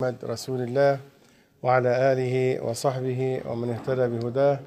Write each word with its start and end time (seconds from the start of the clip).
محمد 0.00 0.24
رسول 0.24 0.60
الله 0.60 1.00
وعلى 1.62 2.12
آله 2.12 2.60
وصحبه 2.64 3.40
ومن 3.48 3.70
اهتدى 3.70 4.06
بهداه 4.12 4.58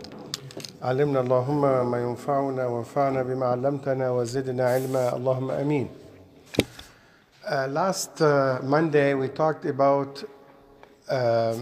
علمنا 0.82 1.20
اللهم 1.20 1.92
ما 1.92 2.02
ينفعنا 2.02 2.66
وانفعنا 2.66 3.24
بما 3.24 3.46
علمتنا 3.46 4.10
وزدنا 4.12 4.66
علما 4.70 5.16
اللهم 5.16 5.52
آمين. 5.52 5.88
Uh, 7.46 7.68
last 7.70 8.22
uh, 8.22 8.60
Monday 8.64 9.14
we 9.14 9.28
talked 9.28 9.66
about 9.66 10.24
um, 11.10 11.62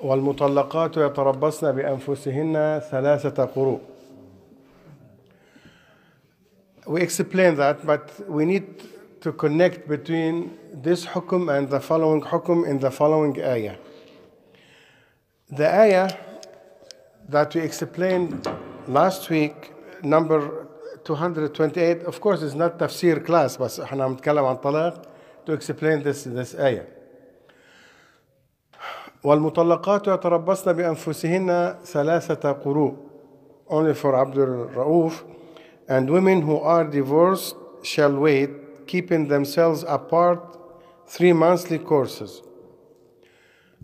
والمطلقات 0.00 0.96
يتربصن 0.96 1.72
بأنفسهن 1.72 2.80
ثلاثة 2.90 3.44
قروء. 3.54 3.80
We 6.88 7.00
explained 7.00 7.58
that, 7.58 7.86
but 7.86 8.10
we 8.28 8.44
need 8.44 8.82
to 9.20 9.32
connect 9.32 9.88
between 9.88 10.50
this 10.75 11.05
hukum 11.05 11.55
and 11.55 11.69
the 11.69 11.79
following 11.79 12.21
hukum 12.21 12.67
in 12.67 12.79
the 12.79 12.91
following 12.91 13.41
ayah. 13.41 13.75
The 15.49 15.67
ayah 15.67 16.17
that 17.29 17.53
we 17.55 17.61
explained 17.61 18.47
last 18.87 19.29
week, 19.29 19.73
number 20.03 20.67
228, 21.03 22.03
of 22.03 22.21
course, 22.21 22.41
is 22.41 22.55
not 22.55 22.77
tafsir 22.77 23.25
class, 23.25 23.57
بس 23.57 23.79
احنا 23.79 24.07
بنتكلم 24.07 24.45
عن 24.45 24.57
طلاق 24.57 25.01
to 25.45 25.53
explain 25.53 26.03
this 26.03 26.23
this 26.23 26.55
ayah. 26.55 26.85
والمطلقات 29.23 30.07
يتربصن 30.07 30.73
بأنفسهن 30.73 31.75
ثلاثة 31.85 32.51
قروء 32.51 32.95
only 33.69 33.93
for 33.93 34.15
Abdul 34.15 34.69
Rauf 34.75 35.23
and 35.87 36.09
women 36.09 36.41
who 36.41 36.57
are 36.57 36.83
divorced 36.83 37.55
shall 37.83 38.13
wait 38.13 38.49
keeping 38.87 39.27
themselves 39.27 39.85
apart 39.87 40.54
three 41.07 41.33
monthly 41.33 41.79
courses 41.79 42.41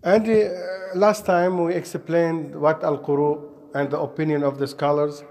and 0.03 0.27
uh, 0.29 0.49
last 0.95 1.25
time 1.25 1.63
we 1.63 1.73
explained 1.73 2.55
what 2.55 2.83
al-quru 2.83 3.31
and 3.75 3.89
the 3.91 3.99
opinion 3.99 4.43
of 4.43 4.57
the 4.57 4.67
scholars 4.67 5.23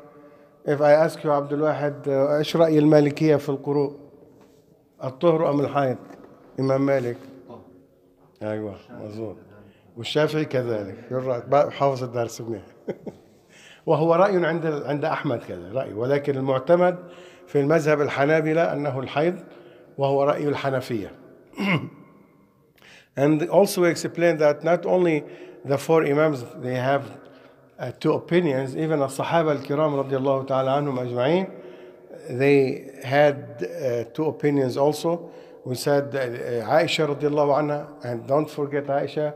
if 0.67 0.81
I 0.81 0.93
ask 0.93 1.25
you 1.25 1.31
عبد 1.31 1.53
الواحد 1.53 2.05
uh, 2.07 2.09
ايش 2.09 2.57
رأي 2.57 2.79
المالكية 2.79 3.37
في 3.37 3.49
القروء 3.49 3.97
الطهر 5.05 5.51
أم 5.51 5.61
الحيض 5.61 5.97
إمام 6.61 6.87
مالك 6.87 7.17
أيوة 8.43 8.77
مظبوط 8.91 9.37
والشافعي 9.97 10.45
كذلك 10.45 10.97
يرى 11.11 11.43
حافظ 11.71 12.05
الدرس 12.05 12.41
منيح 12.41 12.62
وهو 13.87 14.15
رأي 14.15 14.47
عند 14.47 14.67
عند 14.67 15.05
أحمد 15.05 15.39
كذا 15.39 15.73
رأي 15.73 15.93
ولكن 15.93 16.37
المعتمد 16.37 16.99
في 17.47 17.61
المذهب 17.61 18.01
الحنابلة 18.01 18.73
أنه 18.73 19.01
الحيض 19.01 19.35
وهو 19.99 20.23
رأي 20.23 20.49
الحنفية 20.49 21.12
and 23.16 23.50
also 23.50 23.84
explain 23.84 24.38
that 24.38 24.64
not 24.64 24.86
only 24.86 25.24
the 25.66 25.78
four 25.78 26.06
Imams 26.06 26.44
they 26.58 26.76
have 26.76 27.20
uh, 27.78 27.92
two 28.00 28.14
opinions, 28.14 28.76
even 28.76 29.00
the 29.00 29.08
Sahaba 29.08 29.58
al-Kiram 29.58 30.04
radiallahu 30.04 30.48
ta'ala 30.48 30.82
anhum 30.82 30.98
ajma'in, 31.00 31.52
they 32.30 33.00
had 33.04 33.64
uh, 33.64 34.04
two 34.14 34.26
opinions 34.26 34.78
also. 34.78 35.32
We 35.66 35.76
said 35.76 36.16
uh, 36.16 36.68
Aisha 36.68 37.16
radiallahu 37.16 37.58
anha, 37.62 38.06
and 38.06 38.28
don't 38.28 38.50
forget 38.50 38.86
Aisha, 38.86 39.34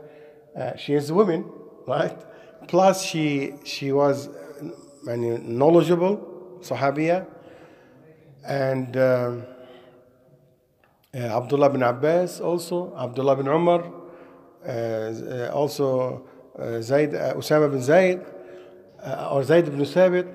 uh, 0.56 0.76
she 0.76 0.94
is 0.94 1.10
a 1.10 1.14
woman, 1.14 1.44
right? 1.86 2.16
Plus 2.68 3.04
she 3.04 3.54
she 3.64 3.92
was 3.92 4.28
uh, 4.28 4.32
knowledgeable, 5.16 6.58
Sahabiya, 6.60 7.26
and. 8.44 8.96
Um, 8.96 9.46
Abdullah 11.16 11.70
bin 11.70 11.82
Abbas 11.82 12.40
also, 12.40 12.94
Abdullah 12.94 13.36
bin 13.36 13.48
Umar, 13.48 13.90
uh, 14.68 15.50
also 15.50 16.26
uh, 16.58 16.80
Zayd, 16.82 17.14
uh, 17.14 17.32
Usama 17.34 17.70
bin 17.70 17.80
Zayd, 17.80 18.20
uh, 19.02 19.30
or 19.32 19.42
Zayd 19.42 19.64
bin 19.66 19.80
Thabit, 19.80 20.28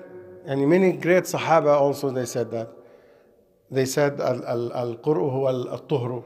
and 0.44 0.68
many 0.68 0.92
great 0.92 1.24
Sahaba 1.24 1.78
also 1.78 2.10
they 2.10 2.24
said 2.26 2.50
that. 2.50 2.68
They 3.70 3.84
said 3.84 4.20
al-qur'u 4.20 5.30
huwa 5.30 5.70
al-tuhru. 5.70 6.24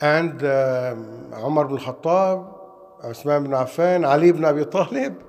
And 0.00 0.42
um, 0.44 1.32
Umar 1.42 1.68
bin 1.68 1.78
Khattab, 1.78 2.54
Usman 3.04 3.44
bin 3.44 3.52
Affan, 3.52 4.06
Ali 4.06 4.32
bin 4.32 4.44
Abi 4.44 4.66
Talib, 4.66 5.22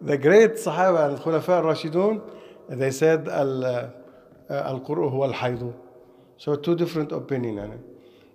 the 0.00 0.16
great 0.16 0.52
Sahaba, 0.52 1.10
al-Khulafa 1.10 1.58
al-Rashidun, 1.62 2.22
they 2.70 2.90
said 2.90 3.28
al-qur'u 3.28 5.10
huwa 5.12 5.28
al-haydu. 5.28 5.74
So 6.37 6.55
two 6.55 6.75
different 6.75 7.11
opinion 7.11 7.55
يعني. 7.55 7.79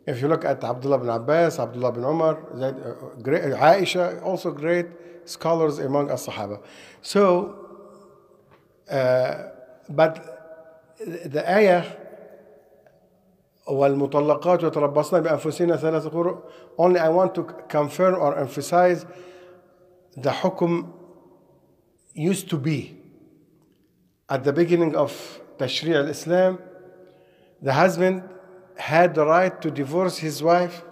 If 0.06 0.22
you 0.22 0.28
look 0.28 0.44
at 0.44 0.62
Abdullah 0.62 0.98
bin 0.98 1.08
Abbas, 1.08 1.58
Abdullah 1.58 1.90
bin 1.92 2.04
Umar, 2.04 2.38
that, 2.54 2.74
uh, 2.74 3.20
great, 3.20 3.42
Aisha, 3.42 4.22
also 4.22 4.52
great 4.52 4.86
scholars 5.24 5.80
among 5.80 6.10
us 6.12 6.28
Sahaba. 6.28 6.62
So, 7.02 7.66
uh, 8.88 9.48
but 9.88 10.94
the 11.04 11.44
ayah 11.50 11.84
والمطلقات 13.68 14.62
يتربصن 14.62 15.20
بأنفسهن 15.20 15.76
ثلاثة 15.76 16.10
قروء 16.10 16.42
only 16.78 17.00
I 17.00 17.08
want 17.08 17.34
to 17.34 17.42
confirm 17.68 18.14
or 18.14 18.38
emphasize 18.38 19.04
the 20.16 20.30
hukum 20.30 20.92
used 22.14 22.48
to 22.50 22.56
be 22.56 22.96
at 24.28 24.44
the 24.44 24.52
beginning 24.52 24.94
of 24.94 25.40
Tashri' 25.58 25.96
al-Islam 25.96 26.58
the 27.61 27.73
husband 27.73 28.23
had 28.77 29.15
the 29.15 29.25
right 29.25 29.61
to 29.61 29.69
divorce 29.69 30.17
his 30.17 30.41
wife 30.41 30.83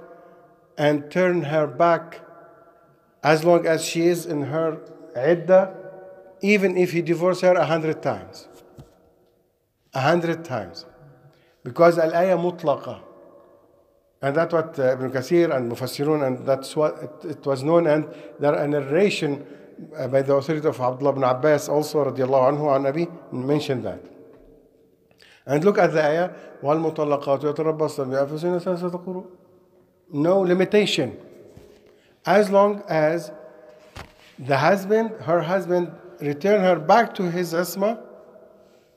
and 0.78 1.10
turn 1.12 1.44
her 1.44 1.68
back 1.68 2.22
as 3.24 3.44
long 3.44 3.66
as 3.66 3.84
she 3.84 4.08
is 4.08 4.26
in 4.26 4.44
her 4.44 4.80
iddah, 5.16 5.76
even 6.42 6.78
if 6.78 6.92
he 6.92 7.02
divorced 7.02 7.42
her 7.42 7.54
a 7.54 7.66
hundred 7.66 8.02
times. 8.02 8.48
A 9.94 10.02
hundred 10.02 10.46
times. 10.46 10.86
Because 11.64 11.98
al-ayah 11.98 12.38
mutlaqa. 12.38 13.02
And 14.22 14.36
that's 14.36 14.54
what 14.54 14.78
uh, 14.78 14.94
Ibn 14.94 15.12
Kathir 15.12 15.56
and 15.56 15.72
Mufassirun, 15.72 16.26
and 16.28 16.46
that's 16.46 16.76
what 16.76 16.98
it, 17.02 17.32
it 17.32 17.46
was 17.46 17.64
known. 17.64 17.88
And 17.88 18.08
there 18.40 18.54
a 18.54 18.68
narration 18.68 19.46
uh, 19.98 20.08
by 20.08 20.22
the 20.22 20.34
authority 20.34 20.68
of 20.68 20.80
Abdullah 20.80 21.12
ibn 21.12 21.24
Abbas 21.24 21.70
also, 21.70 22.06
radiallahu 22.06 22.60
anhu, 22.60 23.34
mentioned 23.34 23.84
that. 23.86 24.19
And 25.49 25.65
look 25.65 25.79
at 25.79 25.93
the 25.93 26.03
ayah 26.03 26.31
والمطلقات 26.63 27.45
يتربصن 27.45 28.11
بأنفسهن 28.11 28.59
ثلاثة 28.59 28.99
قروء 28.99 29.25
no 30.13 30.41
limitation 30.41 31.17
as 32.27 32.51
long 32.51 32.83
as 32.89 33.33
the 34.39 34.57
husband 34.57 35.11
her 35.21 35.43
husband 35.43 35.91
return 36.21 36.61
her 36.61 36.79
back 36.79 37.15
to 37.15 37.31
his 37.31 37.53
asma 37.53 37.99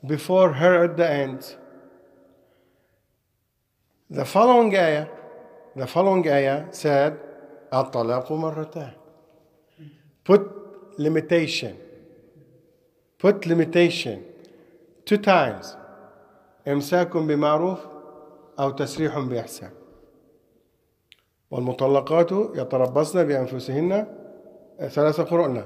before 0.06 0.52
her 0.52 0.84
at 0.84 0.96
the 0.96 1.10
end 1.10 1.56
the 4.10 4.24
following 4.24 4.74
ayah 4.76 5.06
the 5.76 5.86
following 5.86 6.26
ayah 6.28 6.64
said 6.72 7.18
الطلاق 7.72 8.32
مرتان 8.32 8.92
put 10.24 10.98
limitation 10.98 11.76
put 13.18 13.46
limitation 13.46 14.24
two 15.04 15.18
times 15.18 15.76
إمساك 16.68 17.16
بمعروف 17.16 17.78
أو 18.58 18.70
تسريح 18.70 19.18
بإحسان 19.18 19.70
والمطلقات 21.50 22.32
يتربصن 22.32 23.24
بأنفسهن 23.24 24.06
ثلاث 24.80 25.20
قرؤنا 25.20 25.64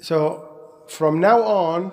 So 0.00 0.48
from 0.88 1.20
now 1.20 1.42
on 1.42 1.92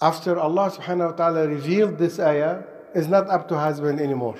after 0.00 0.38
Allah 0.38 0.70
subhanahu 0.70 1.10
wa 1.10 1.16
ta'ala 1.16 1.48
revealed 1.48 1.98
this 1.98 2.18
ayah 2.18 2.62
is 2.94 3.08
not 3.08 3.28
up 3.28 3.48
to 3.48 3.58
husband 3.58 4.00
anymore 4.00 4.36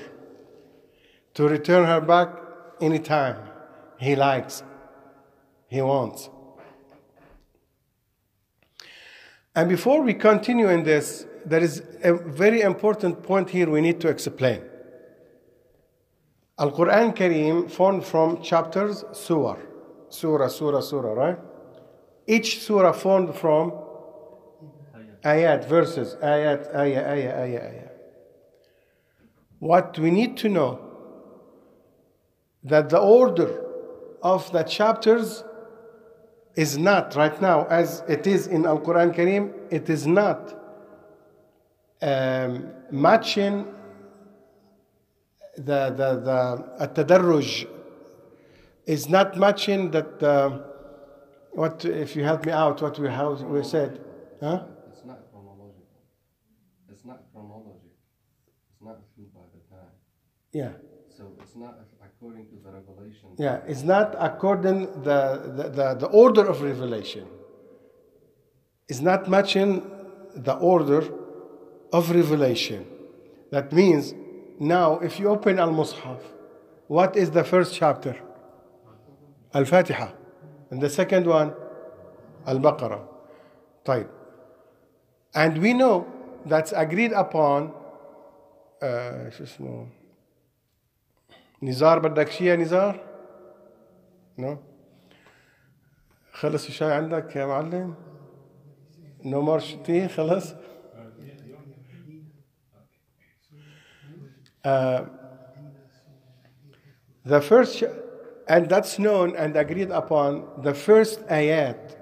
to 1.35 1.49
return 1.49 1.85
her 1.87 2.01
back 2.01 2.29
anytime 2.81 3.37
he 3.99 4.15
likes 4.15 4.63
he 5.69 5.81
wants 5.83 6.31
and 9.55 9.69
before 9.69 10.03
we 10.03 10.15
continue 10.15 10.69
in 10.69 10.85
this 10.85 11.27
there 11.46 11.62
is 11.62 11.82
a 12.04 12.14
very 12.14 12.62
important 12.62 13.24
point 13.24 13.50
here 13.50 13.70
we 13.70 13.82
need 13.82 14.00
to 14.02 14.08
explain. 14.08 14.62
Al 16.58 16.72
Quran 16.72 17.16
Kareem 17.16 17.70
formed 17.70 18.06
from 18.06 18.42
chapters, 18.42 19.04
surah, 19.12 19.58
surah, 20.10 20.48
surah, 20.48 20.82
surah, 20.82 21.14
right? 21.14 21.40
Each 22.28 22.62
surah 22.62 22.92
formed 22.94 23.36
from 23.36 23.74
ayat, 25.24 25.68
verses, 25.68 26.16
ayat, 26.22 26.74
ayah, 26.76 27.12
ayah, 27.12 27.42
ayah, 27.44 27.62
ayah. 27.70 27.90
What 29.60 29.98
we 29.98 30.12
need 30.12 30.38
to 30.38 30.50
know 30.50 30.80
that 32.64 32.90
the 32.90 33.00
order 33.00 33.62
of 34.22 34.52
the 34.52 34.64
chapters 34.64 35.44
is 36.56 36.78
not 36.78 37.16
right 37.16 37.42
now 37.42 37.66
as 37.66 38.04
it 38.08 38.28
is 38.28 38.48
in 38.48 38.66
Al 38.66 38.80
Quran 38.80 39.14
Kareem, 39.14 39.52
it 39.72 39.90
is 39.90 40.06
not 40.06 40.63
um, 42.03 42.71
matching 42.91 43.67
the, 45.57 45.91
the, 46.01 46.09
the 46.29 46.85
التدرج 46.87 47.67
is 48.87 49.09
not 49.09 49.37
matching 49.37 49.91
that 49.91 50.23
uh, 50.23 50.59
what 51.53 51.85
if 51.85 52.15
you 52.17 52.23
help 52.25 52.47
me 52.47 52.53
out 52.53 52.81
what 52.81 52.99
we 52.99 53.09
how 53.09 53.33
we 53.55 53.63
said 53.65 54.01
huh 54.41 54.61
It's 54.91 55.05
not 55.05 55.21
chronological. 55.31 56.01
It's 56.93 57.05
not 57.05 57.21
chronology. 57.33 57.93
It's 58.71 58.81
not 58.89 58.99
true 59.15 59.27
by 59.35 59.45
the 59.55 59.61
time. 59.75 59.93
yeah 60.61 60.73
So 61.17 61.23
it's 61.43 61.57
not 61.57 61.75
according 62.07 62.45
to 62.53 62.57
the 62.65 62.71
revelation. 62.79 63.29
yeah 63.47 63.57
it's 63.73 63.83
not 63.95 64.09
according 64.29 64.79
the 65.09 65.21
the, 65.59 65.65
the, 65.79 65.87
the 66.03 66.09
order 66.23 66.45
of 66.53 66.57
revelation 66.63 67.27
is 68.93 69.01
not 69.11 69.21
matching 69.29 69.71
the 70.49 70.55
order 70.73 71.03
of 71.93 72.11
revelation 72.11 72.87
that 73.51 73.73
means 73.73 74.15
now 74.59 74.99
if 74.99 75.19
you 75.19 75.29
open 75.29 75.59
al-mushaf 75.59 76.21
what 76.87 77.17
is 77.17 77.31
the 77.31 77.45
first 77.45 77.75
chapter 77.75 78.17
al-fatiha 79.55 80.09
and 80.71 80.81
the 80.81 80.91
second 80.91 81.27
one 81.27 81.55
al-baqarah 82.47 83.03
طيب 83.85 84.09
and 85.35 85.59
we 85.59 85.73
know 85.73 86.07
that's 86.47 86.73
agreed 86.73 87.13
upon 87.13 87.73
uh, 88.83 89.31
شو 89.31 89.45
اسمه 89.45 89.87
نزار 91.63 91.99
بدك 91.99 92.31
شيء 92.31 92.47
يا 92.47 92.57
نزار؟ 92.57 93.01
نو 94.39 94.57
خلص 96.33 96.67
الشاي 96.67 96.93
عندك 96.93 97.37
يا 97.37 97.47
معلم؟ 97.47 97.95
نو 99.25 99.41
مور 99.43 99.61
تي 99.61 100.09
خلص؟ 100.09 100.55
Uh, 104.65 105.05
the 107.25 107.41
first, 107.41 107.79
sh- 107.79 107.85
and 108.49 108.69
that's 108.69 108.99
known 108.99 109.37
and 109.37 109.57
agreed 109.57 109.91
upon, 109.91 110.49
the 110.63 110.75
first 110.75 111.21
ayat 111.29 111.97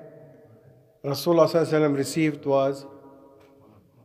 Rasulullah 1.05 1.47
صلى 1.47 1.63
الله 1.63 1.69
عليه 1.69 1.79
وسلم 1.79 1.97
received 1.97 2.47
was 2.47 2.87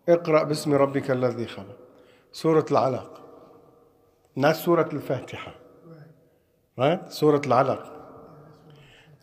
اقرأ 0.10 0.44
باسم 0.44 0.74
ربك 0.74 1.12
الذي 1.12 1.48
خلق 1.48 1.78
سورة 2.32 2.66
العلق 2.72 3.22
not 4.38 4.52
سورة 4.52 4.90
الفاتحة 4.94 5.54
right 6.78 7.10
سورة 7.10 7.42
العلق 7.46 7.84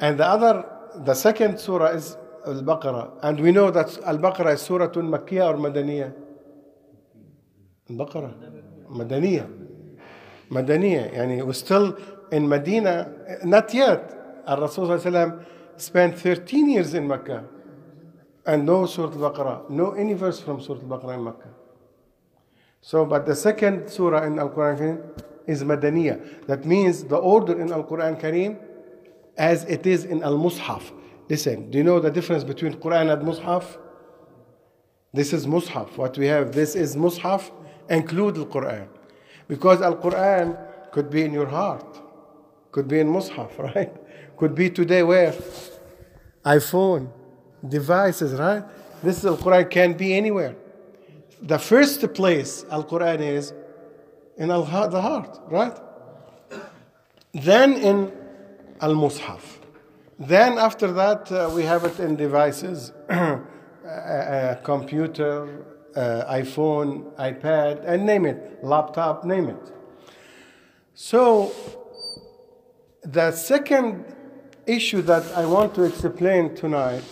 and 0.00 0.19
the 0.19 0.26
other 0.26 0.65
the 1.05 1.15
second 1.15 1.59
surah 1.59 1.87
is 1.91 2.17
Al-Baqarah 2.47 3.19
and 3.23 3.41
we 3.41 3.53
know 3.53 3.70
that 3.70 3.97
Al-Baqarah 4.05 4.55
is 4.55 4.62
surah 4.62 4.88
Makkiyah 4.88 5.55
or 5.55 5.56
Madaniyah 5.56 6.12
البقرة 7.91 8.72
مدنية 8.93 9.49
مدنية 10.50 11.00
يعني 11.00 11.43
we're 11.43 11.53
still 11.53 11.94
in 12.32 12.49
Medina 12.49 13.09
not 13.44 13.75
yet 13.75 14.15
الرسول 14.49 14.87
صلى 14.87 15.09
الله 15.09 15.19
عليه 15.19 15.37
وسلم 15.37 15.43
spent 15.76 16.15
13 16.19 16.69
years 16.70 16.94
in 16.94 17.06
Mecca 17.06 17.44
and 18.47 18.65
no 18.65 18.87
Surah 18.87 19.12
Al-Baqarah 19.12 19.70
no 19.70 19.93
any 19.93 20.15
verse 20.15 20.41
from 20.41 20.61
Surah 20.61 20.81
Al-Baqarah 20.81 21.15
in 21.15 21.25
Mecca 21.25 21.49
so 22.81 23.05
but 23.05 23.26
the 23.26 23.35
second 23.35 23.88
surah 23.88 24.25
in 24.25 24.38
Al-Quran 24.38 24.79
Kareem 24.79 25.23
is 25.47 25.62
Madaniya 25.62 26.47
that 26.47 26.65
means 26.65 27.05
the 27.05 27.17
order 27.17 27.61
in 27.61 27.73
Al-Quran 27.73 28.20
Kareem 28.20 28.59
as 29.37 29.65
it 29.65 29.87
is 29.87 30.05
in 30.05 30.23
Al-Mushaf 30.23 30.93
listen 31.29 31.70
do 31.70 31.79
you 31.79 31.85
know 31.85 32.00
the 32.00 32.11
difference 32.11 32.44
between 32.44 32.75
Quran 32.75 33.12
and 33.12 33.23
Mushaf 33.23 33.79
this 35.12 35.32
is 35.32 35.47
Mus'haf. 35.47 35.97
What 35.97 36.19
we 36.19 36.26
have, 36.26 36.53
this 36.53 36.75
is 36.76 36.94
Mus'haf, 36.94 37.50
include 37.89 38.35
the 38.35 38.45
Quran. 38.45 38.88
Because 39.47 39.81
Al 39.81 39.97
Quran 39.97 40.57
could 40.91 41.09
be 41.09 41.24
in 41.24 41.33
your 41.33 41.47
heart, 41.47 42.00
could 42.71 42.88
be 42.88 43.00
in 43.00 43.07
Mus'haf, 43.07 43.57
right? 43.75 43.94
Could 44.38 44.56
be 44.56 44.69
today 44.69 45.03
where? 45.03 45.33
iPhone, 46.45 47.09
devices, 47.68 48.33
right? 48.33 48.63
This 49.01 49.19
is 49.19 49.25
Al 49.25 49.38
Quran 49.38 49.69
can 49.69 49.94
be 49.94 50.13
anywhere. 50.13 50.56
The 51.41 51.59
first 51.59 52.13
place 52.13 52.65
Al 52.69 52.83
Quran 52.83 53.19
is 53.19 53.53
in 54.38 54.47
the 54.50 54.62
heart, 54.63 55.39
right? 55.50 55.77
Then 57.33 57.74
in 57.74 58.12
Al 58.81 58.95
Mus'haf. 58.95 59.41
Then 60.19 60.57
after 60.57 60.91
that, 60.94 61.31
uh, 61.31 61.51
we 61.53 61.63
have 61.63 61.83
it 61.83 62.00
in 62.00 62.15
devices. 62.15 62.91
a, 63.09 63.39
a 63.85 64.59
computer, 64.63 65.65
uh, 65.95 66.25
iPhone, 66.34 67.13
iPad, 67.16 67.84
and 67.86 68.06
name 68.06 68.25
it, 68.25 68.63
laptop, 68.63 69.24
name 69.25 69.50
it. 69.50 69.72
So, 70.94 71.51
the 73.04 73.31
second 73.31 74.06
issue 74.66 75.01
that 75.04 75.24
I 75.36 75.45
want 75.45 75.75
to 75.75 75.84
explain 75.84 76.56
tonight, 76.56 77.04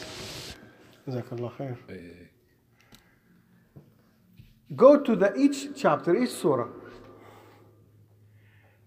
go 4.75 4.99
to 4.99 5.15
the 5.15 5.35
each 5.35 5.75
chapter, 5.75 6.15
each 6.15 6.29
surah. 6.29 6.67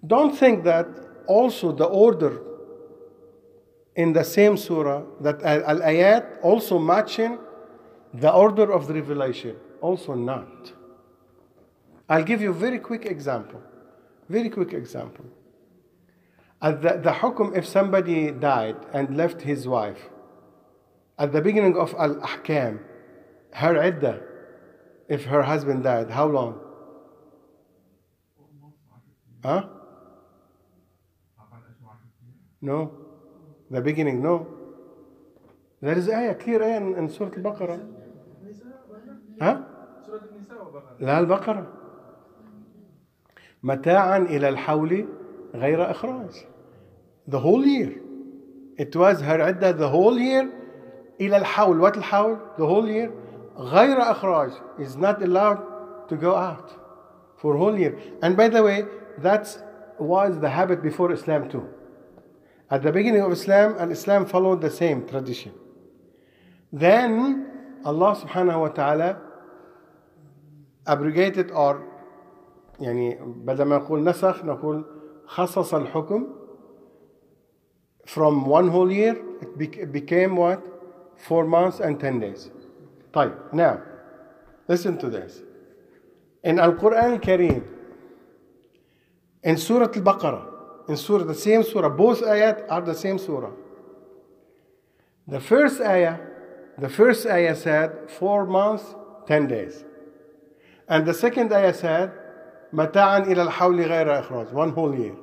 Don't 0.06 0.36
think 0.36 0.64
that 0.64 0.86
also 1.26 1.72
the 1.72 1.86
order 1.86 2.40
in 3.96 4.12
the 4.12 4.24
same 4.24 4.56
surah 4.56 5.02
that 5.20 5.42
al 5.42 5.80
ayat 5.80 6.38
also 6.42 6.78
matching 6.78 7.38
the 8.12 8.32
order 8.32 8.72
of 8.72 8.86
the 8.86 8.94
revelation 8.94 9.56
also 9.84 10.14
not. 10.14 10.72
I'll 12.08 12.24
give 12.24 12.40
you 12.40 12.50
a 12.50 12.58
very 12.66 12.78
quick 12.78 13.04
example. 13.04 13.60
Very 14.28 14.48
quick 14.48 14.72
example. 14.72 15.26
At 16.62 16.80
the, 16.80 16.92
the 17.06 17.12
hukum 17.20 17.54
if 17.54 17.66
somebody 17.66 18.30
died 18.30 18.76
and 18.94 19.16
left 19.16 19.42
his 19.42 19.68
wife 19.68 20.02
at 21.18 21.32
the 21.32 21.42
beginning 21.42 21.76
of 21.76 21.94
al-ahkam 22.04 22.78
her 23.52 23.74
iddah 23.88 24.20
if 25.08 25.26
her 25.26 25.42
husband 25.42 25.84
died 25.84 26.10
how 26.10 26.26
long? 26.26 26.58
Huh? 29.44 29.68
No. 32.62 32.78
The 33.70 33.82
beginning 33.82 34.22
no. 34.22 34.46
There 35.82 35.98
is 35.98 36.08
ayah 36.08 36.34
clear 36.34 36.62
ayah 36.62 36.78
in, 36.78 36.94
in 36.96 37.10
surah 37.10 37.36
al-baqarah. 37.36 37.80
ها 39.40 39.73
لا 41.00 41.18
البقرة 41.18 41.66
متاعا 43.62 44.18
إلى 44.18 44.48
الحول 44.48 45.06
غير 45.54 45.90
إخراج 45.90 46.30
the 47.28 47.38
whole 47.38 47.64
year 47.64 47.92
it 48.76 48.96
was 48.96 49.20
her 49.20 49.40
عدة 49.40 49.72
the 49.72 49.88
whole 49.88 50.18
year 50.18 50.46
إلى 51.20 51.36
الحول 51.36 51.80
what 51.80 51.96
الحول 51.96 52.38
the 52.58 52.66
whole 52.66 52.88
year 52.88 53.10
غير 53.56 54.00
إخراج 54.00 54.50
is 54.78 54.96
not 54.96 55.22
allowed 55.22 55.58
to 56.08 56.16
go 56.16 56.34
out 56.34 56.70
for 57.36 57.56
whole 57.56 57.78
year 57.78 57.96
and 58.22 58.36
by 58.36 58.48
the 58.48 58.62
way 58.62 58.84
that 59.18 59.46
was 59.98 60.40
the 60.40 60.48
habit 60.48 60.82
before 60.82 61.12
Islam 61.12 61.48
too 61.48 61.68
at 62.70 62.82
the 62.82 62.90
beginning 62.90 63.22
of 63.22 63.32
Islam 63.32 63.76
and 63.78 63.92
Islam 63.92 64.26
followed 64.26 64.60
the 64.60 64.70
same 64.70 65.06
tradition 65.06 65.52
then 66.72 67.46
Allah 67.84 68.16
subhanahu 68.16 68.60
wa 68.60 68.68
ta'ala 68.68 69.33
abrogated 70.87 71.51
or 71.51 71.81
يعني 72.79 73.19
بدل 73.21 73.63
ما 73.63 73.77
نقول 73.77 74.03
نسخ 74.03 74.45
نقول 74.45 74.85
خصص 75.25 75.73
الحكم 75.73 76.27
from 78.05 78.45
one 78.45 78.69
whole 78.69 78.91
year 78.91 79.15
it 79.41 79.91
became 79.91 80.35
what 80.35 80.61
four 81.17 81.45
months 81.45 81.79
and 81.79 81.99
ten 81.99 82.19
days 82.19 82.49
طيب 83.13 83.33
now 83.53 83.81
listen 84.67 84.97
to 84.97 85.09
this 85.09 85.41
in 86.43 86.59
Al-Quran 86.59 87.21
Kareem 87.21 87.63
in 89.43 89.57
Surah 89.57 89.91
Al-Baqarah 89.95 90.89
in 90.89 90.97
Surah 90.97 91.25
the 91.25 91.35
same 91.35 91.63
Surah 91.63 91.89
both 91.89 92.21
ayat 92.21 92.65
are 92.69 92.81
the 92.81 92.95
same 92.95 93.17
Surah 93.17 93.51
the 95.27 95.39
first 95.39 95.81
ayah 95.81 96.17
the 96.79 96.89
first 96.89 97.27
ayah 97.27 97.55
said 97.55 98.09
four 98.09 98.45
months, 98.45 98.95
ten 99.27 99.47
days. 99.47 99.83
And 100.87 101.05
the 101.05 101.13
second 101.13 101.53
ayah 101.53 101.73
said, 101.73 102.11
متاعا 102.73 103.25
إلى 103.25 103.47
الحول 103.47 103.87
غير 103.87 104.23
إخراج, 104.23 104.53
one 104.53 104.71
whole 104.71 104.95
year. 104.95 105.15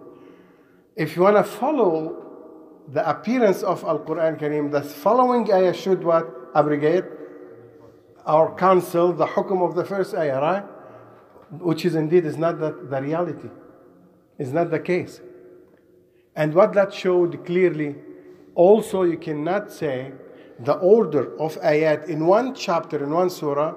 If 0.97 1.17
you 1.17 1.23
want 1.23 1.37
to 1.37 1.45
follow 1.45 2.23
the 2.89 3.09
appearance 3.09 3.63
of 3.63 3.85
Al 3.85 4.01
Quran 4.01 4.39
Kareem, 4.41 4.71
the 4.71 4.83
following 4.83 5.53
ayah 5.53 5.75
should 5.75 6.03
what? 6.03 6.27
Abrogate 6.55 7.05
or 8.27 8.55
cancel 8.55 9.13
the 9.13 9.27
hukum 9.27 9.63
of 9.69 9.75
the 9.75 9.85
first 9.85 10.15
ayah, 10.15 10.41
right? 10.41 10.65
Which 11.61 11.85
is 11.85 11.95
indeed 11.95 12.25
is 12.25 12.37
not 12.37 12.59
the, 12.59 12.73
the 12.73 13.01
reality. 13.01 13.49
Is 14.39 14.53
not 14.53 14.71
the 14.71 14.81
case. 14.81 15.21
And 16.35 16.55
what 16.55 16.73
that 16.75 16.93
showed 16.93 17.45
clearly, 17.47 17.97
also 18.55 19.03
you 19.03 19.17
cannot 19.17 19.73
say 19.73 20.13
the 20.61 20.75
order 20.75 21.39
of 21.39 21.57
ayat 21.61 22.09
in 22.09 22.27
one 22.27 22.55
chapter 22.55 23.03
in 23.03 23.11
one 23.11 23.31
surah 23.31 23.75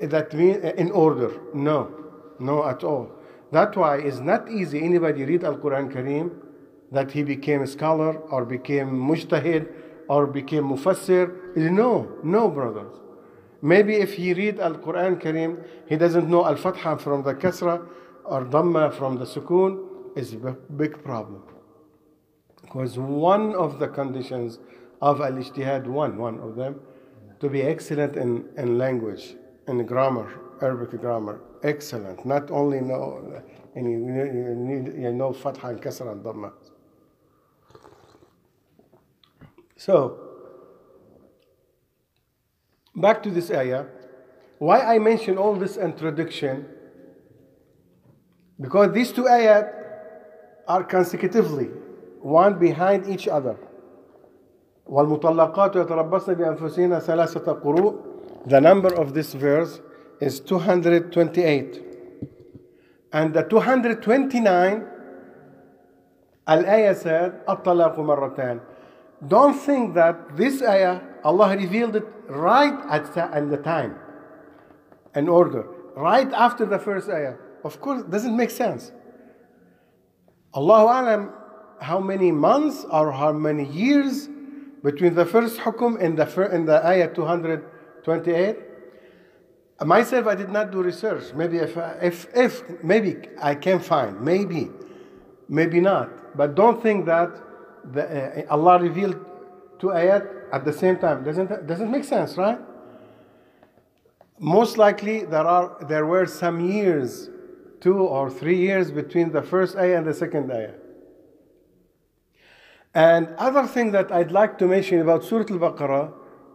that 0.00 0.32
means 0.32 0.64
uh, 0.64 0.72
in 0.76 0.90
order 0.90 1.30
no 1.54 1.90
no 2.38 2.64
at 2.66 2.82
all 2.84 3.10
That's 3.52 3.76
why 3.76 3.98
it's 3.98 4.18
not 4.18 4.50
easy. 4.50 4.82
Anybody 4.82 5.24
read 5.24 5.44
Al 5.44 5.56
Quran 5.56 5.92
Kareem 5.92 6.30
that 6.90 7.12
he 7.12 7.22
became 7.22 7.62
a 7.62 7.66
scholar 7.66 8.18
or 8.18 8.44
became 8.44 8.88
mujtahid 8.90 9.68
or 10.08 10.26
became 10.26 10.64
mufassir. 10.64 11.56
No, 11.56 12.08
no, 12.22 12.48
brothers. 12.48 12.94
Maybe 13.62 13.96
if 13.96 14.14
he 14.14 14.34
read 14.34 14.58
Al 14.60 14.74
Quran 14.74 15.20
Kareem, 15.22 15.64
he 15.88 15.96
doesn't 15.96 16.28
know 16.28 16.44
Al 16.44 16.56
Fatha 16.56 16.98
from 16.98 17.22
the 17.22 17.34
Kasra 17.34 17.86
or 18.24 18.44
Dhamma 18.44 18.92
from 18.92 19.16
the 19.16 19.24
Sukun. 19.24 19.84
Is 20.16 20.32
a 20.32 20.56
big 20.76 21.04
problem. 21.04 21.42
Because 22.62 22.98
one 22.98 23.54
of 23.54 23.78
the 23.78 23.86
conditions 23.86 24.58
of 25.02 25.20
Al 25.20 25.32
Ijtihad, 25.32 25.86
one, 25.86 26.16
one 26.16 26.40
of 26.40 26.56
them, 26.56 26.80
to 27.40 27.50
be 27.50 27.60
excellent 27.62 28.16
in, 28.16 28.48
in 28.56 28.78
language, 28.78 29.36
in 29.67 29.85
grammar, 29.85 30.31
Arabic 30.61 30.99
grammar, 30.99 31.41
excellent. 31.63 32.25
Not 32.25 32.51
only 32.51 32.81
know, 32.81 33.41
and 33.75 33.91
you, 33.91 33.97
you 33.99 34.55
need 34.55 35.01
you 35.01 35.13
know 35.13 35.33
Fatha 35.33 35.67
and 35.67 35.81
Kasra 35.81 36.11
and 36.11 36.23
Dhamma. 36.23 36.51
So, 39.77 40.19
back 42.95 43.23
to 43.23 43.31
this 43.31 43.49
ayah. 43.51 43.85
Why 44.59 44.81
I 44.81 44.99
mention 44.99 45.37
all 45.37 45.55
this 45.55 45.77
introduction? 45.77 46.65
Because 48.59 48.93
these 48.93 49.11
two 49.11 49.23
ayat 49.23 49.73
are 50.67 50.83
consecutively, 50.83 51.65
one 52.21 52.59
behind 52.59 53.07
each 53.07 53.27
other. 53.27 53.57
والمطلقات 54.87 55.75
يتربصن 55.75 56.33
بأنفسهن 56.33 56.99
ثلاثة 56.99 57.61
قروء. 57.63 58.11
the 58.46 58.60
number 58.60 58.94
of 58.94 59.12
this 59.12 59.34
verse 59.34 59.80
is 60.20 60.40
228. 60.40 61.82
And 63.12 63.34
the 63.34 63.42
229, 63.42 64.86
Al 66.46 66.66
Ayah 66.66 66.94
said, 66.94 67.40
At-talaqu. 67.48 68.60
Don't 69.26 69.54
think 69.54 69.94
that 69.94 70.36
this 70.36 70.62
ayah, 70.62 71.00
Allah 71.24 71.56
revealed 71.56 71.96
it 71.96 72.06
right 72.28 72.78
at 72.90 73.12
the 73.14 73.56
time 73.56 73.96
and 75.14 75.28
order, 75.28 75.66
right 75.96 76.30
after 76.32 76.66
the 76.66 76.78
first 76.78 77.08
ayah. 77.08 77.34
Of 77.64 77.80
course, 77.80 78.02
doesn't 78.04 78.36
make 78.36 78.50
sense. 78.50 78.92
Allahu 80.54 80.86
Alam, 80.86 81.32
how 81.80 81.98
many 81.98 82.30
months 82.30 82.84
or 82.90 83.10
how 83.12 83.32
many 83.32 83.64
years 83.66 84.28
between 84.86 85.14
the 85.14 85.26
first 85.26 85.58
hukum 85.58 86.00
and 86.00 86.16
the, 86.16 86.50
and 86.52 86.68
the 86.68 86.86
ayah 86.86 87.12
200. 87.12 87.64
228? 88.06 88.56
Myself, 89.84 90.26
I 90.28 90.36
did 90.36 90.48
not 90.48 90.70
do 90.70 90.80
research. 90.80 91.34
Maybe 91.34 91.58
if, 91.58 91.76
if, 92.00 92.26
if 92.34 92.82
maybe 92.82 93.16
I 93.42 93.56
can 93.56 93.80
find, 93.80 94.20
maybe, 94.20 94.70
maybe 95.48 95.80
not. 95.80 96.36
But 96.36 96.54
don't 96.54 96.80
think 96.80 97.04
that 97.06 97.30
the, 97.84 98.46
uh, 98.46 98.54
Allah 98.54 98.78
revealed 98.78 99.16
two 99.80 99.88
ayat 99.88 100.24
at 100.52 100.64
the 100.64 100.72
same 100.72 100.96
time. 100.98 101.24
Doesn't 101.24 101.66
doesn't 101.66 101.90
make 101.90 102.04
sense, 102.04 102.36
right? 102.36 102.58
Most 104.38 104.78
likely 104.78 105.24
there 105.24 105.46
are 105.46 105.76
there 105.88 106.06
were 106.06 106.26
some 106.26 106.60
years, 106.60 107.28
two 107.80 107.98
or 107.98 108.30
three 108.30 108.58
years 108.58 108.90
between 108.90 109.32
the 109.32 109.42
first 109.42 109.76
ayah 109.76 109.98
and 109.98 110.06
the 110.06 110.14
second 110.14 110.50
ayah. 110.52 110.74
And 112.94 113.28
other 113.36 113.66
thing 113.66 113.90
that 113.92 114.10
I'd 114.12 114.32
like 114.32 114.58
to 114.58 114.66
mention 114.66 115.00
about 115.00 115.24
Surah 115.24 115.44
Al-Baqarah, 115.50 116.12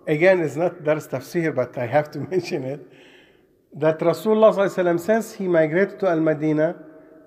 again, 0.07 0.41
it's 0.41 0.55
not 0.55 0.83
Dars 0.83 1.07
Tafsir, 1.07 1.53
but 1.55 1.77
I 1.77 1.85
have 1.85 2.11
to 2.11 2.19
mention 2.31 2.63
it, 2.63 2.87
that 3.73 3.99
Rasulullah 3.99 4.99
since 4.99 5.33
he 5.33 5.47
migrated 5.47 5.99
to 5.99 6.09
Al-Madinah, 6.09 6.75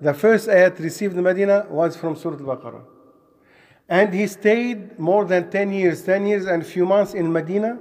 the 0.01 0.13
first 0.13 0.47
ayat 0.47 0.79
received 0.79 1.15
in 1.15 1.23
Medina 1.23 1.65
was 1.69 1.95
from 1.95 2.15
Surah 2.15 2.37
Al-Baqarah. 2.37 2.83
And 3.87 4.13
he 4.13 4.27
stayed 4.27 4.99
more 4.99 5.25
than 5.25 5.49
10 5.49 5.71
years, 5.71 6.03
10 6.03 6.25
years 6.25 6.45
and 6.45 6.61
a 6.61 6.65
few 6.65 6.85
months 6.85 7.13
in 7.13 7.31
Medina. 7.31 7.79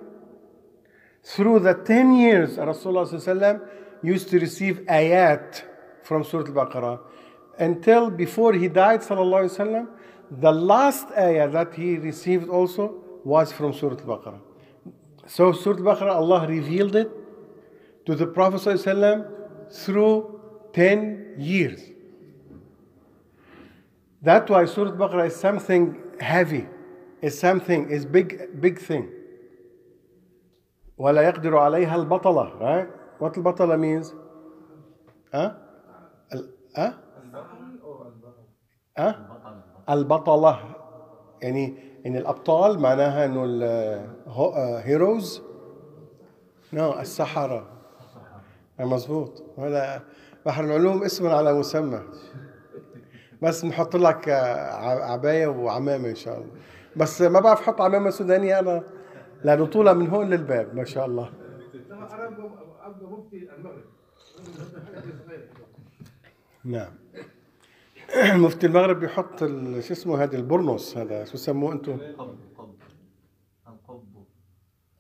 Through 1.23 1.61
the 1.61 1.75
10 1.75 2.17
years, 2.17 2.57
Rasulullah 2.57 3.69
used 4.03 4.29
to 4.29 4.39
receive 4.39 4.81
ayat 4.89 5.63
from 6.03 6.25
Surah 6.25 6.47
Al-Baqarah. 6.47 7.01
Until 7.59 8.11
before 8.11 8.53
he 8.53 8.69
died, 8.69 9.01
wasallam, 9.01 9.89
the 10.31 10.53
last 10.53 11.09
ayah 11.17 11.49
that 11.49 11.75
he 11.75 11.97
received 11.97 12.49
also 12.49 13.03
was 13.25 13.53
from 13.53 13.73
Surah 13.73 13.97
Al-Baqarah. 13.97 14.41
So 15.28 15.52
Surah 15.52 15.78
Al-Baqarah, 15.78 16.16
Allah 16.16 16.48
revealed 16.48 16.96
it 16.96 17.10
to 18.06 18.16
the 18.16 18.26
Prophet 18.26 18.62
ﷺ 18.62 19.72
through 19.72 20.42
10 20.74 21.36
years. 21.38 21.82
That's 24.22 24.50
why 24.50 24.66
Surah 24.66 24.92
Al-Baqarah 24.92 25.28
is 25.28 25.36
something 25.36 25.98
heavy, 26.20 26.68
is 27.22 27.38
something, 27.40 27.90
is 27.90 28.06
big, 28.06 28.60
big 28.60 28.80
thing. 28.80 29.10
ولا 30.98 31.22
يقدر 31.22 31.58
عليها 31.58 31.96
البطلة, 31.96 32.60
right? 32.60 32.88
What 33.20 33.38
البطلة 33.38 33.78
means? 33.80 34.14
Huh? 35.34 35.54
ال- 36.34 36.50
huh? 36.76 36.94
huh? 38.98 39.14
البطلة 39.90 40.76
يعني 41.42 41.78
إن 42.07 42.17
الأبطال 42.17 42.81
معناها 42.81 43.25
إنه 43.25 43.45
الهيروز 43.45 45.43
نو 46.73 47.01
السحرة. 47.01 47.67
مظبوط. 48.81 49.43
هذا 49.59 50.03
بحر 50.47 50.65
العلوم 50.65 51.03
اسم 51.03 51.27
على 51.27 51.53
مسمى. 51.53 52.03
بس 53.43 53.65
نحط 53.65 53.97
لك 53.97 54.29
عباية 55.03 55.47
وعمامة 55.47 56.09
إن 56.09 56.15
شاء 56.15 56.39
الله. 56.39 56.51
بس 56.97 57.23
ما 57.23 57.41
بعرف 57.41 57.61
أحط 57.61 57.81
عمامة 57.81 58.11
سودانية 58.11 58.59
أنا. 58.59 58.83
لأنه 59.45 59.67
طولها 59.67 59.93
من 59.93 60.09
هون 60.09 60.31
للباب 60.31 60.75
ما 60.75 60.85
شاء 60.85 61.07
الله. 61.07 61.31
نعم. 66.65 67.04
مفتي 68.45 68.67
المغرب 68.67 69.01
بيحط 69.01 69.43
ال- 69.43 69.85
شو 69.85 69.93
اسمه 69.93 70.23
هذا 70.23 70.37
البرنس 70.37 70.97
هذا 70.97 71.25
شو 71.25 71.37
سموه 71.37 71.73
أنتم 71.73 71.93
القب 71.93 72.35
القب 72.59 72.75
القب. 73.69 74.03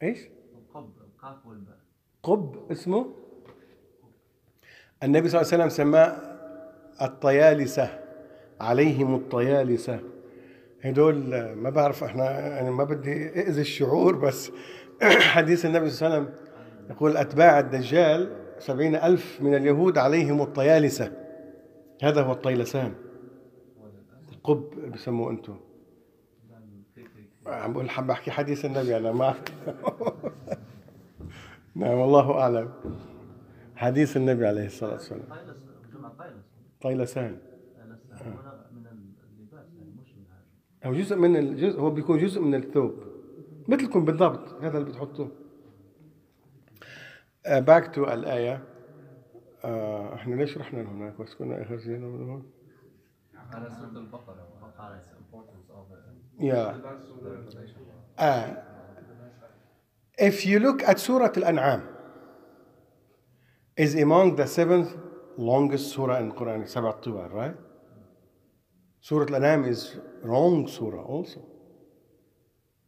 إيش؟ 0.03 0.19
القب 0.59 0.89
القاف 1.07 1.47
والباء. 1.47 1.79
قب 2.23 2.57
اسمه؟ 2.71 3.07
النبي 5.03 5.29
صلى 5.29 5.41
الله 5.41 5.53
عليه 5.53 5.65
وسلم 5.65 5.69
سماه 5.69 6.17
الطيالسة 7.03 8.01
عليهم 8.61 9.15
الطيالسة. 9.15 10.01
هدول 10.83 11.15
ما 11.55 11.71
بعرف 11.71 12.05
إحنا 12.05 12.25
يعني 12.41 12.71
ما 12.71 12.85
بدي 12.85 13.29
اذي 13.29 13.61
الشعور 13.61 14.17
بس 14.17 14.51
حديث 15.35 15.67
النبي 15.67 15.91
صلى 15.91 16.07
الله 16.07 16.19
عليه 16.19 16.27
وسلم 16.29 16.35
يقول 16.91 17.17
أتباع 17.17 17.59
الدجال 17.59 18.37
سبعين 18.59 18.95
ألف 18.97 19.39
من 19.41 19.55
اليهود 19.55 19.99
عليهم 19.99 20.43
الطيالسة. 20.43 21.13
هذا 22.03 22.23
هو 22.23 22.33
الطيلسان. 22.33 22.95
القب 24.45 24.93
بسموه 24.93 25.31
أنتم 25.31 25.57
عم 27.47 27.73
بقول 27.73 27.91
حب 27.91 28.11
أحكي 28.11 28.31
حديث 28.31 28.65
النبي 28.65 28.97
أنا 28.97 29.13
ما 29.13 29.35
نعم 31.75 31.99
والله 31.99 32.41
أعلم. 32.41 32.71
حديث 33.77 34.17
النبي 34.17 34.47
عليه 34.47 34.67
الصلاة 34.67 34.93
والسلام. 34.93 35.23
طيلسان 36.81 37.39
هو 40.85 40.93
جزء 40.93 41.17
من 41.17 41.37
الجزء 41.37 41.81
هو 41.81 41.91
بيكون 41.91 42.19
جزء 42.19 42.41
من 42.41 42.55
الثوب. 42.55 42.95
مثلكم 43.69 44.05
بالضبط 44.05 44.63
هذا 44.63 44.79
اللي 44.79 44.91
بتحطوه. 44.91 45.31
باك 47.47 47.95
تو 47.95 48.05
الآية. 48.05 48.65
آه، 49.65 50.15
إحنا 50.15 50.35
ليش 50.35 50.59
رحنا 50.59 50.83
لهناك؟ 50.83 51.21
بس 51.21 51.35
كنا 51.35 51.63
آخر 51.63 51.79
شيء 51.79 51.99
Yeah. 56.39 56.75
And 58.19 58.57
if 60.19 60.47
you 60.47 60.61
look 60.61 60.83
at 60.83 61.01
Surah 61.01 61.31
Al-An'am, 61.37 61.89
is 63.77 63.95
among 63.97 64.37
the 64.37 64.47
seventh 64.47 64.95
longest 65.37 65.93
surah 65.93 66.19
in 66.19 66.33
Quran, 66.33 66.69
Sabat 66.69 67.05
right? 67.33 67.55
Surah 69.01 69.27
Al-An'am 69.27 69.65
is 69.65 69.97
long 70.23 70.69
surah 70.69 71.03
also. 71.03 71.45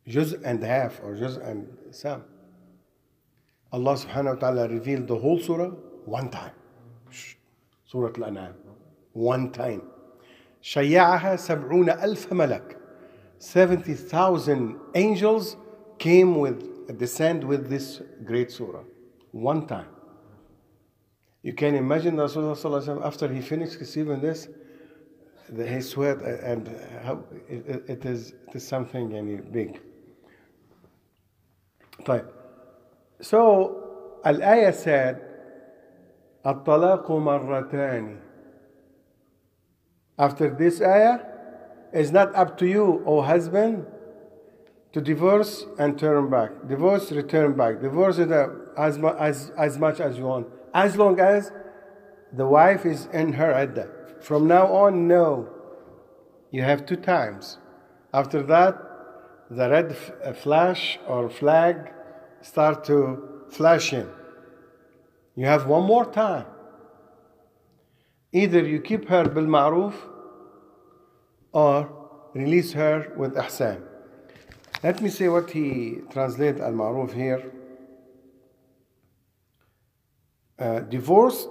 Juz 0.06 0.32
and 0.32 0.62
half 0.62 1.00
or 1.02 1.16
juz 1.16 1.36
and 1.36 1.66
sam. 1.90 2.22
Allah 3.72 3.94
subhanahu 3.94 4.34
wa 4.34 4.40
ta'ala 4.40 4.68
revealed 4.68 5.08
the 5.08 5.18
whole 5.18 5.40
surah 5.40 5.70
one 6.04 6.30
time. 6.30 6.52
Surah 7.84 8.12
Al-An'am. 8.16 8.54
One 9.12 9.50
time. 9.50 9.82
شيعها 10.66 11.36
سبعون 11.36 11.90
ألف 11.90 12.32
ملك 12.32 12.76
70,000 13.38 14.76
angels 14.96 15.56
came 15.98 16.34
with 16.40 16.98
descend 16.98 17.44
with 17.44 17.68
this 17.68 18.02
great 18.24 18.50
surah 18.50 18.82
one 19.32 19.66
time 19.66 19.90
You 21.48 21.52
can 21.52 21.74
imagine 21.76 22.16
Rasulullah 22.16 23.04
after 23.10 23.26
he 23.28 23.40
finished 23.40 23.78
receiving 23.78 24.20
this, 24.20 24.40
his 25.74 25.84
sweat 25.92 26.18
and 26.52 26.62
how 27.06 27.14
it- 27.48 27.84
it 27.94 28.02
is 28.12 28.20
it 28.48 28.52
is 28.58 28.64
something 28.74 29.04
يعني 29.12 29.52
big. 29.52 29.80
طيب. 32.04 32.24
So 33.20 33.70
الآية 34.26 34.70
said 34.72 35.16
الطلاق 36.46 37.10
مرتان. 37.12 38.25
After 40.18 40.48
this 40.48 40.80
ayah, 40.80 41.20
it's 41.92 42.10
not 42.10 42.34
up 42.34 42.56
to 42.58 42.66
you, 42.66 43.02
O 43.06 43.22
husband, 43.22 43.86
to 44.92 45.00
divorce 45.00 45.66
and 45.78 45.98
turn 45.98 46.30
back. 46.30 46.50
Divorce, 46.68 47.12
return 47.12 47.54
back. 47.54 47.80
Divorce 47.82 48.18
as, 48.18 48.98
as, 49.18 49.52
as 49.58 49.78
much 49.78 50.00
as 50.00 50.16
you 50.16 50.24
want. 50.24 50.46
As 50.72 50.96
long 50.96 51.20
as 51.20 51.52
the 52.32 52.46
wife 52.46 52.86
is 52.86 53.06
in 53.12 53.34
her 53.34 53.52
iddah. 53.52 53.88
From 54.20 54.48
now 54.48 54.66
on, 54.72 55.06
no. 55.06 55.48
You 56.50 56.62
have 56.62 56.86
two 56.86 56.96
times. 56.96 57.58
After 58.12 58.42
that, 58.44 58.82
the 59.50 59.68
red 59.68 59.96
uh, 60.24 60.32
flash 60.32 60.98
or 61.06 61.28
flag 61.28 61.92
start 62.40 62.84
to 62.84 63.44
flash 63.50 63.92
in. 63.92 64.08
You 65.34 65.46
have 65.46 65.66
one 65.66 65.84
more 65.84 66.10
time. 66.10 66.46
Either 68.42 68.62
you 68.68 68.80
keep 68.80 69.08
her 69.08 69.24
bil 69.34 69.46
ma'ruf 69.56 69.94
or 71.52 71.76
release 72.34 72.72
her 72.72 73.12
with 73.16 73.34
ihsan. 73.42 73.82
Let 74.82 75.00
me 75.00 75.08
say 75.08 75.28
what 75.28 75.50
he 75.50 76.00
translate 76.10 76.60
al 76.60 76.72
ma'ruf 76.72 77.14
here. 77.14 77.50
Uh, 80.58 80.80
divorce 80.80 81.48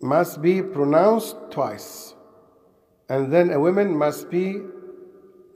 must 0.00 0.42
be 0.42 0.54
pronounced 0.60 1.36
twice, 1.50 2.14
and 3.08 3.32
then 3.32 3.50
a 3.50 3.60
woman 3.60 3.96
must 3.96 4.30
be 4.30 4.60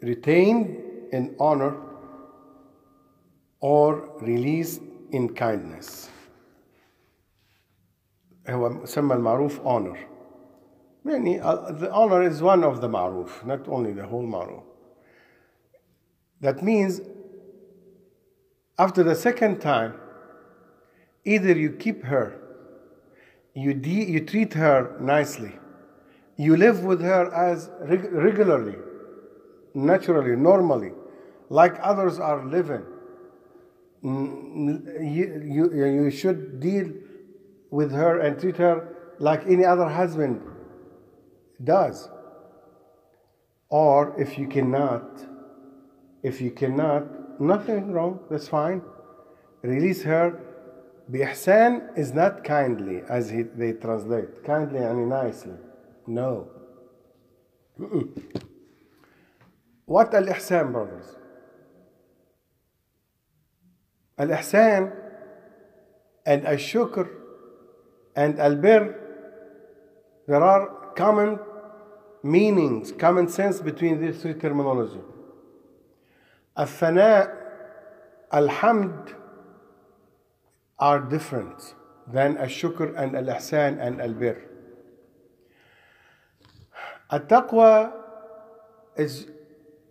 retained 0.00 0.78
in 1.12 1.34
honor 1.40 1.74
or 3.60 3.88
released 4.20 4.80
in 5.10 5.34
kindness. 5.34 6.08
هو 8.49 8.69
مسمى 8.69 9.15
المعروف 9.15 9.59
honor. 9.61 9.97
يعني 11.05 11.41
uh, 11.43 11.71
the 11.71 11.91
honor 11.91 12.23
is 12.23 12.41
one 12.41 12.63
of 12.63 12.81
the 12.81 12.87
معروف, 12.87 13.45
not 13.45 13.67
only 13.67 13.93
the 13.93 14.05
whole 14.05 14.25
معروف. 14.25 14.63
That 16.41 16.61
means 16.61 17.01
after 18.77 19.03
the 19.03 19.15
second 19.15 19.61
time, 19.61 19.93
either 21.25 21.53
you 21.53 21.71
keep 21.71 22.03
her, 22.03 22.33
you, 23.53 23.73
de- 23.73 24.11
you 24.11 24.19
treat 24.25 24.53
her 24.53 24.97
nicely, 24.99 25.53
you 26.37 26.57
live 26.57 26.83
with 26.83 27.01
her 27.01 27.31
as 27.33 27.69
reg- 27.81 28.11
regularly, 28.11 28.75
naturally, 29.73 30.35
normally, 30.35 30.91
like 31.49 31.77
others 31.81 32.19
are 32.19 32.43
living. 32.45 32.83
Mm, 34.03 34.83
You, 35.15 35.25
you, 35.55 35.85
you 35.85 36.11
should 36.11 36.59
deal 36.59 36.91
with 37.71 37.91
her 37.91 38.19
and 38.19 38.39
treat 38.39 38.57
her 38.57 38.95
like 39.19 39.45
any 39.47 39.65
other 39.65 39.87
husband 39.87 40.41
does. 41.63 42.09
Or 43.69 44.19
if 44.19 44.37
you 44.37 44.47
cannot, 44.47 45.25
if 46.21 46.39
you 46.39 46.51
cannot, 46.51 47.41
nothing 47.41 47.91
wrong, 47.91 48.19
that's 48.29 48.47
fine. 48.47 48.81
Release 49.63 50.03
her. 50.03 50.39
بإحسان 51.11 51.97
is 51.97 52.13
not 52.13 52.43
kindly 52.43 53.01
as 53.09 53.29
he, 53.29 53.41
they 53.41 53.73
translate. 53.73 54.43
Kindly 54.45 54.79
and 54.79 55.09
nicely. 55.09 55.57
No. 56.05 56.47
Mm-mm. 57.79 58.21
What 59.85 60.13
al-ihsan, 60.13 60.71
brothers? 60.71 61.17
Al-ihsan 64.17 64.93
and 66.25 66.45
al-shukr 66.45 67.09
and 68.22 68.40
al-birr, 68.40 68.84
there 70.26 70.42
are 70.42 70.92
common 70.96 71.38
meanings, 72.24 72.90
common 72.90 73.28
sense 73.28 73.60
between 73.60 74.00
these 74.00 74.20
three 74.20 74.34
terminology. 74.34 75.00
Al-thana, 76.56 77.10
al-hamd 78.32 79.14
are 80.80 81.00
different 81.00 81.74
than 82.12 82.36
Ashukr 82.46 82.88
and 82.96 83.14
al-ihsan 83.14 83.78
and 83.80 84.00
al-birr. 84.00 84.38
Taqwa 87.12 87.92
is 88.96 89.28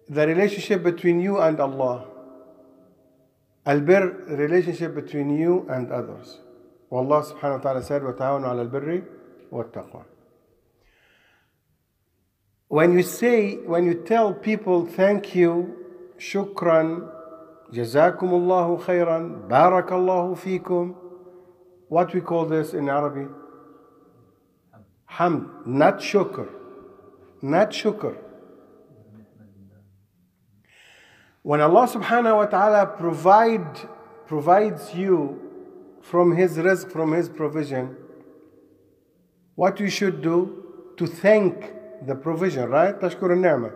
the 0.10 0.28
relationship 0.28 0.84
between 0.84 1.22
you 1.22 1.40
and 1.40 1.62
Allah. 1.62 2.08
Al-birr, 3.66 4.26
relationship 4.28 4.94
between 4.96 5.38
you 5.38 5.66
and 5.70 5.92
others. 5.94 6.40
والله 6.91 7.21
سبحانه 7.23 7.55
وتعالى 7.55 7.83
said 7.83 8.03
وتعاونوا 8.03 8.49
على 8.49 8.63
البر 8.63 9.03
والتقوى. 9.53 10.05
When 12.69 12.93
you 12.95 13.03
say, 13.03 13.57
when 13.67 13.85
you 13.85 13.95
tell 13.95 14.33
people 14.33 14.87
thank 14.87 15.35
you, 15.35 15.77
shukran, 16.19 17.11
jazakum 17.73 18.33
Allahu 18.33 18.83
khairan, 18.83 19.49
barakallahu 19.49 20.39
fikum, 20.39 20.95
what 21.89 22.15
we 22.15 22.21
call 22.21 22.47
this 22.47 22.73
in 22.73 22.89
Arabic? 22.89 23.29
Hamd, 25.11 25.67
not 25.67 25.99
shukr. 25.99 26.49
Not 27.43 27.71
shukr. 27.71 28.17
When 31.43 31.61
Allah 31.61 31.89
subhanahu 31.89 32.37
wa 32.37 32.47
ta'ala 32.47 32.87
provide, 32.87 33.81
provides 34.27 34.95
you 34.95 35.46
from 36.10 36.36
His 36.36 36.58
rizq, 36.58 36.92
from 36.92 37.12
His 37.12 37.28
provision, 37.30 37.96
what 39.56 39.80
you 39.80 39.90
should 39.90 40.22
do 40.22 40.64
to 40.98 41.06
thank 41.06 41.74
the 42.06 42.16
provision, 42.16 42.70
right? 42.70 43.00
Tashkur 43.00 43.32
al-ni'mah. 43.32 43.74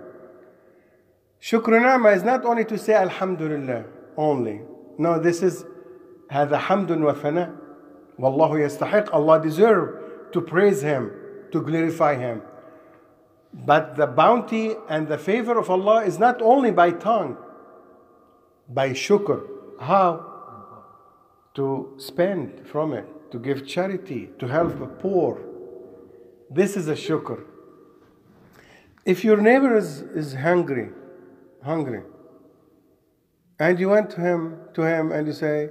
Shukr 1.42 1.74
al-ni'mah 1.80 2.10
is 2.12 2.24
not 2.24 2.46
only 2.46 2.66
to 2.66 2.78
say 2.78 2.94
Alhamdulillah 2.94 3.84
only. 4.16 4.62
No, 4.98 5.20
this 5.20 5.42
is 5.42 5.66
هذا 6.32 6.58
حمد 6.58 6.90
وثناء 6.92 7.52
والله 8.20 8.60
يستحق 8.60 9.14
Allah 9.14 9.42
deserve 9.42 10.32
to 10.32 10.40
praise 10.40 10.82
Him, 10.82 11.12
to 11.52 11.62
glorify 11.62 12.16
Him. 12.16 12.42
But 13.54 13.98
the 13.98 14.08
bounty 14.08 14.76
and 14.88 15.10
the 15.10 15.18
favor 15.18 15.60
of 15.60 15.70
Allah 15.70 16.06
is 16.06 16.18
not 16.18 16.42
only 16.42 16.72
by 16.72 16.92
tongue, 16.92 17.36
by 18.70 18.92
shukr. 18.92 19.46
How? 19.82 20.31
To 21.56 21.94
spend 21.98 22.66
from 22.66 22.94
it, 22.94 23.32
to 23.32 23.40
give 23.40 23.68
charity, 23.68 24.30
to 24.40 24.48
help 24.48 24.80
the 24.80 24.86
poor. 24.86 25.42
This 26.50 26.78
is 26.78 26.88
a 26.88 26.96
shukr. 26.96 27.44
If 29.06 29.24
your 29.24 29.38
neighbor 29.38 29.76
is, 29.76 30.02
is 30.02 30.34
hungry, 30.36 30.90
hungry, 31.64 32.04
and 33.60 33.80
you 33.80 33.90
went 33.90 34.10
to 34.12 34.22
him 34.22 34.60
to 34.74 34.82
him 34.84 35.12
and 35.12 35.28
you 35.28 35.34
say, 35.34 35.70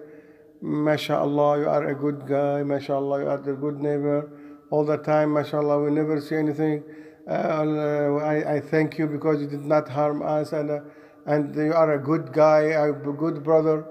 MashaAllah, 0.63 1.61
you 1.61 1.69
are 1.69 1.87
a 1.89 1.95
good 1.95 2.21
guy, 2.27 2.63
MashaAllah, 2.63 3.23
you 3.23 3.29
are 3.29 3.51
a 3.51 3.57
good 3.57 3.81
neighbor. 3.81 4.31
All 4.71 4.85
the 4.85 4.99
time, 4.99 5.31
MashaAllah, 5.31 5.85
we 5.85 5.91
never 5.91 6.21
see 6.21 6.37
anything. 6.37 6.85
Uh, 7.29 8.17
I, 8.17 8.57
I 8.57 8.61
thank 8.61 8.99
you 8.99 9.07
because 9.07 9.41
you 9.41 9.49
did 9.49 9.65
not 9.65 9.89
harm 9.89 10.23
us 10.23 10.53
and, 10.53 10.71
uh, 10.71 10.81
and 11.27 11.55
you 11.55 11.73
are 11.73 11.95
a 11.95 11.99
good 11.99 12.33
guy, 12.33 12.63
a 12.63 12.93
good 12.93 13.43
brother. 13.43 13.85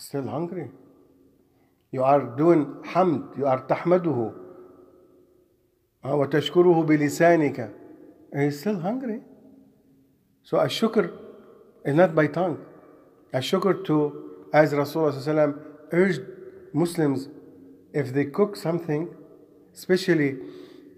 Still 0.00 0.28
hungry. 0.28 0.70
You 1.90 2.04
are 2.04 2.20
doing 2.36 2.66
hamd, 2.84 3.38
you 3.38 3.46
are 3.46 3.62
tahmaduhu. 3.62 4.34
Uh, 6.04 6.08
وتشكره 6.08 6.86
بلسانك. 6.86 7.70
And 8.32 8.42
he's 8.42 8.60
still 8.60 8.80
hungry. 8.80 9.20
So 10.42 10.58
a 10.58 10.66
shukr 10.66 11.12
is 11.84 11.94
not 11.94 12.14
by 12.14 12.26
tongue. 12.26 12.58
A 13.32 13.38
shukr 13.38 13.84
to, 13.86 14.46
as 14.52 14.72
Rasulullah 14.72 15.58
urged 15.92 16.22
Muslims, 16.72 17.28
if 17.92 18.12
they 18.12 18.26
cook 18.26 18.56
something, 18.56 19.08
especially 19.74 20.36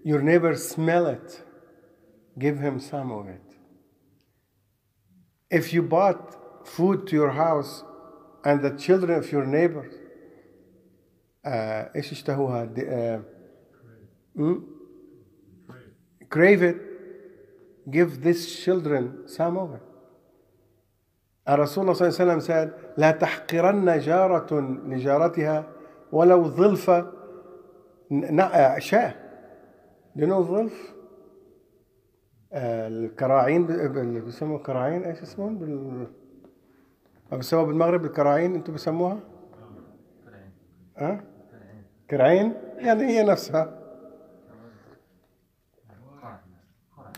your 0.03 0.21
neighbor 0.21 0.55
smell 0.55 1.07
it, 1.07 1.41
give 2.37 2.59
him 2.59 2.79
some 2.79 3.11
of 3.11 3.27
it. 3.27 3.41
If 5.49 5.73
you 5.73 5.81
bought 5.81 6.67
food 6.67 7.07
to 7.07 7.15
your 7.15 7.31
house 7.31 7.83
and 8.44 8.62
the 8.62 8.70
children 8.70 9.18
of 9.18 9.32
your 9.32 9.46
neighbors, 9.46 9.94
uh, 11.44 11.96
إيش 11.96 12.12
اشتهوها؟ 12.12 13.22
hmm? 14.36 14.58
crave 16.28 16.62
it, 16.62 16.76
give 17.90 18.22
these 18.22 18.56
children 18.64 19.26
some 19.26 19.56
of 19.56 19.74
it. 19.74 19.82
Rasulullah 21.46 21.92
صلى 21.92 22.08
الله 22.08 22.32
عليه 22.32 22.34
وسلم 22.34 22.40
said, 22.40 22.72
لا 22.96 23.10
تحقرن 23.10 23.98
جارة 23.98 24.60
لجارتها 24.60 25.66
ولو 26.12 26.48
ظلفة 26.48 27.12
شاة 28.78 29.14
Do 30.16 30.20
you 30.20 30.26
know 30.26 30.40
ظلف؟ 30.40 30.94
آه، 32.52 32.88
الكراعين 32.88 33.66
بيسموا 33.66 34.58
كراعين 34.58 35.04
إيش 35.04 35.22
اسمهم؟ 35.22 36.06
بيسموها 37.36 37.64
بالمغرب 37.64 38.04
الكراعين 38.04 38.54
أنتم 38.54 38.72
بيسموها؟ 38.72 39.20
كرعين 40.24 40.50
ها؟ 40.96 41.24
كرعين 42.10 42.54
يعني 42.78 43.04
هي 43.06 43.22
نفسها 43.22 43.80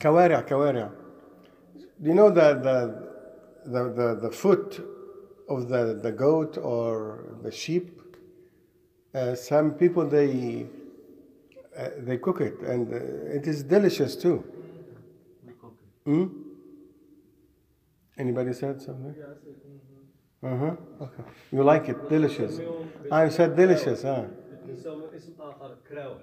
كوارع 0.03 0.41
كوارع 0.41 0.91
Do 1.99 2.09
you 2.11 2.15
know 2.15 2.29
the 2.31 2.49
the 2.67 2.77
the 3.75 3.83
the, 3.99 4.09
the 4.25 4.31
foot 4.31 4.81
of 5.49 5.69
the, 5.69 5.99
the 6.03 6.13
goat 6.13 6.59
or 6.59 7.39
the 7.43 7.51
sheep? 7.51 7.87
Uh, 9.15 9.35
some 9.35 9.71
people 9.73 10.05
they 10.07 10.67
uh, 11.77 11.89
they 11.99 12.19
cook 12.19 12.41
it 12.43 12.61
and 12.61 12.93
uh, 12.93 13.37
it 13.39 13.47
is 13.47 13.63
delicious 13.63 14.15
too. 14.15 14.45
الكوكي 15.49 15.87
Hmm? 16.05 16.27
Anybody 18.19 18.53
said 18.53 18.81
something? 18.83 19.15
Uh 19.23 19.86
huh. 20.46 20.76
Okay. 21.02 21.24
You 21.52 21.64
like 21.64 21.90
it? 21.90 22.10
Delicious. 22.10 22.60
I 23.12 23.30
said 23.30 23.56
delicious. 23.56 24.06
ها. 24.06 24.28
يسمون 24.68 25.10
اسم 25.16 25.34
اخر 25.40 25.76
كراوع 25.90 26.18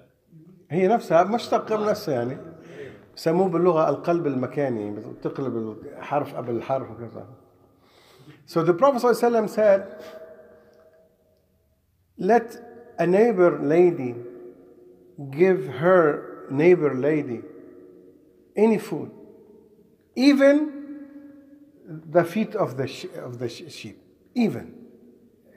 هي 0.71 0.87
نفسها 0.87 1.23
مشتق 1.23 1.73
من 1.73 1.85
نفسها 1.85 2.13
يعني 2.15 2.37
سموه 3.15 3.49
باللغة 3.49 3.89
القلب 3.89 4.27
المكاني 4.27 4.95
تقلب 5.21 5.77
الحرف 5.97 6.35
قبل 6.35 6.55
الحرف 6.55 6.91
وكذا 6.91 7.27
So 8.45 8.63
the 8.63 8.73
Prophet 8.73 9.01
ﷺ 9.03 9.49
said 9.49 9.81
let 12.17 12.57
a 12.97 13.05
neighbor 13.07 13.59
lady 13.59 14.15
give 15.31 15.67
her 15.67 16.45
neighbor 16.49 16.93
lady 16.95 17.41
any 18.55 18.77
food 18.77 19.11
even 20.15 20.55
the 22.17 22.23
feet 22.23 22.55
of 22.55 22.77
the 22.77 22.87
sh- 22.87 23.05
of 23.27 23.37
the 23.39 23.47
sh- 23.49 23.71
sheep 23.71 23.97
Even. 24.34 24.74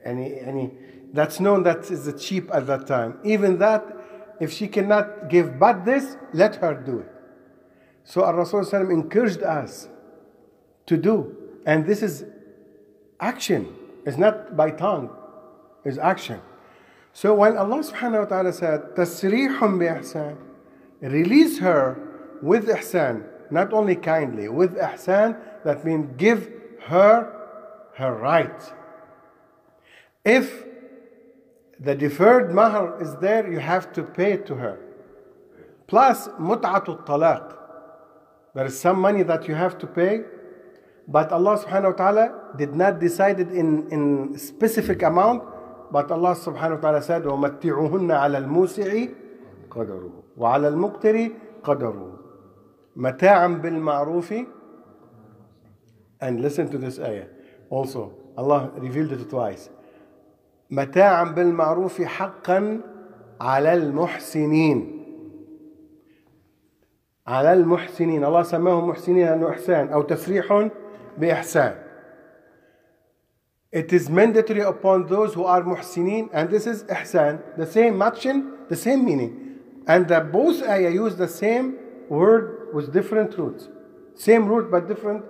any 0.04 0.40
any 0.40 0.72
that's 1.12 1.40
known 1.40 1.62
that 1.62 1.90
is 1.90 2.12
cheap 2.22 2.50
at 2.52 2.66
that 2.66 2.86
time. 2.86 3.18
Even 3.24 3.58
that, 3.58 3.84
if 4.40 4.52
she 4.52 4.68
cannot 4.68 5.28
give 5.28 5.58
but 5.58 5.84
this, 5.84 6.16
let 6.32 6.56
her 6.56 6.74
do 6.74 7.00
it. 7.00 7.12
So 8.04 8.24
our 8.24 8.34
Rasulullah 8.34 8.92
encouraged 8.92 9.42
us 9.42 9.88
to 10.86 10.96
do. 10.96 11.36
And 11.66 11.86
this 11.86 12.02
is 12.02 12.24
action. 13.20 13.74
It's 14.06 14.16
not 14.16 14.56
by 14.56 14.70
tongue, 14.70 15.10
it's 15.84 15.98
action. 15.98 16.40
So 17.12 17.34
when 17.34 17.56
Allah 17.56 17.78
subhanahu 17.78 18.20
wa 18.20 18.24
ta'ala 18.26 18.52
said, 18.52 18.94
Tasrihum 18.94 19.78
bi 19.78 19.86
ihsan, 20.00 20.36
release 21.00 21.58
her 21.58 21.98
with 22.40 22.68
ihsan, 22.68 23.26
not 23.50 23.72
only 23.72 23.96
kindly, 23.96 24.48
with 24.48 24.76
ihsan, 24.76 25.36
that 25.64 25.84
means 25.84 26.08
give 26.16 26.50
her 26.82 27.37
her 27.97 28.13
right. 28.15 28.73
If 30.25 30.65
the 31.79 31.95
deferred 31.95 32.53
mahar 32.53 33.01
is 33.01 33.15
there, 33.17 33.51
you 33.51 33.59
have 33.59 33.91
to 33.93 34.03
pay 34.03 34.37
to 34.37 34.55
her. 34.55 34.79
Plus 35.87 36.27
mut'atul 36.39 37.05
talaq. 37.05 37.57
There 38.55 38.65
is 38.65 38.79
some 38.79 38.99
money 38.99 39.23
that 39.23 39.47
you 39.47 39.55
have 39.55 39.77
to 39.79 39.87
pay, 39.87 40.21
but 41.07 41.31
Allah 41.31 41.57
subhanahu 41.57 41.91
wa 41.91 41.97
ta'ala 41.97 42.25
did 42.57 42.75
not 42.75 42.99
decide 42.99 43.39
it 43.39 43.51
in, 43.51 43.89
in 43.91 44.37
specific 44.37 45.01
amount, 45.01 45.43
but 45.91 46.09
Allah 46.11 46.35
subhanahu 46.35 46.75
wa 46.75 46.81
ta'ala 46.81 47.01
said, 47.01 47.23
وَمَتِّعُهُنَّ 47.23 48.09
عَلَى 48.09 48.45
الْمُوسِعِ 48.45 49.13
قَدَرُهُ 49.69 50.11
وَعَلى 50.37 50.67
الْمُقْتِرِ 50.73 51.31
قَدَرُهُ 51.63 52.19
مَتَاعًا 52.95 53.61
بِالْمَعْرُوفِ 53.61 54.47
And 56.21 56.41
listen 56.41 56.69
to 56.69 56.77
this 56.77 56.99
ayah. 56.99 57.25
Also, 57.70 58.12
Allah 58.36 58.70
revealed 58.76 59.12
it 59.12 59.28
twice. 59.28 59.70
متاعا 60.70 61.24
بالمعروف 61.24 62.02
حقا 62.02 62.80
على 63.40 63.74
المحسنين 63.74 64.98
على 67.26 67.52
المحسنين 67.52 68.24
الله 68.24 68.42
سماهم 68.42 68.88
محسنين 68.88 69.26
لأنه 69.26 69.50
إحسان 69.50 69.88
أو 69.88 70.02
تسريح 70.02 70.68
بإحسان 71.18 71.74
It 73.70 73.92
is 73.92 74.08
mandatory 74.08 74.60
upon 74.60 75.08
those 75.08 75.34
who 75.34 75.44
are 75.44 75.62
muhsinin 75.62 76.30
and 76.32 76.48
this 76.48 76.66
is 76.66 76.84
ihsan, 76.84 77.42
the 77.58 77.66
same 77.66 77.98
matching, 77.98 78.50
the 78.70 78.76
same 78.76 79.04
meaning. 79.04 79.58
And 79.86 80.08
the 80.08 80.20
both 80.20 80.62
ayah 80.62 80.88
use 80.88 81.16
the 81.16 81.28
same 81.28 81.76
word 82.08 82.68
with 82.72 82.94
different 82.94 83.36
roots. 83.36 83.68
Same 84.14 84.46
root 84.46 84.70
but 84.70 84.88
different 84.88 85.22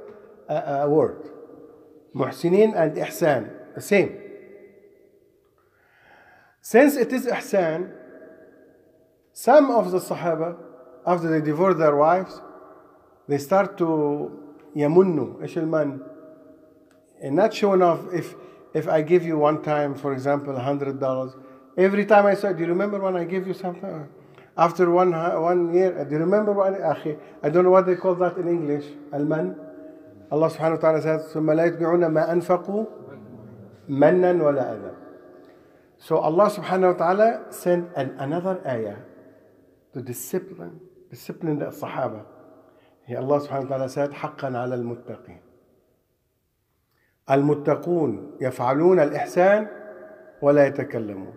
uh, 0.48 0.52
uh, 0.52 0.86
word. 0.88 1.28
Muhsinin 2.14 2.74
and 2.76 2.96
Ihsan, 2.96 3.74
the 3.74 3.80
same. 3.80 4.16
Since 6.60 6.96
it 6.96 7.12
is 7.12 7.26
Ihsan, 7.26 7.92
some 9.32 9.70
of 9.70 9.90
the 9.90 10.00
Sahaba, 10.00 10.56
after 11.06 11.28
they 11.30 11.44
divorce 11.44 11.78
their 11.78 11.96
wives, 11.96 12.40
they 13.28 13.38
start 13.38 13.78
to 13.78 14.54
yamunnu, 14.76 15.38
ishilman, 15.40 16.02
and 17.22 17.36
not 17.36 17.54
showing 17.54 17.82
off 17.82 18.00
if, 18.12 18.34
if 18.74 18.88
I 18.88 19.02
give 19.02 19.24
you 19.24 19.38
one 19.38 19.62
time, 19.62 19.94
for 19.94 20.12
example, 20.12 20.54
$100. 20.54 21.34
Every 21.76 22.04
time 22.06 22.26
I 22.26 22.34
saw, 22.34 22.52
do 22.52 22.60
you 22.60 22.66
remember 22.66 22.98
when 22.98 23.16
I 23.16 23.24
gave 23.24 23.46
you 23.46 23.54
something? 23.54 24.08
After 24.56 24.90
one, 24.90 25.12
one 25.12 25.72
year, 25.72 26.04
do 26.04 26.16
you 26.16 26.18
remember 26.18 26.52
when, 26.52 26.82
I 27.42 27.48
don't 27.48 27.64
know 27.64 27.70
what 27.70 27.86
they 27.86 27.94
call 27.94 28.16
that 28.16 28.36
in 28.36 28.48
English, 28.48 28.86
alman? 29.12 29.54
Subhanahu 30.30 30.76
wa 30.76 30.80
ta'ala 30.80 31.02
says, 31.02 31.32
ثم 31.32 31.50
لا 31.50 31.64
يتبعون 31.64 32.06
ما 32.06 32.32
أنفقوا 32.32 32.84
منا 33.88 34.44
ولا 34.44 34.72
أذى. 34.72 34.92
So 35.98 36.18
Allah 36.18 36.50
subhanahu 36.50 36.92
wa 36.92 36.98
ta'ala 36.98 37.52
sent 37.52 37.88
an, 37.96 38.14
another 38.18 38.60
ayah 38.66 38.96
to 39.94 40.02
discipline, 40.02 40.80
discipline 41.10 41.58
the 41.58 41.66
Sahaba. 41.66 42.24
He, 43.06 43.16
Allah 43.16 43.40
subhanahu 43.40 43.64
wa 43.64 43.76
ta'ala 43.76 43.88
said, 43.88 44.12
حقا 44.12 44.56
على 44.56 44.74
المتقين. 44.74 45.40
المتقون 47.30 48.36
يفعلون 48.40 49.00
الإحسان 49.00 49.68
ولا 50.42 50.66
يتكلمون. 50.66 51.34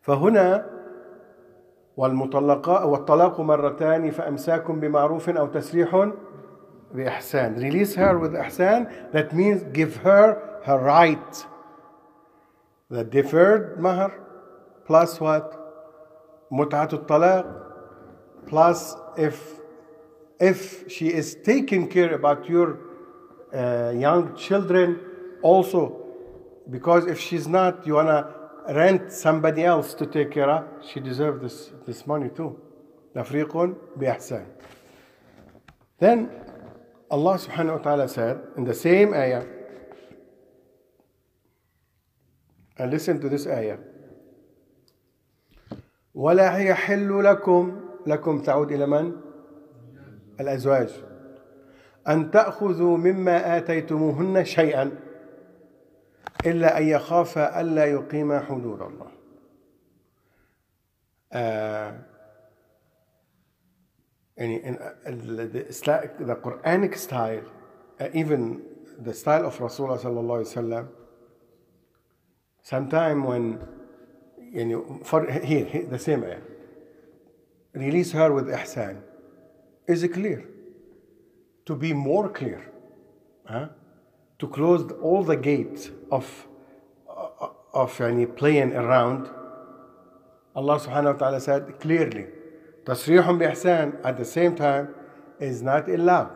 فهنا 0.00 0.66
والمطلقاء 1.96 2.88
والطلاق 2.88 3.40
مرتان 3.40 4.10
فأمساك 4.10 4.70
بمعروف 4.70 5.28
أو 5.28 5.46
تسريح 5.46 6.10
بإحسان. 6.93 7.57
Release 7.57 7.95
her 7.95 8.17
with 8.19 8.33
إحسان. 8.33 9.11
That 9.11 9.33
means 9.33 9.63
give 9.73 9.97
her 9.97 10.61
her 10.63 10.79
right. 10.79 11.45
The 12.89 13.03
deferred 13.03 13.79
mahar 13.79 14.13
plus 14.85 15.19
what? 15.19 15.61
متعة 16.51 16.93
الطلاق 16.93 17.65
plus 18.47 18.95
if 19.17 19.59
if 20.39 20.89
she 20.91 21.07
is 21.07 21.35
taking 21.43 21.87
care 21.87 22.13
about 22.13 22.47
your 22.47 22.77
uh, 23.53 23.91
young 23.95 24.35
children 24.35 24.99
also 25.41 25.81
because 26.69 27.07
if 27.07 27.19
she's 27.19 27.47
not 27.47 27.85
you 27.87 27.95
wanna 27.95 28.31
rent 28.69 29.11
somebody 29.11 29.63
else 29.63 29.93
to 29.93 30.05
take 30.05 30.31
care 30.31 30.49
of 30.49 30.63
she 30.87 30.99
deserves 30.99 31.41
this 31.41 31.71
this 31.87 32.05
money 32.05 32.29
too 32.29 32.55
تفريق 33.15 33.57
بإحسان 33.97 34.45
then 35.99 36.29
Allah 37.10 37.34
subhanahu 37.38 37.78
wa 37.78 37.82
ta'ala 37.82 38.08
said 38.08 38.40
in 38.56 38.64
the 38.64 38.74
same 38.74 39.12
ayah 39.14 39.44
and 42.78 42.90
listen 42.90 43.20
to 43.20 43.28
this 43.28 43.46
ayah. 43.46 43.78
ولا 46.14 46.58
يحل 46.58 47.24
لكم 47.24 47.80
لكم 48.06 48.42
تعود 48.42 48.72
إلى 48.72 48.86
من؟ 48.86 49.12
الأزواج 50.40 50.90
أن 52.08 52.30
تأخذوا 52.30 52.96
مما 52.96 53.56
آتيتموهن 53.56 54.44
شيئا 54.44 54.90
إلا 56.46 56.78
أن 56.78 56.88
يخافا 56.88 57.60
ألا 57.60 57.84
يقيما 57.84 58.40
حدود 58.40 58.82
الله 58.82 59.10
يعني 64.39 64.63
in, 64.63 64.77
uh, 64.77 64.91
the, 65.05 65.67
Isla- 65.69 66.09
the 66.19 66.35
Quranic 66.35 66.97
style 66.97 67.43
uh, 67.99 68.09
even 68.13 68.61
the 68.99 69.13
style 69.13 69.45
of 69.45 69.57
Rasulullah 69.57 69.99
sallallahu 69.99 70.43
alaihi 70.43 70.55
wasallam 70.55 70.87
sometime 72.61 73.23
when 73.23 73.59
يعني 74.53 75.05
for 75.05 75.29
here, 75.29 75.65
here 75.65 75.85
the 75.85 75.99
same 75.99 76.23
ayah 76.23 76.41
release 77.73 78.11
her 78.11 78.31
with 78.31 78.47
ihsan 78.47 79.01
is 79.87 80.07
clear 80.13 80.45
to 81.65 81.75
be 81.75 81.93
more 81.93 82.29
clear 82.29 82.61
huh? 83.45 83.67
to 84.39 84.47
close 84.47 84.91
all 85.01 85.23
the 85.23 85.35
gates 85.35 85.89
of 86.11 86.47
uh, 87.09 87.49
of 87.73 87.97
يعني 87.97 88.35
playing 88.35 88.73
around 88.73 89.29
Allah 90.55 90.79
subhanahu 90.79 91.13
wa 91.13 91.19
ta'ala 91.19 91.41
said 91.41 91.79
clearly 91.79 92.27
Tasrihum 92.90 93.38
bihsan 93.38 94.04
at 94.04 94.16
the 94.18 94.24
same 94.24 94.56
time 94.56 94.88
is 95.38 95.62
not 95.62 95.88
allowed 95.88 96.32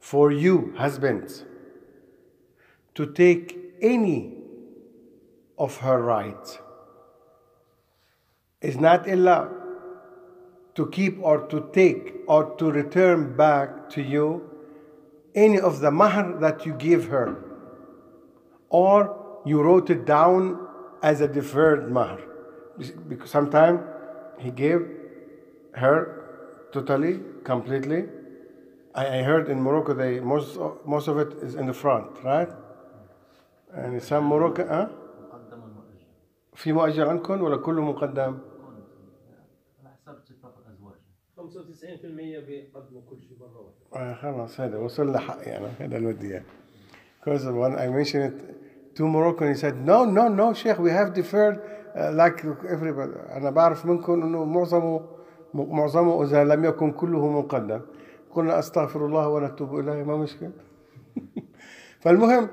for 0.00 0.32
you, 0.32 0.72
husbands, 0.78 1.44
to 2.94 3.12
take 3.12 3.74
any 3.82 4.32
of 5.58 5.76
her 5.76 6.00
rights. 6.00 6.58
Is 8.62 8.78
not 8.78 9.06
allowed 9.06 9.52
to 10.76 10.88
keep 10.88 11.18
or 11.22 11.46
to 11.48 11.68
take 11.74 12.14
or 12.26 12.56
to 12.56 12.70
return 12.70 13.36
back 13.36 13.90
to 13.90 14.00
you 14.00 14.48
any 15.34 15.60
of 15.60 15.80
the 15.80 15.90
mahr 15.90 16.38
that 16.40 16.64
you 16.64 16.72
give 16.72 17.08
her 17.08 17.36
or 18.70 19.42
you 19.44 19.60
wrote 19.60 19.90
it 19.90 20.06
down 20.06 20.66
as 21.02 21.20
a 21.20 21.28
deferred 21.28 21.92
mahr 21.92 22.18
because 23.08 23.28
sometimes 23.28 23.80
he 24.38 24.50
gave 24.50 25.01
her 25.73 25.97
totally 26.71 27.19
completely 27.43 28.05
I, 28.95 29.19
I 29.19 29.21
heard 29.23 29.49
in 29.49 29.61
Morocco 29.61 29.93
they 29.93 30.19
most 30.19 30.57
most 30.85 31.07
of 31.07 31.17
it 31.17 31.31
is 31.47 31.55
in 31.55 31.65
the 31.67 31.73
front 31.73 32.07
right 32.23 32.49
and 33.73 34.01
some 34.01 34.25
Morocco 34.25 34.65
huh? 34.67 34.87
مقدم 35.21 35.61
ومؤجل 35.63 36.05
في 36.55 36.73
مؤجل 36.73 37.07
عندكم 37.07 37.41
ولا 37.41 37.57
كله 37.57 37.81
مقدم؟ 37.81 38.37
يكون 38.37 38.83
على 39.79 39.89
حسب 40.05 40.17
اتفاق 40.17 40.53
الازواج 40.67 40.95
95% 42.43 42.45
بيقدموا 42.47 43.01
كل 43.09 43.19
شيء 43.21 43.37
مره 43.39 43.71
واحده 43.93 44.11
آه 44.11 44.13
خلاص 44.13 44.59
هذا 44.59 44.77
وصل 44.77 45.11
لحق 45.11 45.47
يعني 45.47 45.67
هذا 45.79 45.97
اللي 45.97 46.13
بدي 46.13 46.31
اياه. 46.31 46.43
Because 47.19 47.43
when 47.45 47.75
I 47.75 47.87
mentioned 47.89 48.23
it 48.23 48.95
to 48.95 49.03
Moroccan 49.03 49.47
he 49.53 49.55
said 49.55 49.75
no 49.85 50.05
no 50.05 50.27
no 50.29 50.53
Sheikh 50.53 50.79
we 50.79 50.91
have 50.91 51.13
deferred 51.13 51.57
uh, 51.95 52.11
like 52.11 52.39
everybody 52.69 53.11
أنا 53.29 53.49
بعرف 53.49 53.85
منكم 53.85 54.13
إنه 54.23 54.45
معظمه 54.45 55.10
معظمه 55.53 56.23
إذا 56.23 56.43
لم 56.43 56.65
يكن 56.65 56.91
كله 56.91 57.27
مقدم 57.27 57.81
قلنا 58.31 58.59
أستغفر 58.59 59.05
الله 59.05 59.27
ونتوب 59.27 59.79
إليه 59.79 60.03
ما 60.03 60.17
مشكلة 60.17 60.51
فالمهم 61.99 62.49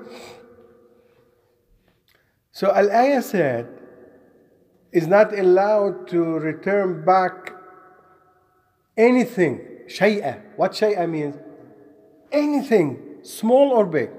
So 2.51 2.71
Al-Ayah 2.71 3.21
said 3.21 3.67
is 4.93 5.07
not 5.07 5.37
allowed 5.37 6.07
to 6.07 6.39
return 6.39 7.03
back 7.03 7.51
anything 8.97 9.59
شيئا 9.87 10.55
what 10.55 10.71
شيئا 10.73 11.05
means 11.05 11.35
anything 12.31 12.97
small 13.23 13.73
or 13.73 13.85
big 13.85 14.09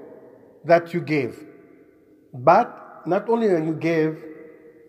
that 0.63 0.93
you 0.93 1.01
gave 1.01 1.45
but 2.33 3.01
not 3.07 3.27
only 3.27 3.47
that 3.47 3.63
you 3.63 3.73
gave 3.73 4.23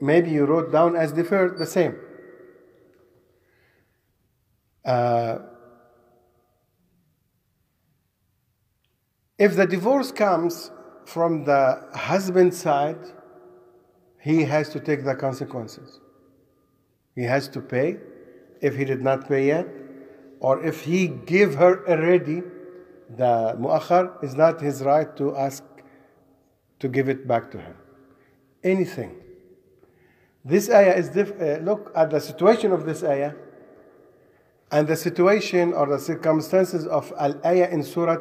maybe 0.00 0.30
you 0.30 0.44
wrote 0.44 0.70
down 0.70 0.94
as 0.94 1.12
deferred 1.12 1.58
the 1.58 1.66
same 1.66 1.96
Uh, 4.85 5.39
if 9.37 9.55
the 9.55 9.65
divorce 9.65 10.11
comes 10.11 10.71
from 11.05 11.45
the 11.45 11.87
husband's 11.93 12.57
side 12.57 12.97
he 14.19 14.43
has 14.43 14.69
to 14.69 14.79
take 14.79 15.03
the 15.03 15.15
consequences. 15.15 15.99
He 17.15 17.23
has 17.23 17.49
to 17.49 17.61
pay 17.61 17.97
if 18.61 18.75
he 18.77 18.85
did 18.85 19.01
not 19.01 19.27
pay 19.27 19.47
yet 19.47 19.67
or 20.39 20.65
if 20.65 20.85
he 20.85 21.07
gave 21.07 21.55
her 21.55 21.87
already 21.87 22.41
the 23.09 23.55
muakhar 23.59 24.23
is 24.23 24.35
not 24.35 24.61
his 24.61 24.81
right 24.81 25.15
to 25.17 25.35
ask 25.35 25.63
to 26.79 26.87
give 26.87 27.09
it 27.09 27.27
back 27.27 27.51
to 27.51 27.59
him. 27.59 27.75
anything. 28.63 29.15
This 30.45 30.69
ayah 30.69 30.95
is 30.95 31.09
diff- 31.09 31.39
uh, 31.41 31.57
look 31.69 31.91
at 31.95 32.09
the 32.09 32.19
situation 32.19 32.71
of 32.71 32.85
this 32.85 33.03
ayah 33.03 33.33
and 34.73 34.87
the 34.87 34.95
situation 34.95 35.71
or 35.71 35.85
the 35.87 35.99
circumstances 35.99 36.87
of 36.87 37.13
al 37.17 37.33
ayah 37.45 37.69
in 37.69 37.83
surah 37.83 38.17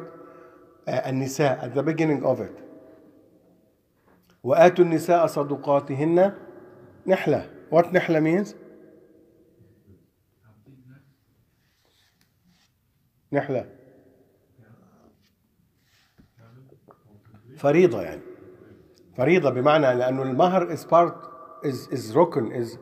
uh, 0.87 0.91
an-nisa 1.09 1.57
at 1.65 1.73
the 1.73 1.83
beginning 1.83 2.23
of 2.23 2.39
it 2.39 2.55
وآتوا 4.43 4.85
النساء 4.85 5.25
صدقاتهن 5.25 6.33
نحلة 7.07 7.49
what 7.71 7.93
نحلة 7.93 8.19
means 8.19 8.55
نحلة 13.31 13.65
فريضة 17.57 18.01
يعني 18.01 18.21
فريضة 19.17 19.49
بمعنى 19.49 19.95
لأنه 19.95 20.23
المهر 20.23 20.75
is 20.75 20.85
part 20.85 21.15
is 21.63 21.87
is 21.87 22.15
ركن 22.15 22.51
is 22.63 22.77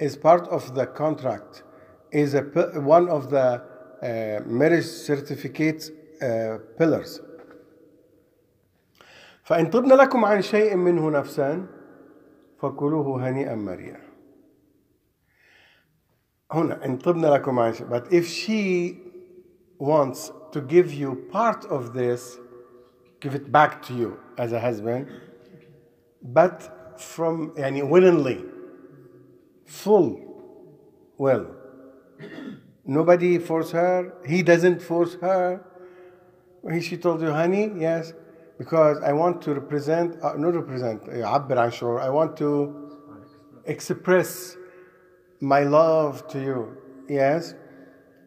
is 0.00 0.16
part 0.16 0.48
of 0.48 0.74
the 0.74 0.86
contract 0.86 1.62
is 2.11 2.33
a 2.33 2.41
pi- 2.41 2.77
one 2.79 3.09
of 3.09 3.29
the 3.29 3.47
uh, 4.01 4.39
marriage 4.45 4.85
certificate 4.85 5.81
uh, 6.21 6.57
pillars 6.77 7.21
فإن 9.43 9.69
طبن 9.69 9.93
لكم 9.93 10.25
عن 10.25 10.41
شيء 10.41 10.75
منه 10.75 11.09
نفسا 11.09 11.65
فكلوه 12.61 13.29
هنيئا 13.29 13.55
مريئا 13.55 13.99
هنا 16.51 16.85
إن 16.85 16.97
طبن 16.97 17.25
لكم 17.25 17.59
عن 17.59 17.73
شيء 17.73 17.87
but 17.87 18.11
if 18.13 18.25
she 18.27 18.97
wants 19.79 20.31
to 20.51 20.61
give 20.61 20.93
you 20.93 21.15
part 21.31 21.65
of 21.65 21.93
this 21.93 22.37
give 23.21 23.35
it 23.35 23.51
back 23.51 23.81
to 23.81 23.93
you 23.93 24.17
as 24.37 24.51
a 24.53 24.59
husband 24.59 25.07
but 26.23 26.71
from 26.97 27.51
يعني 27.57 27.83
willingly 27.83 28.43
full 29.65 30.19
will 31.17 31.45
nobody 32.91 33.37
force 33.37 33.71
her 33.71 34.13
he 34.25 34.41
doesn't 34.41 34.81
force 34.81 35.15
her 35.21 35.63
he, 36.71 36.81
she 36.81 36.97
told 36.97 37.21
you 37.21 37.31
honey 37.31 37.71
yes 37.77 38.13
because 38.57 38.97
I 39.03 39.13
want 39.13 39.41
to 39.43 39.53
represent 39.53 40.17
uh, 40.23 40.33
not 40.37 40.55
represent 40.55 41.03
يعبر 41.03 41.57
عن 41.57 41.71
شعور 41.71 42.01
I 42.01 42.09
want 42.09 42.37
to 42.37 42.87
express 43.65 44.55
my 45.41 45.63
love 45.63 46.27
to 46.29 46.39
you 46.39 46.77
yes 47.09 47.53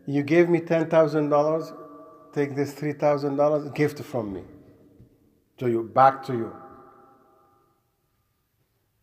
you 0.07 0.23
gave 0.23 0.49
me 0.49 0.61
$10,000 0.61 1.77
take 2.33 2.55
this 2.55 2.75
$3,000 2.75 3.75
gift 3.75 4.01
from 4.01 4.33
me 4.33 4.43
to 5.59 5.69
you 5.69 5.83
back 5.83 6.23
to 6.25 6.33
you 6.33 6.53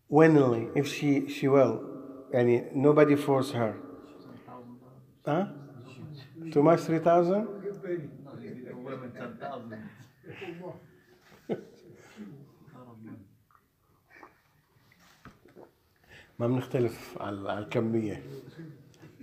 willingly 0.09 0.69
if 0.75 0.87
she 0.87 1.27
she 1.27 1.47
will 1.47 1.81
and 2.33 2.69
nobody 2.73 3.15
force 3.15 3.51
her 3.51 3.75
huh 5.25 5.45
too 6.51 6.63
much 6.63 6.79
3000 6.79 7.47
women 8.83 9.11
10,000 9.11 9.79
ما 16.39 16.47
بنختلف 16.47 17.17
على 17.21 17.51
على 17.51 17.59
الكمية 17.59 18.23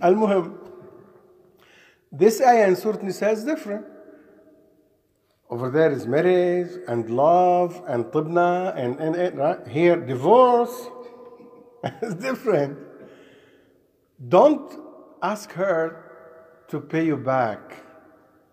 المهم 0.03 0.57
this 2.11 2.41
ayah 2.41 2.67
in 2.67 2.75
Surah 2.75 3.01
Nisa 3.01 3.29
is 3.29 3.43
different 3.43 3.85
over 5.49 5.69
there 5.69 5.91
is 5.91 6.05
marriage 6.07 6.71
and 6.87 7.09
love 7.09 7.81
and 7.87 8.05
tibna 8.05 8.73
and, 8.75 8.99
and, 8.99 9.15
and 9.15 9.37
right? 9.37 9.67
here 9.67 9.95
divorce 9.95 10.87
is 12.01 12.15
different 12.15 12.77
don't 14.27 14.85
ask 15.22 15.52
her 15.52 15.96
to 16.68 16.80
pay 16.80 17.04
you 17.06 17.16
back 17.16 17.82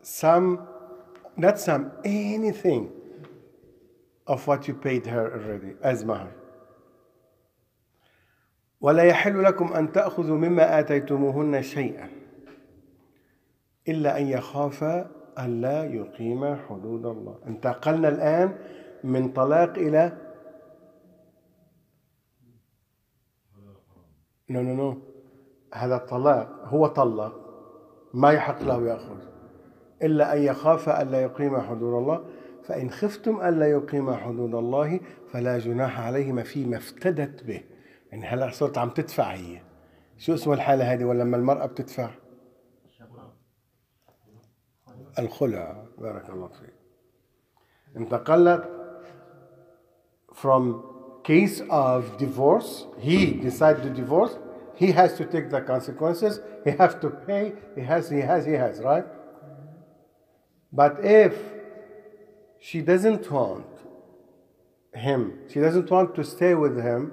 some 0.02 0.68
not 1.36 1.60
some 1.60 1.92
anything 2.04 2.92
of 4.26 4.46
what 4.48 4.68
you 4.68 4.74
paid 4.74 5.06
her 5.06 5.32
already 5.34 5.74
as 5.82 6.04
mahar 6.04 6.34
ولا 8.82 9.04
يحل 9.04 9.44
لكم 9.44 9.74
أن 9.74 9.92
تأخذوا 9.92 10.38
مما 10.38 10.80
آتيتموهن 10.80 11.62
شيئا 11.62 12.10
إلا 13.88 14.18
أن 14.20 14.28
يخافا 14.28 15.12
ألا 15.40 15.86
يقيما 15.86 16.56
حدود 16.70 17.06
الله. 17.06 17.40
انتقلنا 17.48 18.10
الآن 18.10 18.58
من 19.04 19.34
طلاق 19.34 19.78
إلى 19.78 20.18
نو 24.50 24.62
نو 24.62 24.74
نو 24.76 25.02
هذا 25.78 25.96
الطلاق 25.96 26.50
هو 26.66 26.88
طلق 26.88 27.34
ما 28.14 28.32
يحق 28.32 28.62
له 28.62 28.88
يأخذ. 28.88 29.18
إلا 30.02 30.34
أن 30.34 30.42
يخاف 30.42 30.90
ألا 30.90 31.22
يقيم 31.22 31.62
حدود 31.62 31.94
الله 31.94 32.26
فإن 32.64 32.90
خفتم 32.90 33.42
ألا 33.42 33.68
يقيم 33.72 34.14
حدود 34.14 34.56
الله 34.56 35.00
فلا 35.28 35.60
جناح 35.60 36.00
عليهما 36.00 36.44
فيما 36.44 36.78
افتدت 36.78 37.44
به. 37.44 37.62
يعني 38.12 38.26
هلا 38.26 38.50
صرت 38.52 38.78
عم 38.78 38.90
تدفع 38.90 39.32
هي؟ 39.34 39.62
شو 40.18 40.34
اسمه 40.34 40.54
الحالة 40.54 40.94
هذه 40.94 41.06
ولا 41.06 41.24
لما 41.24 41.38
المرأة 41.38 41.66
بتدفع؟ 41.66 42.10
الخلع. 45.20 45.86
بارك 45.98 46.30
الله 46.30 46.48
فيك. 46.48 46.74
انتقلت 47.98 48.64
from 50.34 50.64
case 51.24 51.62
of 51.70 52.18
divorce, 52.18 52.86
he 53.00 53.34
decide 53.48 53.78
to 53.86 53.90
divorce, 53.90 54.34
he 54.78 54.92
has 54.92 55.16
to 55.18 55.26
take 55.26 55.50
the 55.50 55.62
consequences. 55.62 56.40
He 56.64 56.72
has 56.72 56.96
to 56.96 57.10
pay. 57.10 57.54
He 57.76 57.82
has, 57.82 58.10
he 58.10 58.20
has, 58.20 58.46
he 58.46 58.54
has, 58.54 58.80
right? 58.80 59.06
But 60.72 61.04
if 61.04 61.36
she 62.60 62.82
doesn't 62.82 63.30
want 63.32 63.66
him, 64.94 65.40
she 65.50 65.60
doesn't 65.60 65.90
want 65.90 66.14
to 66.16 66.24
stay 66.24 66.54
with 66.54 66.78
him, 66.80 67.12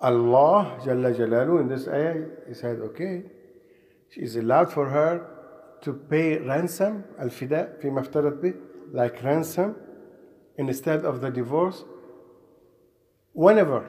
Allah 0.00 0.78
Jalla 0.84 1.16
Jalalu 1.16 1.62
in 1.62 1.68
this 1.68 1.88
ayah, 1.88 2.26
he 2.46 2.52
said, 2.52 2.80
okay, 2.80 3.22
she 4.10 4.20
is 4.20 4.36
allowed 4.36 4.70
for 4.70 4.90
her 4.90 5.26
to 5.80 5.94
pay 5.94 6.36
ransom, 6.38 7.04
al-fida, 7.18 7.76
fi 7.80 7.88
bi, 7.88 8.52
like 8.92 9.22
ransom, 9.22 9.74
instead 10.58 11.04
of 11.06 11.22
the 11.22 11.30
divorce, 11.30 11.84
whenever, 13.32 13.88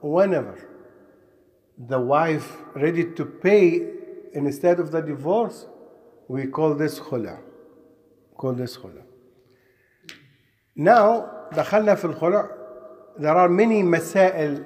whenever 0.00 0.77
the 1.77 1.99
wife 1.99 2.57
ready 2.75 3.13
to 3.13 3.25
pay 3.25 3.81
instead 4.33 4.79
of 4.79 4.91
the 4.91 5.01
divorce, 5.01 5.65
we 6.27 6.47
call 6.47 6.73
this 6.75 6.99
khula. 6.99 7.39
Call 8.37 8.53
this 8.53 8.77
khula. 8.77 9.03
Now, 10.75 11.29
دخلنا 11.53 11.95
في 11.95 12.05
الخلع. 12.05 12.49
There 13.17 13.35
are 13.35 13.49
many 13.49 13.83
مسائل, 13.83 14.65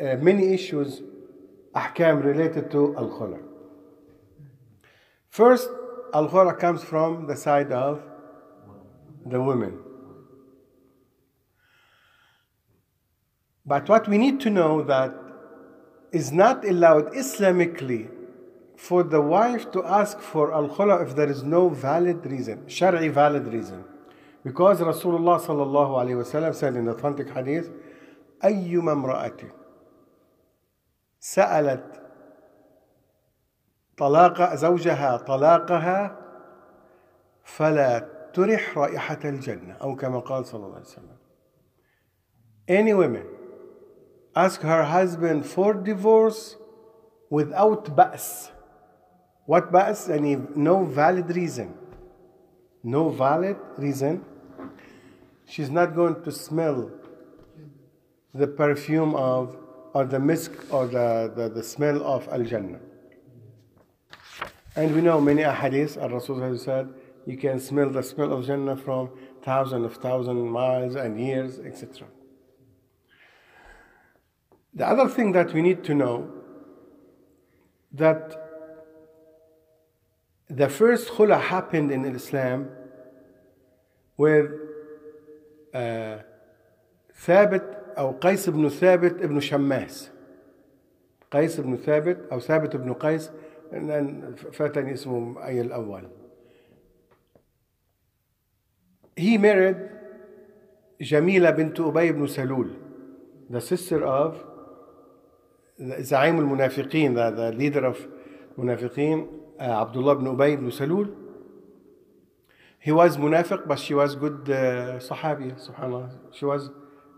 uh, 0.00 0.16
many 0.22 0.54
issues, 0.54 1.02
أحكام 1.76 2.22
related 2.22 2.70
to 2.70 2.94
الخلع. 2.96 3.40
First, 5.28 5.70
الخلع 6.14 6.58
comes 6.58 6.82
from 6.82 7.26
the 7.26 7.36
side 7.36 7.72
of 7.72 8.02
the 9.26 9.40
women. 9.40 9.78
But 13.66 13.88
what 13.88 14.08
we 14.08 14.18
need 14.18 14.40
to 14.40 14.50
know 14.50 14.82
that 14.82 15.23
is 16.19 16.31
not 16.31 16.63
allowed 16.63 17.05
Islamically 17.13 18.03
for 18.77 19.03
the 19.03 19.19
wife 19.19 19.63
to 19.73 19.83
ask 19.83 20.19
for 20.19 20.53
al 20.53 20.69
khula 20.69 21.03
if 21.05 21.15
there 21.15 21.29
is 21.29 21.43
no 21.43 21.67
valid 21.69 22.25
reason, 22.25 22.57
shari 22.67 23.09
valid 23.09 23.45
reason. 23.47 23.83
Because 24.43 24.79
Rasulullah 24.79 25.37
sallallahu 25.41 25.91
alayhi 26.01 26.19
wasallam 26.23 26.55
said 26.55 26.75
in 26.75 26.85
the 26.85 26.91
authentic 26.91 27.29
hadith, 27.29 27.69
أيما 28.43 28.91
امرأة 28.91 29.41
سألت 31.19 32.01
طلاق 33.97 34.55
زوجها 34.55 35.17
طلاقها 35.17 36.17
فلا 37.43 38.07
ترح 38.33 38.77
رائحة 38.77 39.19
الجنة 39.25 39.73
أو 39.81 39.95
كما 39.95 40.19
قال 40.19 40.45
صلى 40.45 40.65
الله 40.65 40.75
عليه 40.75 40.85
وسلم. 40.85 41.17
Any 42.67 42.93
women 42.93 43.25
ask 44.34 44.60
her 44.62 44.84
husband 44.84 45.46
for 45.46 45.74
divorce 45.74 46.56
without 47.30 47.96
بأس. 47.96 48.50
What 49.46 49.72
بأس? 49.72 50.08
يعني 50.08 50.56
no 50.56 50.84
valid 50.84 51.34
reason. 51.34 51.74
No 52.82 53.08
valid 53.08 53.56
reason. 53.76 54.24
She's 55.46 55.70
not 55.70 55.94
going 55.94 56.22
to 56.22 56.30
smell 56.30 56.90
the 58.32 58.46
perfume 58.46 59.14
of 59.14 59.56
or 59.92 60.04
the 60.04 60.18
misk 60.18 60.52
or 60.72 60.86
the, 60.86 61.32
the, 61.34 61.48
the 61.48 61.62
smell 61.62 62.02
of 62.04 62.28
Al 62.28 62.44
Jannah. 62.44 62.78
And 64.76 64.94
we 64.94 65.00
know 65.00 65.20
many 65.20 65.42
ahadith, 65.42 66.00
Al 66.00 66.10
Rasul 66.10 66.40
has 66.40 66.62
said, 66.62 66.88
you 67.26 67.36
can 67.36 67.58
smell 67.58 67.90
the 67.90 68.02
smell 68.02 68.32
of 68.32 68.46
Jannah 68.46 68.76
from 68.76 69.10
thousands 69.42 69.84
of 69.84 69.96
thousand 69.96 70.48
miles 70.48 70.94
and 70.94 71.20
years, 71.20 71.58
etc. 71.58 72.06
The 74.74 74.86
other 74.86 75.08
thing 75.08 75.32
that 75.32 75.52
we 75.52 75.62
need 75.62 75.84
to 75.84 75.94
know 75.94 76.30
that 77.92 78.22
the 80.48 80.68
first 80.68 81.08
khula 81.08 81.40
happened 81.40 81.90
in 81.90 82.04
Islam 82.04 82.68
with 84.16 84.50
uh, 85.74 86.18
ثابت 87.14 87.80
أو 87.98 88.12
قيس 88.12 88.48
بن 88.48 88.68
ثابت 88.68 89.22
ابن 89.22 89.40
شماس 89.40 90.10
قيس 91.30 91.60
بن 91.60 91.76
ثابت 91.76 92.18
أو 92.32 92.40
ثابت 92.40 92.76
بن 92.76 92.92
قيس 92.92 93.30
فاتني 94.52 94.92
اسمه 94.92 95.46
أي 95.46 95.60
الأول 95.60 96.08
He 99.16 99.38
married 99.38 99.76
جميلة 101.00 101.50
بنت 101.50 101.80
أبي 101.80 102.12
بن 102.12 102.26
سلول 102.26 102.70
the 103.50 103.60
sister 103.60 104.04
of 104.04 104.36
زعيم 105.80 106.38
المنافقين 106.38 107.14
the, 107.14 107.30
the 107.30 107.52
leader 107.52 107.84
of 107.86 107.96
منافقين 108.58 109.26
uh, 109.58 109.62
عبد 109.62 109.96
الله 109.96 110.14
بن 110.14 110.26
أبي 110.26 110.56
بن 110.56 110.70
سلول 110.70 111.14
he 112.78 112.92
was 112.92 113.16
munafiq 113.16 113.66
but 113.66 113.78
she 113.78 113.94
was 113.94 114.14
good 114.14 114.48
uh, 114.50 114.98
صحابية 114.98 115.56
سبحان 115.56 115.92
الله 115.92 116.08
she 116.32 116.44
was 116.44 116.70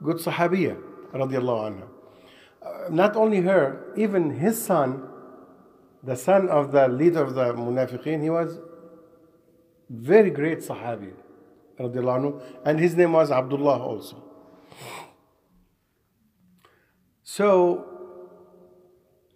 good 0.02 0.16
صحابية 0.16 0.76
رضي 1.14 1.38
الله 1.38 1.64
عنها 1.64 1.88
uh, 2.62 2.88
not 2.90 3.16
only 3.16 3.40
her 3.40 3.92
even 3.96 4.30
his 4.30 4.62
son 4.64 5.08
the 6.04 6.16
son 6.16 6.48
of 6.48 6.72
the 6.72 6.88
leader 6.88 7.22
of 7.22 7.34
the 7.34 7.52
munafiqeen 7.54 8.22
he 8.22 8.30
was 8.30 8.58
very 9.90 10.30
great 10.30 10.60
صحابي 10.62 11.14
رضي 11.80 12.00
الله 12.00 12.12
عنه 12.12 12.40
and 12.64 12.78
his 12.78 12.96
name 12.96 13.12
was 13.12 13.30
Abdullah 13.30 13.78
also 13.78 14.16
so 17.22 17.92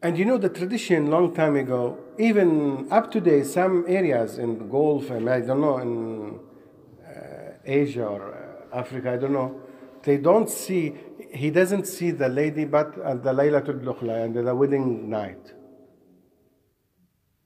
and 0.01 0.17
you 0.17 0.25
know 0.25 0.37
the 0.37 0.49
tradition 0.49 1.11
long 1.11 1.33
time 1.33 1.55
ago, 1.55 1.97
even 2.17 2.87
up 2.91 3.11
to 3.11 3.21
date, 3.21 3.45
some 3.45 3.85
areas 3.87 4.39
in 4.39 4.67
Gulf 4.69 5.09
and 5.11 5.29
I 5.29 5.41
don't 5.41 5.61
know 5.61 5.77
in 5.77 6.39
uh, 7.05 7.53
Asia 7.63 8.05
or 8.05 8.33
uh, 8.73 8.79
Africa, 8.79 9.11
I 9.11 9.17
don't 9.17 9.33
know, 9.33 9.61
they 10.03 10.17
don't 10.17 10.49
see. 10.49 10.95
He 11.33 11.51
doesn't 11.51 11.85
see 11.85 12.11
the 12.11 12.27
lady, 12.27 12.65
but 12.65 12.97
at 12.99 13.23
the 13.23 13.31
Laylatul 13.31 13.83
Dukhla 13.83 14.25
and 14.25 14.35
the 14.35 14.55
wedding 14.55 15.09
night, 15.09 15.53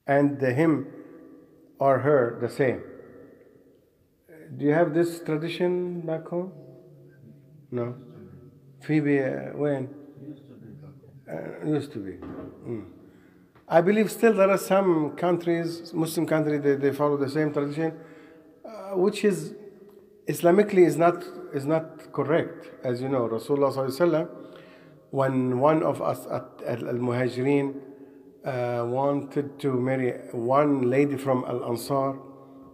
and 0.06 0.40
the 0.40 0.52
him 0.52 0.86
or 1.78 1.98
her 1.98 2.38
the 2.40 2.48
same. 2.48 2.82
Do 4.56 4.64
you 4.64 4.72
have 4.72 4.94
this 4.94 5.20
tradition 5.20 6.00
back 6.00 6.28
home? 6.28 6.52
No. 7.70 7.96
Phoebe, 8.80 9.20
uh, 9.20 9.52
when? 9.54 10.05
Uh, 11.28 11.66
used 11.66 11.92
to 11.92 11.98
be. 11.98 12.12
Mm. 12.12 12.84
I 13.68 13.80
believe 13.80 14.12
still 14.12 14.32
there 14.32 14.48
are 14.48 14.58
some 14.58 15.16
countries, 15.16 15.92
Muslim 15.92 16.24
countries, 16.24 16.62
they, 16.62 16.76
they 16.76 16.92
follow 16.92 17.16
the 17.16 17.28
same 17.28 17.52
tradition, 17.52 17.98
uh, 18.64 18.96
which 18.96 19.24
is 19.24 19.54
Islamically 20.28 20.86
is 20.86 20.96
not 20.96 21.24
is 21.52 21.66
not 21.66 22.12
correct. 22.12 22.70
As 22.84 23.02
you 23.02 23.08
know, 23.08 23.28
Rasulullah 23.28 24.28
when 25.10 25.58
one 25.58 25.82
of 25.82 26.00
us 26.00 26.26
at, 26.26 26.44
Al 26.64 26.94
Muhajirin 26.94 27.74
uh, 28.44 28.84
wanted 28.86 29.58
to 29.58 29.72
marry 29.72 30.12
one 30.32 30.88
lady 30.88 31.16
from 31.16 31.44
Al 31.48 31.64
Ansar, 31.64 32.18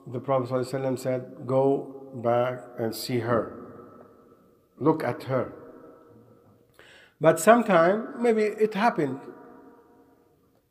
the 0.06 0.20
Prophet 0.20 0.98
said, 0.98 1.46
"Go 1.46 2.10
back 2.16 2.60
and 2.78 2.94
see 2.94 3.20
her. 3.20 3.54
Look 4.78 5.02
at 5.04 5.22
her." 5.22 5.61
But 7.22 7.38
sometime, 7.38 8.14
maybe 8.18 8.42
it 8.42 8.74
happened. 8.74 9.20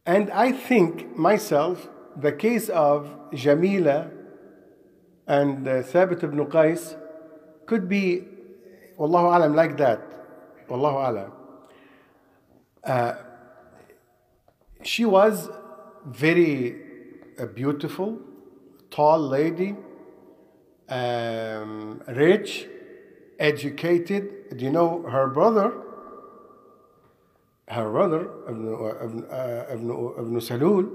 And 0.06 0.30
I 0.32 0.52
think 0.52 1.16
myself, 1.16 1.88
the 2.18 2.34
case 2.34 2.68
of 2.68 3.10
Jamila 3.34 4.12
and 5.28 5.66
uh, 5.66 5.76
Thabit 5.82 6.26
ibn 6.26 6.46
Qais 6.48 6.98
could 7.68 7.88
be, 7.88 8.26
Wallahu 9.00 9.34
alam, 9.34 9.56
like 9.56 9.78
that. 9.78 10.02
Wallahu 10.68 11.10
alam. 11.10 11.32
Uh, 12.84 13.14
she 14.84 15.06
was 15.06 15.50
very 16.06 16.76
uh, 17.40 17.46
beautiful, 17.46 18.20
tall 18.90 19.20
lady, 19.20 19.78
um, 20.90 22.02
rich, 22.10 22.68
educated. 23.40 24.58
Do 24.58 24.66
you 24.66 24.72
know 24.72 25.04
her 25.04 25.30
brother? 25.30 25.72
Her 27.72 27.90
brother 27.90 28.30
Ibn, 28.50 28.68
Ibn, 29.04 29.26
uh, 29.32 29.66
Ibn, 29.70 29.90
Ibn 30.20 30.36
Salul, 30.40 30.90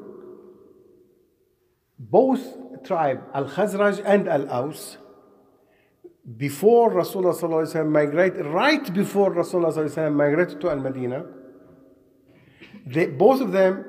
both 1.98 2.42
tribe 2.84 3.22
Al 3.34 3.46
Khazraj 3.46 4.02
and 4.04 4.28
Al 4.28 4.48
Aus, 4.50 4.98
before 6.36 6.92
Rasulullah 6.92 7.88
migrated, 7.88 8.46
right 8.46 8.92
before 8.92 9.32
Rasulullah 9.32 10.12
migrated 10.12 10.60
to 10.60 10.70
Al 10.70 10.80
Medina, 10.80 11.24
they, 12.84 13.06
both 13.06 13.40
of 13.40 13.52
them, 13.52 13.84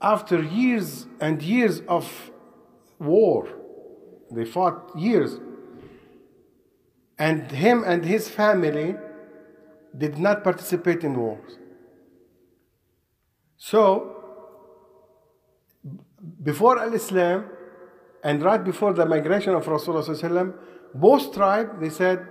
after 0.00 0.42
years 0.42 1.06
and 1.20 1.42
years 1.42 1.82
of 1.88 2.30
war, 2.98 3.48
they 4.30 4.44
fought 4.44 4.90
years, 4.98 5.38
and 7.18 7.50
him 7.50 7.84
and 7.86 8.04
his 8.04 8.28
family 8.28 8.96
did 9.96 10.18
not 10.18 10.42
participate 10.42 11.04
in 11.04 11.18
wars. 11.18 11.58
So, 13.56 14.16
before 16.42 16.78
Al 16.78 16.92
Islam 16.94 17.46
and 18.22 18.42
right 18.42 18.62
before 18.62 18.92
the 18.92 19.06
migration 19.06 19.54
of 19.54 19.64
Rasulullah, 19.64 20.54
both 20.94 21.32
tribes 21.34 21.70
they 21.80 21.90
said 21.90 22.26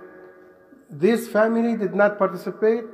this 0.88 1.28
family 1.28 1.76
did 1.76 1.94
not 1.94 2.18
participate, 2.18 2.84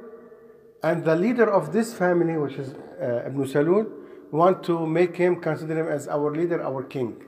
and 0.83 1.05
the 1.05 1.15
leader 1.15 1.51
of 1.51 1.73
this 1.73 1.95
family, 1.95 2.37
which 2.39 2.55
is 2.55 2.75
uh, 3.01 3.27
Ibn 3.27 3.45
Salul, 3.45 3.91
want 4.31 4.63
to 4.65 4.87
make 4.87 5.17
him 5.17 5.41
consider 5.41 5.79
him 5.79 5.89
as 5.89 6.09
our 6.09 6.35
leader, 6.35 6.63
our 6.63 6.83
king. 6.83 7.23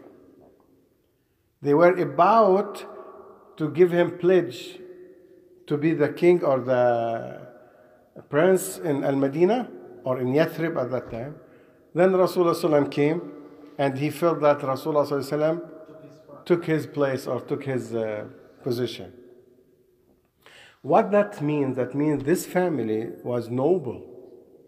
They 1.61 1.75
were 1.75 1.95
about 1.97 2.85
to 3.59 3.71
give 3.71 3.93
him 3.93 4.19
pledge 4.19 4.79
to 5.67 5.77
be 5.77 5.93
the 5.93 6.09
king 6.09 6.43
or 6.43 6.61
the 6.61 8.23
prince 8.29 8.79
in 8.79 9.05
Al 9.05 9.17
Medina 9.17 9.69
or 10.05 10.21
in 10.21 10.29
Yathrib 10.29 10.81
at 10.81 10.91
that 10.91 11.11
time. 11.11 11.37
Then 11.95 12.13
Rasulullah 12.13 12.91
came 12.91 13.33
and 13.79 13.99
he 13.99 14.11
felt 14.11 14.41
that 14.41 14.61
Rasulullah 14.61 15.61
took 16.45 16.65
his 16.67 16.87
place 16.87 17.27
or 17.27 17.41
took 17.41 17.65
his 17.65 17.95
uh, 17.95 18.27
position. 18.63 19.13
What 20.83 21.11
that 21.13 21.41
means, 21.41 21.77
that 21.77 21.95
means 21.95 22.25
this 22.25 22.45
family 22.45 23.09
was 23.23 23.49
noble, 23.49 24.05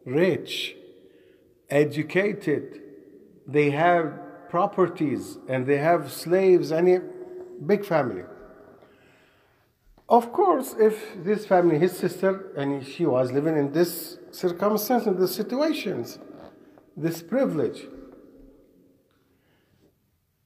rich, 0.07 0.75
educated, 1.69 2.81
they 3.47 3.71
have 3.71 4.49
properties 4.49 5.39
and 5.49 5.67
they 5.67 5.77
have 5.77 6.11
slaves, 6.11 6.73
any 6.73 7.01
big 7.65 7.85
family. 7.85 8.23
Of 10.09 10.33
course, 10.33 10.75
if 10.79 11.25
this 11.25 11.47
family, 11.47 11.79
his 11.79 11.97
sister, 11.97 12.53
and 12.57 12.87
she 12.87 13.05
was 13.05 13.33
living 13.33 13.57
in 13.57 13.73
this 13.73 14.19
circumstance, 14.31 15.07
in 15.07 15.19
these 15.19 15.35
situations, 15.35 16.19
this 16.97 17.23
privilege, 17.23 17.87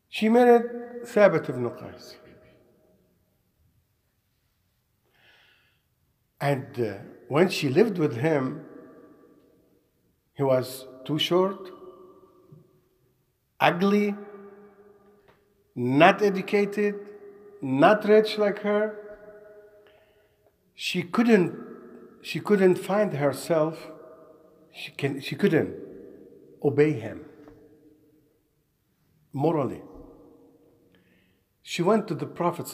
she 0.09 0.29
married 0.29 0.65
Thabit 1.05 1.49
ibn 1.51 1.69
Qais. 1.71 2.17
And 6.41 6.81
uh, 6.81 6.95
when 7.29 7.51
she 7.51 7.69
lived 7.69 7.99
with 7.99 8.17
him, 8.17 8.65
he 10.33 10.43
was 10.43 10.87
too 11.05 11.19
short, 11.19 11.71
ugly, 13.61 14.15
not 15.77 16.23
educated, 16.23 16.95
not 17.61 18.07
rich 18.07 18.39
like 18.39 18.61
her. 18.61 19.10
She 20.83 21.03
couldn't, 21.03 21.59
she 22.23 22.41
couldn't 22.41 22.77
find 22.77 23.13
herself, 23.13 23.91
she, 24.73 24.93
can, 24.93 25.21
she 25.21 25.37
couldn't 25.37 25.75
obey 26.65 26.93
him 26.93 27.27
morally. 29.31 29.83
She 31.63 31.83
went 31.83 32.09
to 32.09 32.15
the 32.15 32.25
Prophet. 32.25 32.67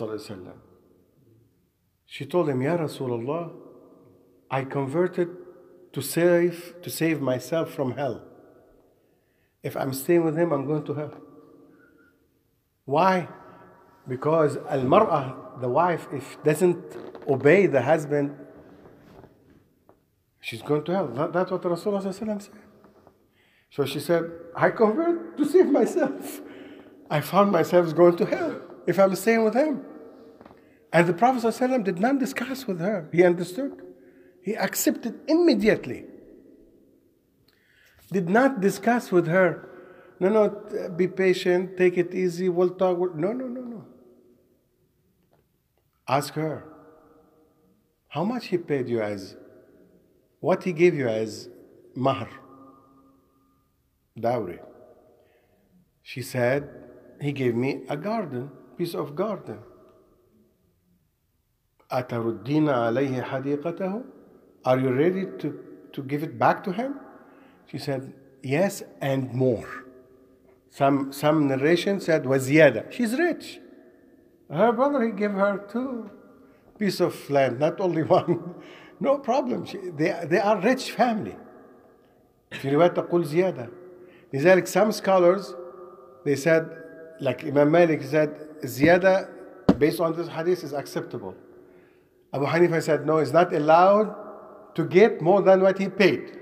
She 2.07 2.25
told 2.27 2.49
him, 2.49 2.63
Ya 2.63 2.77
Rasulullah, 2.77 3.53
I 4.53 4.63
converted 4.63 5.31
to 5.93 6.01
save, 6.01 6.77
to 6.83 6.91
save 6.91 7.21
myself 7.21 7.75
from 7.75 7.97
hell. 7.97 8.23
If 9.65 9.77
I'm 9.77 9.93
staying 9.93 10.25
with 10.25 10.39
him, 10.39 10.53
I'm 10.53 10.65
going 10.65 10.85
to 10.85 10.95
hell. 10.95 11.21
Why? 12.85 13.27
Because 14.07 14.59
al 14.59 14.83
mar'ah, 14.83 15.61
the 15.61 15.69
wife, 15.69 16.07
if 16.13 16.41
doesn't 16.45 17.06
obey 17.29 17.67
the 17.67 17.83
husband, 17.83 18.37
she's 20.41 20.63
going 20.63 20.85
to 20.85 20.93
hell. 20.93 21.09
That, 21.09 21.33
that's 21.33 21.51
what 21.51 21.63
Rasulullah 21.63 22.13
said. 22.13 22.49
So 23.71 23.85
she 23.85 24.01
said, 24.01 24.31
I 24.55 24.71
convert 24.71 25.37
to 25.37 25.45
save 25.45 25.67
myself. 25.67 26.41
I 27.11 27.21
found 27.21 27.53
myself 27.53 27.95
going 27.95 28.17
to 28.17 28.27
hell 28.27 28.61
if 28.87 28.99
I'm 28.99 29.15
staying 29.15 29.45
with 29.45 29.55
him. 29.55 29.85
And 30.93 31.07
the 31.07 31.13
Prophet 31.13 31.43
ﷺ 31.43 31.85
did 31.85 31.99
not 31.99 32.19
discuss 32.19 32.67
with 32.67 32.81
her. 32.81 33.09
He 33.13 33.23
understood. 33.25 33.83
He 34.43 34.57
accepted 34.57 35.21
immediately. 35.29 36.05
Did 38.11 38.29
not 38.31 38.61
discuss 38.61 39.11
with 39.11 39.27
her. 39.27 39.69
No, 40.21 40.29
no, 40.29 40.91
be 40.97 41.09
patient, 41.09 41.77
take 41.77 41.99
it 41.99 42.15
easy, 42.15 42.49
we'll 42.49 42.71
talk. 42.71 42.99
No, 43.15 43.33
no, 43.33 43.47
no, 43.47 43.61
no. 43.61 43.85
Ask 46.09 46.35
her 46.35 46.65
How 48.16 48.24
much 48.24 48.48
he 48.48 48.58
paid 48.58 48.90
you 48.90 49.02
as, 49.02 49.36
what 50.40 50.64
he 50.64 50.74
gave 50.74 50.96
you 50.96 51.08
as 51.08 51.50
mahr, 51.96 52.30
dowry. 54.20 54.60
She 56.02 56.22
said, 56.22 56.70
he 57.22 57.32
gave 57.32 57.56
me 57.56 57.82
a 57.90 57.98
garden, 57.98 58.50
piece 58.78 58.96
of 58.96 59.16
garden. 59.16 59.60
أتردين 61.92 62.70
عليه 62.70 63.22
حديقته? 63.22 64.04
Are 64.66 64.80
you 64.80 64.94
ready 64.94 65.26
to, 65.40 65.60
to 65.94 66.04
give 66.04 66.24
it 66.24 66.38
back 66.38 66.64
to 66.64 66.72
him? 66.72 67.00
She 67.66 67.78
said, 67.78 68.14
Yes, 68.44 68.84
and 69.02 69.34
more. 69.34 69.68
Some, 70.70 71.12
some 71.12 71.48
narration 71.48 72.00
said, 72.00 72.24
وزيادة. 72.24 72.92
She's 72.92 73.18
rich. 73.18 73.60
Her 74.50 74.72
brother, 74.72 75.04
he 75.04 75.12
gave 75.12 75.32
her 75.32 75.66
two 75.70 76.10
piece 76.78 77.00
of 77.00 77.30
land, 77.30 77.60
not 77.60 77.80
only 77.80 78.04
one. 78.04 78.56
No 79.00 79.18
problem. 79.18 79.66
She, 79.66 79.78
they, 79.78 80.18
they 80.26 80.40
are 80.40 80.60
rich 80.60 80.92
family. 80.92 81.36
في 82.52 82.70
رواية 82.70 82.94
تقول 82.94 83.26
زيادة. 83.26 83.70
لذلك 84.34 84.68
some 84.68 84.92
scholars, 84.92 85.56
they 86.26 86.36
said, 86.36 86.70
like 87.20 87.44
Imam 87.44 87.72
Malik 87.72 88.04
said, 88.04 88.36
زيادة 88.64 89.28
based 89.80 90.00
on 90.00 90.16
this 90.16 90.28
hadith 90.28 90.64
is 90.64 90.74
acceptable. 90.74 91.36
Abu 92.34 92.46
Hanifa 92.46 92.82
said, 92.82 93.06
no, 93.06 93.18
it's 93.18 93.34
not 93.34 93.54
allowed 93.54 94.16
to 94.76 94.86
get 94.86 95.22
more 95.22 95.42
than 95.42 95.62
what 95.62 95.78
he 95.78 95.90
paid. 95.90 96.38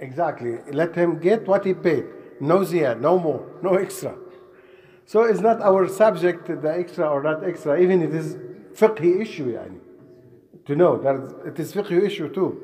Exactly. 0.00 0.58
Let 0.70 0.94
him 0.94 1.18
get 1.18 1.46
what 1.46 1.64
he 1.64 1.72
paid. 1.72 2.04
No 2.40 2.58
ziyad, 2.58 3.00
no 3.00 3.18
more, 3.18 3.46
no 3.62 3.74
extra. 3.74 4.16
So 5.06 5.22
it's 5.22 5.40
not 5.40 5.60
our 5.62 5.86
subject, 5.88 6.46
the 6.46 6.74
extra 6.76 7.08
or 7.08 7.22
not 7.22 7.44
extra, 7.44 7.80
even 7.80 8.02
it 8.02 8.14
is 8.14 8.36
fiqhi 8.73 9.21
issue, 9.21 9.53
yani. 9.53 9.79
To 10.65 10.75
know 10.75 10.97
that 10.97 11.47
it 11.47 11.59
is 11.59 11.73
fiqhi 11.73 12.03
issue 12.05 12.33
too. 12.33 12.61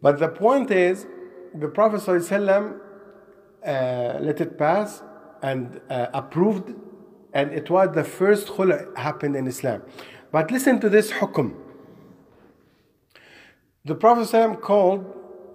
But 0.00 0.18
the 0.18 0.28
point 0.28 0.70
is, 0.70 1.06
the 1.54 1.68
Prophet 1.68 2.00
ﷺ, 2.00 2.78
uh, 3.66 4.18
let 4.20 4.40
it 4.40 4.58
pass 4.58 5.02
and 5.42 5.80
uh, 5.88 6.08
approved, 6.12 6.74
and 7.32 7.52
it 7.52 7.70
was 7.70 7.94
the 7.94 8.04
first 8.04 8.48
khula 8.48 8.96
happened 8.96 9.36
in 9.36 9.46
Islam. 9.46 9.82
But 10.30 10.50
listen 10.50 10.80
to 10.80 10.88
this 10.88 11.10
hukum. 11.12 11.54
The 13.84 13.94
Prophet 13.94 14.28
ﷺ 14.28 14.60
called 14.60 15.04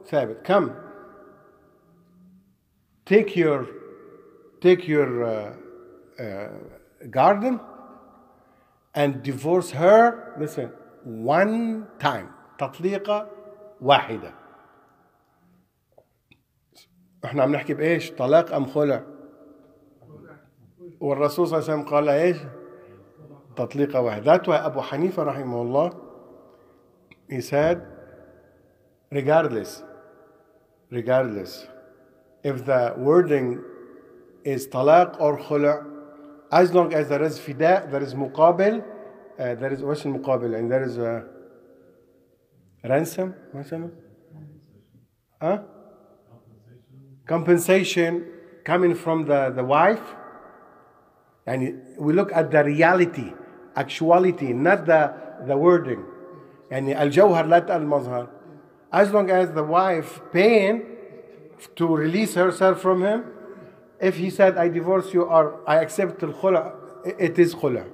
Thabit, 0.08 0.44
come, 0.44 0.76
take 3.06 3.36
your, 3.36 3.68
take 4.62 4.88
your 4.88 5.24
uh, 5.24 5.56
uh, 6.20 6.50
garden 7.10 7.60
and 9.02 9.24
divorce 9.24 9.72
her, 9.72 10.36
listen, 10.38 10.70
one 11.06 11.88
time. 12.00 12.28
تطليقة 12.60 13.28
واحدة. 13.82 14.34
إحنا 17.26 17.44
عم 17.44 17.52
نحكي 17.52 17.74
بايش؟ 17.74 18.12
طلاق 18.12 18.54
ام 18.54 18.66
خلع؟ 18.66 19.04
والرسول 21.00 21.48
صلى 21.48 21.60
الله 21.60 21.70
عليه 21.70 21.82
وسلم 21.82 21.90
قال 21.90 22.10
إيش؟ 22.10 22.38
تطليقة 23.56 24.02
واحدة. 24.02 24.24
That's 24.26 24.48
why 24.48 24.58
Abu 24.58 24.82
Hanifa 24.82 25.26
rahimahullah, 25.26 25.96
he 27.30 27.40
said, 27.40 27.82
regardless, 29.12 29.84
regardless, 30.92 31.68
if 32.44 32.66
the 32.66 32.94
wording 32.98 33.64
is 34.44 34.68
talaq 34.68 35.16
or 35.22 35.38
khula, 35.38 35.89
as 36.52 36.74
long 36.74 36.94
as 36.94 37.10
there 37.10 37.24
is 37.24 37.40
fida, 37.40 37.88
there 37.90 38.02
is 38.02 38.14
muqabil, 38.14 38.84
uh, 39.40 39.56
there 39.56 39.72
is 39.72 39.82
what's 39.84 40.04
muqabil, 40.04 40.58
and 40.58 40.72
there 40.72 40.84
is 40.84 40.98
a 40.98 41.26
ransom, 42.84 43.36
what's? 43.52 43.72
Huh? 45.42 45.62
Compensation 47.26 48.26
coming 48.64 48.96
from 48.96 49.26
the, 49.26 49.52
the 49.56 49.64
wife. 49.64 50.02
And 51.46 51.82
we 51.98 52.14
look 52.14 52.32
at 52.34 52.52
the 52.52 52.64
reality, 52.64 53.34
actuality, 53.76 54.54
not 54.54 54.86
the, 54.86 55.14
the 55.48 55.56
wording. 55.56 56.04
And 56.70 56.92
al 56.92 57.10
jawhar, 57.10 57.48
lat 57.48 57.70
al 57.70 57.82
mazhar. 57.82 58.30
As 58.92 59.12
long 59.12 59.30
as 59.30 59.52
the 59.54 59.64
wife 59.64 60.22
paying 60.32 60.84
to 61.76 61.88
release 61.88 62.34
herself 62.34 62.82
from 62.82 63.04
him, 63.04 63.26
if 64.01 64.17
he 64.17 64.31
said, 64.31 64.57
I 64.57 64.69
divorce 64.69 65.13
you 65.15 65.23
or 65.23 65.61
I 65.67 65.77
accept 65.77 66.23
al 66.23 66.33
khula, 66.33 66.75
it 67.19 67.39
is 67.39 67.55
khula. 67.55 67.89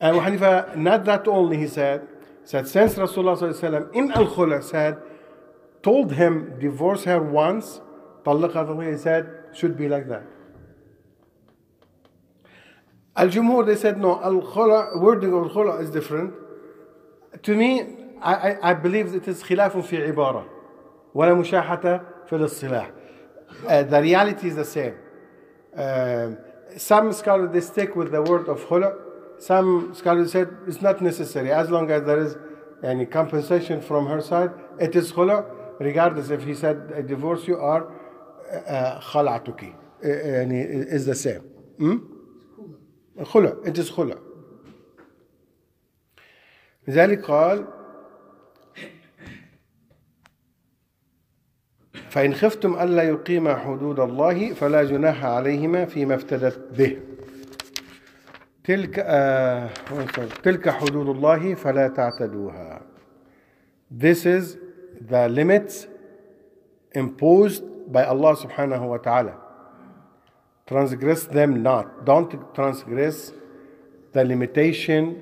And 0.00 0.16
Hanifa, 0.16 0.76
not 0.76 1.04
that 1.04 1.28
only, 1.28 1.58
he 1.58 1.66
said, 1.66 2.06
Said 2.44 2.66
since 2.66 2.94
Rasulullah 2.94 3.36
sallallahu 3.36 3.60
alaihi 3.60 3.70
wasallam 3.70 3.94
in 3.94 4.10
al 4.12 4.26
khula 4.26 4.62
said, 4.62 4.98
told 5.82 6.12
him 6.12 6.58
divorce 6.58 7.04
her 7.04 7.22
once, 7.22 7.80
طلقها 8.24 8.92
he 8.92 8.98
said 8.98 9.30
should 9.52 9.76
be 9.76 9.88
like 9.88 10.08
that. 10.08 10.24
Al 13.16 13.28
Jumhur 13.28 13.66
they 13.66 13.76
said 13.76 13.98
no, 13.98 14.20
al 14.22 14.40
khula 14.40 15.00
wording 15.00 15.32
of 15.34 15.44
al 15.44 15.50
khula 15.50 15.82
is 15.82 15.90
different. 15.90 16.34
To 17.42 17.54
me, 17.54 17.82
I, 18.20 18.34
I, 18.34 18.70
I 18.70 18.74
believe 18.74 19.14
it 19.14 19.28
is 19.28 19.42
خلاف 19.42 19.76
في 19.76 20.06
عبارة 20.06 20.46
ولا 21.14 21.34
مشاحة 21.34 22.00
في 22.26 22.32
الاصطلاح. 22.32 22.90
Uh, 23.67 23.83
the 23.83 24.01
reality 24.01 24.47
is 24.47 24.55
the 24.55 24.65
same. 24.65 24.95
Uh, 25.75 26.31
some 26.77 27.13
scholars 27.13 27.51
they 27.51 27.61
stick 27.61 27.95
with 27.95 28.11
the 28.11 28.21
word 28.21 28.47
of 28.47 28.59
khula. 28.65 28.95
Some 29.39 29.93
scholars 29.93 30.31
said 30.31 30.49
it's 30.67 30.81
not 30.81 31.01
necessary 31.01 31.51
as 31.51 31.69
long 31.69 31.89
as 31.91 32.03
there 32.03 32.21
is 32.21 32.37
any 32.83 33.05
compensation 33.05 33.81
from 33.81 34.07
her 34.07 34.21
side. 34.21 34.51
It 34.79 34.95
is 34.95 35.11
khula, 35.11 35.45
regardless 35.79 36.29
if 36.29 36.43
he 36.43 36.53
said 36.53 36.93
I 36.95 37.01
divorce 37.01 37.47
you 37.47 37.55
or 37.55 37.91
uh, 38.51 38.55
uh, 38.55 39.01
khalatuki. 39.01 39.73
Uh, 40.03 40.07
and 40.07 40.51
it's 40.51 41.05
the 41.05 41.15
same. 41.15 41.41
Hmm? 41.77 41.97
Khula. 43.19 43.65
It 43.67 43.77
is 43.77 43.89
khula. 43.91 44.19
لذلك 46.87 47.25
قال 47.25 47.65
فإن 52.15 52.33
خفتم 52.33 52.75
ألا 52.79 53.03
يقيما 53.03 53.55
حدود 53.55 53.99
الله 53.99 54.53
فلا 54.53 54.83
جناح 54.83 55.25
عليهما 55.25 55.85
فيما 55.85 56.15
افتدت 56.15 56.59
به 56.77 56.97
تلك 58.63 58.99
آه 58.99 59.69
تلك 60.43 60.69
حدود 60.69 61.09
الله 61.09 61.53
فلا 61.55 61.87
تعتدوها 61.87 62.81
This 63.91 64.25
is 64.25 64.57
the 65.01 65.27
limits 65.27 65.87
imposed 66.93 67.63
by 67.91 68.05
Allah 68.05 68.35
subhanahu 68.35 68.87
wa 68.87 68.97
ta'ala. 68.97 69.35
Transgress 70.67 71.25
them 71.25 71.61
not. 71.61 72.05
Don't 72.05 72.31
transgress 72.55 73.33
the 74.13 74.23
limitation 74.23 75.21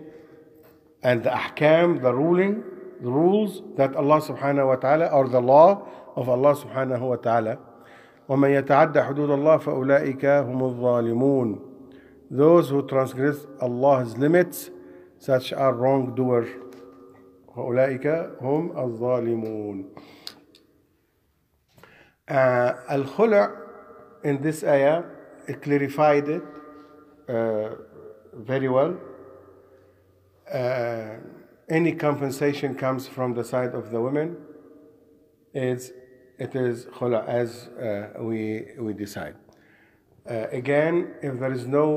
and 1.02 1.24
the 1.24 1.32
ahkam, 1.32 2.02
the 2.04 2.14
ruling, 2.14 2.64
the 3.02 3.10
rules 3.10 3.64
that 3.78 3.96
Allah 3.96 4.22
subhanahu 4.22 4.68
wa 4.68 4.76
ta'ala 4.76 5.08
or 5.08 5.28
the 5.28 5.41
law 5.41 5.88
of 6.16 6.30
Allah 6.30 6.55
subhanahu 6.55 7.01
wa 7.01 7.16
ta'ala. 7.16 7.57
ومن 8.30 8.49
يتعدى 8.49 9.01
حدود 9.01 9.30
الله 9.30 9.57
فأولئك 9.57 10.26
هم 10.26 10.59
الظالمون. 10.61 11.59
Those 12.32 12.70
who 12.70 12.88
transgress 12.88 13.45
Allah's 13.61 14.18
limits, 14.18 14.70
such 15.20 15.53
are 15.53 15.74
wrongdoers. 15.74 16.49
وأولئك 17.55 18.05
هم 18.41 18.72
الظالمون. 18.78 19.86
Uh, 22.28 22.74
Al-Khula 22.89 23.51
in 24.24 24.41
this 24.41 24.64
ayah 24.64 25.03
it 25.47 25.61
clarified 25.61 26.30
it 26.30 26.43
uh, 27.28 27.70
very 28.34 28.70
well. 28.70 28.97
Uh, 30.51 31.16
any 31.70 31.93
compensation 31.93 32.76
comes 32.76 33.07
from 33.07 33.34
the 33.34 33.43
side 33.43 33.74
of 33.74 33.91
the 33.91 33.99
women. 33.99 34.38
It's, 35.53 35.91
it 36.44 36.56
is 36.56 36.86
khula 36.96 37.26
as 37.26 37.50
uh, 37.68 38.22
we, 38.30 38.66
we 38.78 38.94
decide. 38.94 39.36
Uh, 40.30 40.48
again, 40.52 41.14
if 41.22 41.39
there 41.39 41.54
is 41.54 41.66
no 41.66 41.88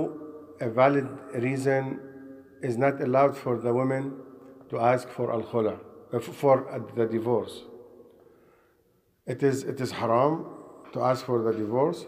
a 0.61 0.69
valid 0.71 1.09
reason, 1.35 2.01
is 2.63 2.77
not 2.77 3.01
allowed 3.01 3.37
for 3.37 3.59
the 3.59 3.73
women 3.73 4.05
to 4.71 4.79
ask 4.79 5.09
for 5.09 5.33
al 5.33 5.43
khula, 5.43 5.79
uh, 6.13 6.21
for 6.21 6.57
the 6.95 7.07
divorce. 7.07 7.63
It 9.27 9.43
is, 9.43 9.65
it 9.65 9.81
is 9.81 9.91
haram 9.91 10.47
to 10.93 11.03
ask 11.03 11.25
for 11.25 11.43
the 11.43 11.53
divorce. 11.53 12.07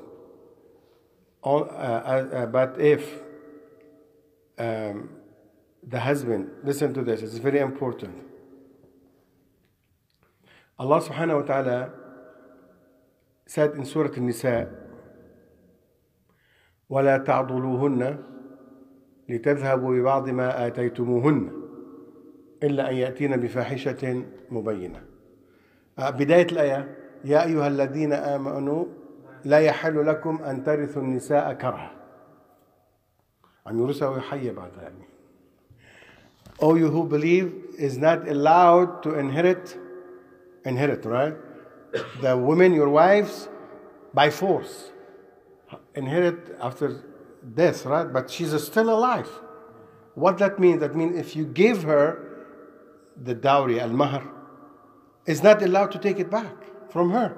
All, 1.42 1.64
uh, 1.64 1.66
uh, 1.66 2.46
but 2.46 2.80
if 2.80 3.02
um, 4.58 5.10
the 5.82 6.00
husband, 6.00 6.50
listen 6.62 6.94
to 6.94 7.02
this, 7.02 7.22
it's 7.22 7.38
very 7.38 7.58
important. 7.58 8.16
Allah 10.78 11.00
subhanahu 11.00 11.40
wa 11.40 11.46
ta'ala 11.46 11.92
in 13.56 13.84
Surah 13.84 14.10
An-Nisa, 14.16 14.68
ولا 16.90 17.18
تعضلوهن 17.18 18.18
لتذهبوا 19.28 19.94
ببعض 19.94 20.28
ما 20.28 20.66
آتيتموهن 20.66 21.52
إلا 22.62 22.90
أن 22.90 22.96
يأتين 22.96 23.36
بفاحشة 23.36 24.22
مبينة. 24.50 25.02
بداية 25.98 26.46
الآية 26.52 26.96
يا 27.24 27.44
أيها 27.44 27.68
الذين 27.68 28.12
آمنوا 28.12 28.84
لا 29.44 29.58
يحل 29.58 30.06
لكم 30.06 30.42
أن 30.42 30.64
ترثوا 30.64 31.02
النساء 31.02 31.52
كرها. 31.52 31.92
عم 33.66 33.78
يرثها 33.78 34.08
ويحيى 34.08 34.50
بعد 34.50 34.72
يعني. 34.76 35.04
All 36.60 36.76
you 36.78 36.90
who 36.90 37.04
believe 37.04 37.52
is 37.78 37.98
not 37.98 38.26
allowed 38.28 39.02
to 39.02 39.14
inherit 39.14 39.76
inherit 40.64 41.04
right? 41.04 41.36
the 42.21 42.35
women 42.37 42.73
your 42.73 42.89
wives 42.89 43.49
by 44.13 44.29
force 44.29 44.91
inherit 45.95 46.55
after 46.61 47.03
death 47.55 47.85
right 47.85 48.11
but 48.11 48.29
she's 48.29 48.53
still 48.63 48.89
alive 48.89 49.29
what 50.15 50.37
that 50.37 50.59
means 50.59 50.79
that 50.79 50.95
means 50.95 51.17
if 51.17 51.35
you 51.35 51.45
give 51.45 51.83
her 51.83 52.05
the 53.23 53.33
dowry 53.33 53.79
al-mahr 53.79 54.23
is 55.25 55.43
not 55.43 55.61
allowed 55.61 55.91
to 55.91 55.99
take 55.99 56.19
it 56.19 56.29
back 56.29 56.55
from 56.89 57.11
her 57.11 57.35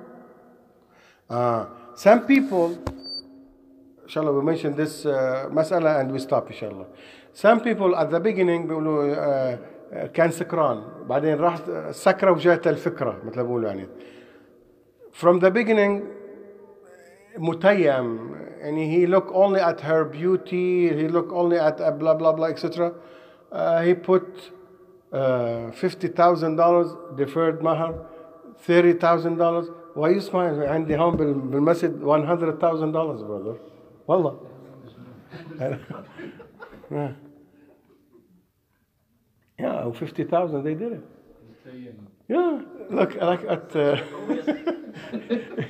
uh, 1.30 1.66
some 1.96 2.26
people 2.26 2.78
inshallah 4.04 4.32
we 4.32 4.42
mention 4.42 4.76
this 4.76 5.06
uh, 5.06 5.48
mas'ala 5.52 6.00
and 6.00 6.12
we 6.12 6.20
stop 6.20 6.50
inshallah 6.50 6.86
some 7.34 7.60
people 7.60 7.96
at 7.96 8.10
the 8.10 8.20
beginning 8.20 8.68
بيقولوا 8.68 9.16
uh, 9.16 9.58
uh, 9.94 10.06
كان 10.14 10.32
سكران 10.32 10.84
بعدين 11.10 11.38
راح 11.40 11.60
سكرة 11.92 12.32
وجات 12.32 12.68
الفكرة 12.68 13.22
مثل 13.26 13.44
بيقولوا 13.44 13.68
يعني 13.70 13.88
from 15.12 15.40
the 15.40 15.50
beginning 15.52 16.02
متيم 17.38 18.36
يعني 18.60 18.90
he 18.92 19.08
look 19.08 19.32
only 19.34 19.60
at 19.60 19.82
her 19.82 20.04
beauty 20.06 20.90
he 20.90 21.08
look 21.08 21.32
only 21.32 21.58
at 21.58 21.80
uh, 21.82 21.92
blah 21.92 22.14
blah 22.14 22.32
blah 22.32 22.48
etc 22.48 22.94
uh, 23.52 23.82
he 23.82 23.94
put 23.94 24.52
uh, 25.14 25.72
$50,000 25.72 27.18
deferred 27.18 27.62
mahar 27.62 27.94
$30,000 28.68 29.70
why 29.96 30.10
you 30.10 30.20
smile 30.22 30.60
عندي 30.68 30.98
هون 30.98 31.16
بال- 31.18 31.34
بالمسجد 31.34 32.02
$100,000 32.02 33.28
brother 33.28 33.56
والله 34.08 34.40
yeah. 36.92 37.12
yeah 39.60 39.92
50,000 39.92 40.64
they 40.64 40.74
did 40.74 40.92
it 40.94 41.04
yeah 42.28 42.62
look 42.90 43.16
like 43.30 43.44
at 43.56 43.76
uh, 43.76 43.96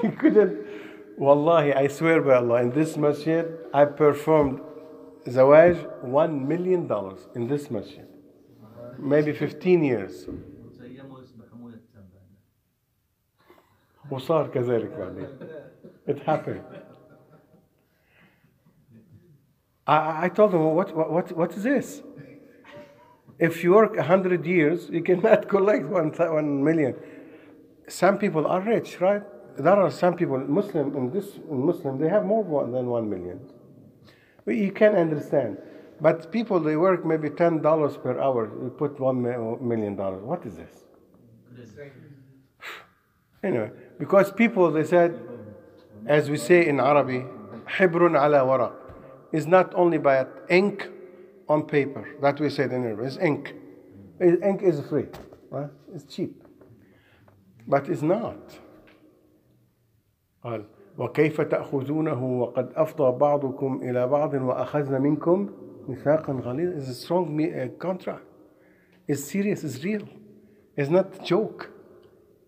he 0.01 0.09
couldn't 0.21 0.53
wallahi 1.17 1.73
I 1.73 1.87
swear 1.87 2.21
by 2.21 2.35
Allah 2.35 2.61
in 2.61 2.71
this 2.71 2.97
masjid 2.97 3.45
I 3.73 3.85
performed 3.85 4.59
zawaj 5.27 5.75
1 6.03 6.47
million 6.47 6.87
dollars 6.87 7.27
in 7.35 7.47
this 7.47 7.69
masjid 7.71 8.07
maybe 8.97 9.31
15 9.33 9.83
years 9.83 10.27
وتيموا 10.27 11.19
يصبح 11.21 11.45
مويه 11.59 11.81
تنبع 11.93 12.21
وصار 14.11 14.47
كذلك 14.47 14.91
بعدين 14.97 15.27
it 16.07 16.19
happened 16.19 16.63
I, 19.87 20.25
I 20.25 20.29
told 20.29 20.51
him 20.53 20.63
what, 20.63 20.95
what, 20.95 21.11
what, 21.11 21.31
what 21.37 21.51
is 21.57 21.63
this 21.63 22.01
if 23.39 23.63
you 23.63 23.73
work 23.73 23.95
100 23.95 24.45
years 24.45 24.89
you 24.89 25.01
cannot 25.01 25.47
collect 25.49 25.85
one, 25.85 26.11
th- 26.11 26.29
one 26.29 26.63
million 26.63 26.95
some 27.87 28.17
people 28.17 28.47
are 28.47 28.61
rich 28.61 28.99
right 29.01 29.23
there 29.57 29.73
are 29.85 29.91
some 29.91 30.15
people 30.15 30.37
muslim 30.59 30.95
in 30.95 31.11
this 31.11 31.27
in 31.51 31.65
muslim 31.65 31.97
they 31.99 32.09
have 32.09 32.25
more 32.25 32.43
one- 32.43 32.71
than 32.71 32.87
1 32.87 33.09
million 33.09 33.39
But 34.45 34.55
you 34.55 34.71
can 34.71 34.95
understand 34.95 35.57
but 36.07 36.31
people 36.31 36.59
they 36.59 36.75
work 36.75 37.05
maybe 37.11 37.29
$10 37.29 38.01
per 38.03 38.19
hour 38.19 38.41
you 38.63 38.69
put 38.81 38.99
1 38.99 39.21
mi- 39.25 39.57
million 39.71 39.95
dollars 40.01 40.21
what 40.31 40.45
is 40.45 40.55
this 40.61 40.73
Anyway, 43.43 43.71
because 43.99 44.31
people 44.31 44.71
they 44.71 44.83
said, 44.83 45.11
as 46.07 46.29
we 46.31 46.37
say 46.37 46.59
in 46.67 46.79
Arabic, 46.79 47.25
حبر 47.67 48.17
على 48.17 48.41
ورق 48.41 48.73
is 49.31 49.45
not 49.47 49.73
only 49.75 49.97
by 49.97 50.25
ink 50.49 50.89
on 51.49 51.63
paper. 51.67 52.07
That 52.21 52.39
we 52.39 52.49
said 52.49 52.71
in 52.71 52.83
Arabic. 52.83 53.05
It's 53.05 53.17
ink. 53.17 53.53
Is- 54.19 54.41
Ink 54.41 54.61
is 54.61 54.79
free, 54.89 55.07
right? 55.51 55.69
It's 55.93 56.05
cheap, 56.05 56.43
but 57.67 57.87
it's 57.89 58.01
not. 58.01 58.59
قال 60.43 60.65
وكيف 60.97 61.41
تأخذونه 61.41 62.23
وقد 62.23 62.73
أفضى 62.75 63.17
بعضكم 63.19 63.79
إلى 63.83 64.07
بعض 64.07 64.33
وأخذنا 64.33 64.99
منكم 64.99 65.49
ميثاقا 65.87 66.33
غليظا 66.33 66.77
is 66.77 66.89
a 66.89 66.93
strong 66.93 67.35
me- 67.35 67.51
uh, 67.53 67.67
contract. 67.79 68.23
is 69.07 69.23
serious, 69.27 69.63
is 69.63 69.83
real. 69.83 70.07
It's 70.77 70.89
not 70.89 71.15
a 71.19 71.23
joke. 71.23 71.71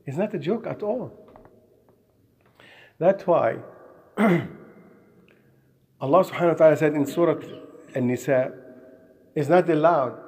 It's 0.05 0.17
not 0.17 0.33
a 0.33 0.39
joke 0.39 0.65
at 0.67 0.81
all. 0.83 1.11
That's 2.99 3.27
why 3.27 3.57
Allah 5.99 6.23
subhanahu 6.23 6.47
wa 6.49 6.53
ta'ala 6.53 6.77
said 6.77 6.93
in 6.93 7.05
Surah 7.05 7.39
An-Nisa, 7.95 8.53
it's 9.34 9.48
not 9.48 9.68
allowed 9.68 10.18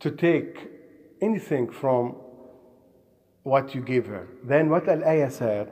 to 0.00 0.10
take 0.10 0.68
anything 1.20 1.70
from 1.70 2.16
what 3.42 3.74
you 3.74 3.80
give 3.82 4.06
her. 4.06 4.26
Then 4.44 4.70
what 4.70 4.88
al-ayah 4.88 5.30
said? 5.30 5.68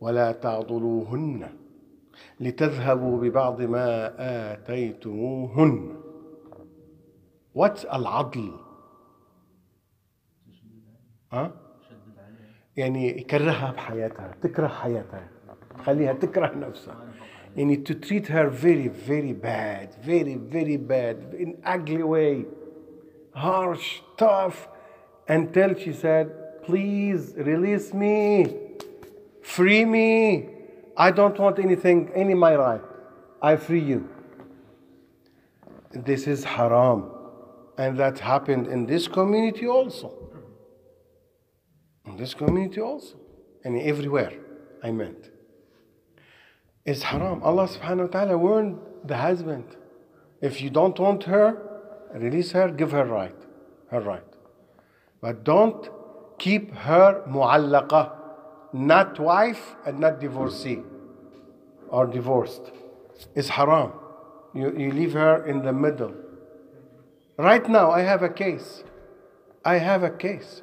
ولا 0.00 0.32
تعضلوهن 0.32 1.48
لتذهبوا 2.40 3.20
ببعض 3.20 3.62
ما 3.62 4.14
آتيتموهن 4.52 5.96
What's 7.54 7.94
العضل؟ 7.94 8.52
ها؟ 11.32 11.52
يعني 12.76 13.20
يكرهها 13.20 13.72
بحياتها 13.72 14.34
تكره 14.42 14.68
حياتها 14.68 15.28
خليها 15.84 16.12
تكره 16.12 16.54
نفسها 16.54 16.96
you 17.58 17.66
need 17.66 17.84
to 17.86 17.94
treat 17.94 18.28
her 18.28 18.48
very, 18.48 18.86
very 18.86 19.32
bad, 19.32 19.92
very, 19.96 20.36
very 20.36 20.76
bad, 20.76 21.34
in 21.36 21.58
ugly 21.64 22.04
way, 22.04 22.44
harsh, 23.34 24.00
tough, 24.16 24.68
until 25.26 25.74
she 25.74 25.92
said, 25.92 26.62
please 26.62 27.34
release 27.36 27.92
me, 27.92 28.54
free 29.42 29.84
me. 29.84 30.50
I 30.96 31.10
don't 31.10 31.36
want 31.36 31.58
anything, 31.58 32.12
any 32.14 32.34
my 32.34 32.54
right. 32.54 32.80
I 33.42 33.56
free 33.56 33.82
you. 33.82 34.08
This 35.90 36.28
is 36.28 36.44
haram. 36.44 37.10
And 37.76 37.98
that 37.98 38.20
happened 38.20 38.68
in 38.68 38.86
this 38.86 39.08
community 39.08 39.66
also. 39.66 40.12
In 42.06 42.16
this 42.16 42.34
community 42.34 42.80
also. 42.80 43.16
And 43.64 43.80
everywhere, 43.80 44.32
I 44.82 44.92
meant 44.92 45.30
it's 46.88 47.02
haram. 47.02 47.42
Allah 47.42 47.68
subhanahu 47.68 48.06
wa 48.06 48.12
ta'ala 48.18 48.38
warned 48.38 48.78
the 49.04 49.16
husband. 49.16 49.76
If 50.40 50.62
you 50.62 50.70
don't 50.70 50.98
want 50.98 51.24
her 51.24 51.46
release 52.14 52.52
her 52.52 52.70
give 52.70 52.92
her 52.92 53.04
right 53.04 53.34
her 53.90 54.00
right. 54.00 54.30
But 55.20 55.44
don't 55.44 55.88
keep 56.38 56.72
her 56.74 57.22
mu'allaqa 57.28 58.12
not 58.72 59.18
wife 59.18 59.76
and 59.84 59.98
not 59.98 60.20
divorcee 60.20 60.80
or 61.88 62.06
divorced. 62.06 62.70
It's 63.34 63.48
haram. 63.48 63.92
You, 64.54 64.74
you 64.76 64.92
leave 64.92 65.12
her 65.12 65.46
in 65.46 65.62
the 65.62 65.72
middle. 65.72 66.14
Right 67.36 67.68
now 67.68 67.90
I 67.90 68.00
have 68.00 68.22
a 68.22 68.28
case. 68.28 68.84
I 69.64 69.76
have 69.76 70.02
a 70.02 70.10
case. 70.10 70.62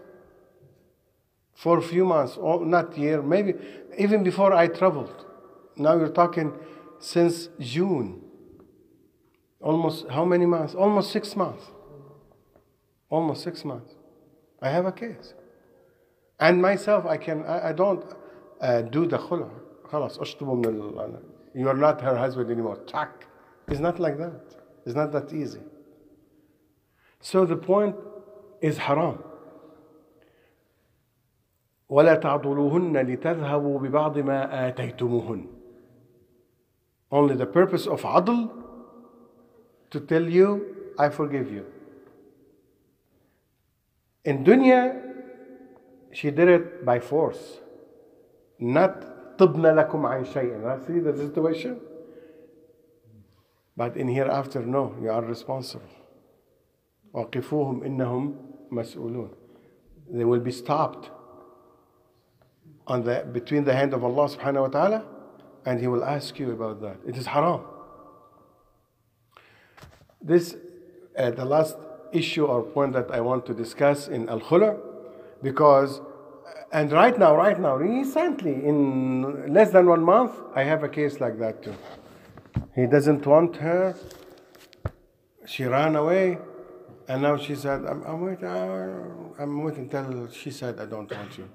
For 1.54 1.78
a 1.78 1.82
few 1.82 2.06
months, 2.06 2.36
or 2.38 2.66
not 2.66 2.98
year, 2.98 3.22
maybe 3.22 3.54
even 3.98 4.24
before 4.24 4.54
I 4.54 4.68
traveled. 4.68 5.26
Now 5.77 5.97
you're 5.97 6.09
talking 6.23 6.53
since 6.99 7.49
June. 7.59 8.23
Almost 9.61 10.09
how 10.09 10.25
many 10.25 10.47
months? 10.47 10.75
Almost 10.75 11.11
six 11.13 11.37
months. 11.37 11.65
Almost 13.11 13.43
six 13.43 13.65
months. 13.65 13.95
I 14.63 14.69
have 14.71 14.87
a 14.87 14.93
case. 14.93 15.35
And 16.39 16.61
myself, 16.63 17.05
I 17.07 17.17
can, 17.17 17.45
I, 17.45 17.69
I 17.71 17.73
don't 17.73 18.05
uh, 18.61 18.83
do 18.83 19.07
the 19.07 19.19
khula. 19.19 19.51
خلاص 19.91 20.19
اشطبوا 20.21 20.57
من 20.57 20.65
ال- 20.67 21.21
You 21.55 21.69
are 21.69 21.75
not 21.77 22.01
her 22.01 22.17
husband 22.17 22.51
anymore. 22.51 22.77
Tack. 22.87 23.27
It's 23.69 23.81
not 23.81 23.99
like 23.99 24.17
that. 24.19 24.55
It's 24.87 24.95
not 24.95 25.13
that 25.13 25.33
easy. 25.33 25.61
So 27.21 27.45
the 27.45 27.57
point 27.57 27.97
is 28.63 28.79
haram. 28.79 29.19
ولا 31.91 32.15
تعضلوهن 32.15 32.97
لتذهبوا 32.97 33.79
ببعض 33.79 34.19
ما 34.19 34.69
آتيتموهن. 34.69 35.47
Only 37.15 37.35
the 37.35 37.47
purpose 37.47 37.87
of 37.87 38.03
عضل 38.03 38.51
to 39.91 40.01
tell 40.01 40.23
you, 40.23 40.93
I 40.99 41.09
forgive 41.09 41.51
you. 41.51 41.67
In 44.25 44.45
dunya, 44.45 45.03
she 46.13 46.31
did 46.31 46.49
it 46.49 46.85
by 46.85 47.01
force. 47.01 47.59
Not 48.59 49.37
طبنا 49.39 49.75
لكم 49.75 50.07
عن 50.07 50.25
شيء. 50.25 50.63
That's 50.63 50.87
see 50.87 51.01
the 51.01 51.17
situation? 51.17 51.81
But 53.77 53.97
in 53.97 54.09
hereafter, 54.09 54.61
no, 54.61 54.95
you 55.03 55.11
are 55.11 55.23
responsible. 55.23 55.89
وقفوهم 57.15 57.83
إنهم 57.83 58.35
مسؤولون. 58.71 59.31
They 60.13 60.25
will 60.25 60.41
be 60.41 60.53
stopped 60.53 61.11
on 62.87 63.03
the 63.05 63.27
between 63.33 63.65
the 63.65 63.75
hand 63.75 63.95
of 63.95 64.05
Allah 64.05 64.29
subhanahu 64.29 64.63
wa 64.63 64.69
ta'ala 64.69 65.05
and 65.66 65.80
he 65.80 65.88
will 65.88 66.04
ask 66.04 66.40
you 66.40 66.52
about 66.52 66.82
that. 66.82 66.98
It 67.08 67.18
is 67.18 67.26
haram. 67.26 67.62
This 70.22 70.56
uh, 71.18 71.32
the 71.32 71.46
last 71.46 71.78
issue 72.12 72.46
or 72.46 72.64
point 72.64 72.94
that 72.94 73.12
I 73.12 73.22
want 73.22 73.46
to 73.48 73.54
discuss 73.54 74.08
in 74.08 74.30
Al 74.30 74.40
Khula 74.40 74.78
because 75.42 76.02
and 76.72 76.92
right 76.92 77.18
now, 77.18 77.36
right 77.36 77.60
now, 77.60 77.76
recently, 77.76 78.54
in 78.54 79.54
less 79.54 79.72
than 79.72 79.86
one 79.88 80.04
month, 80.04 80.34
I 80.54 80.64
have 80.64 80.84
a 80.84 80.90
case 80.90 81.20
like 81.20 81.40
that 81.40 81.64
too. 81.64 81.76
He 82.76 82.86
doesn't 82.86 83.26
want 83.26 83.56
her. 83.58 83.96
She 85.46 85.64
ran 85.64 85.96
away, 85.96 86.38
and 87.08 87.22
now 87.22 87.38
she 87.38 87.56
said, 87.56 87.86
"I'm, 87.86 88.04
I'm 88.04 88.22
waiting. 88.22 88.48
I'm 89.40 89.64
waiting 89.64 89.84
until 89.84 90.30
she 90.32 90.52
said 90.52 90.80
I 90.80 90.86
don't 90.86 91.10
want 91.10 91.38
you." 91.38 91.48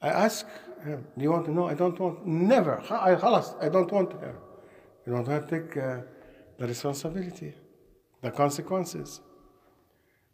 I 0.00 0.08
asked 0.08 0.46
Do 0.85 0.99
you 1.17 1.31
want 1.31 1.45
to 1.45 1.51
know? 1.51 1.67
I 1.67 1.73
don't 1.73 1.97
want, 1.99 2.25
never. 2.25 2.81
I, 2.89 3.15
خلاص, 3.15 3.55
I 3.61 3.69
don't 3.69 3.91
want 3.91 4.13
her. 4.13 4.35
You 5.05 5.13
don't 5.13 5.27
have 5.27 5.47
to 5.47 5.61
take 5.61 5.77
uh, 5.77 6.01
the 6.57 6.67
responsibility, 6.67 7.53
the 8.21 8.31
consequences. 8.31 9.21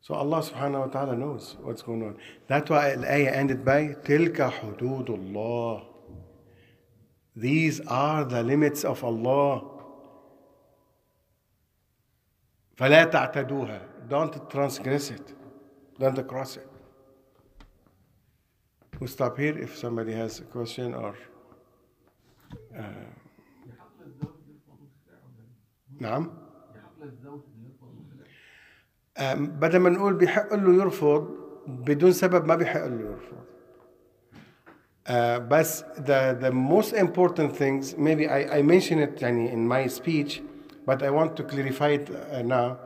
So 0.02 0.14
Allah 0.14 0.42
subhanahu 0.42 0.80
wa 0.80 0.88
ta'ala 0.88 1.16
knows 1.16 1.58
what's 1.62 1.82
going 1.82 2.04
on. 2.04 2.18
That's 2.48 2.70
why 2.70 2.96
the 2.96 3.12
ayah 3.12 3.32
ended 3.32 3.66
by 3.66 3.96
تِلْكَ 4.04 4.36
حُدُودُ 4.36 5.08
اللَّهِ 5.08 5.86
These 7.36 7.82
are 7.82 8.24
the 8.24 8.42
limits 8.42 8.84
of 8.86 9.04
Allah. 9.04 9.64
فَلَا 12.78 13.12
تَعْتَدُوهَا 13.12 14.08
Don't 14.08 14.50
transgress 14.50 15.12
it. 15.12 15.34
Don't 16.00 16.28
cross 16.28 16.58
it. 16.58 16.68
We'll 19.00 19.08
stop 19.08 19.38
here 19.38 19.58
if 19.58 19.78
somebody 19.78 20.14
has 20.14 20.40
a 20.40 20.44
question 20.44 20.94
or. 20.94 21.16
Uh, 22.78 22.84
نعم 26.00 26.32
آه، 29.18 29.34
بدل 29.34 29.80
ما 29.80 29.90
نقول 29.90 30.14
بيحق 30.14 30.54
له 30.54 30.74
يرفض 30.74 31.36
بدون 31.68 32.12
سبب 32.12 32.46
ما 32.46 32.56
بيحق 32.56 32.86
له 32.86 33.02
يرفض 33.02 33.38
آه، 35.08 35.38
بس 35.38 35.84
the 35.84 36.38
the 36.42 36.52
most 36.52 36.94
important 36.94 37.56
things 37.58 37.98
maybe 37.98 38.28
I, 38.28 38.60
I 38.60 38.62
mentioned 38.62 39.02
it 39.02 39.22
يعني 39.22 39.52
in 39.52 39.68
my 39.68 39.88
speech 39.88 40.42
but 40.86 41.04
I 41.04 41.10
want 41.10 41.36
to 41.36 41.44
clarify 41.44 41.90
it 41.90 42.10
uh, 42.10 42.42
now 42.42 42.78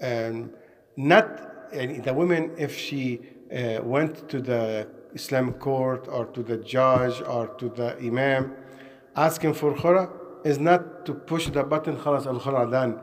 um, 0.00 0.50
not 0.96 1.40
يعني 1.72 2.02
the 2.02 2.12
woman 2.12 2.50
if 2.58 2.76
she 2.76 3.20
uh, 3.50 3.80
went 3.82 4.28
to 4.28 4.40
the 4.40 4.86
Islamic 5.13 5.59
court 5.59 6.07
or 6.07 6.25
to 6.27 6.43
the 6.43 6.57
judge 6.57 7.21
or 7.21 7.47
to 7.59 7.69
the 7.69 7.97
imam 7.97 8.53
asking 9.15 9.53
for 9.53 9.73
khula 9.73 10.09
is 10.45 10.59
not 10.59 11.05
to 11.05 11.13
push 11.13 11.47
the 11.49 11.63
button 11.63 11.97
خلاص 11.97 12.27
الخلع 12.27 12.69
done. 12.71 12.99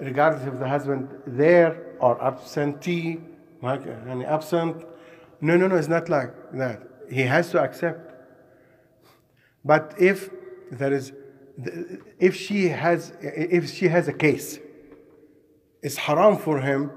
Regardless 0.00 0.46
if 0.46 0.58
the 0.58 0.68
husband 0.68 1.08
there 1.26 1.96
or 2.00 2.22
absentee 2.22 3.20
like 3.62 3.82
any 4.08 4.24
absent 4.24 4.84
no 5.40 5.56
no 5.56 5.68
no 5.68 5.76
it's 5.76 5.88
not 5.88 6.08
like 6.08 6.32
that. 6.52 6.82
He 7.10 7.22
has 7.22 7.50
to 7.50 7.60
accept. 7.60 8.10
But 9.64 9.94
if 9.98 10.30
there 10.70 10.92
is 10.92 11.12
if 12.18 12.34
she 12.34 12.68
has 12.68 13.12
if 13.20 13.70
she 13.70 13.88
has 13.88 14.08
a 14.08 14.12
case 14.12 14.58
it's 15.82 15.96
haram 15.96 16.36
for 16.36 16.60
him 16.60 16.90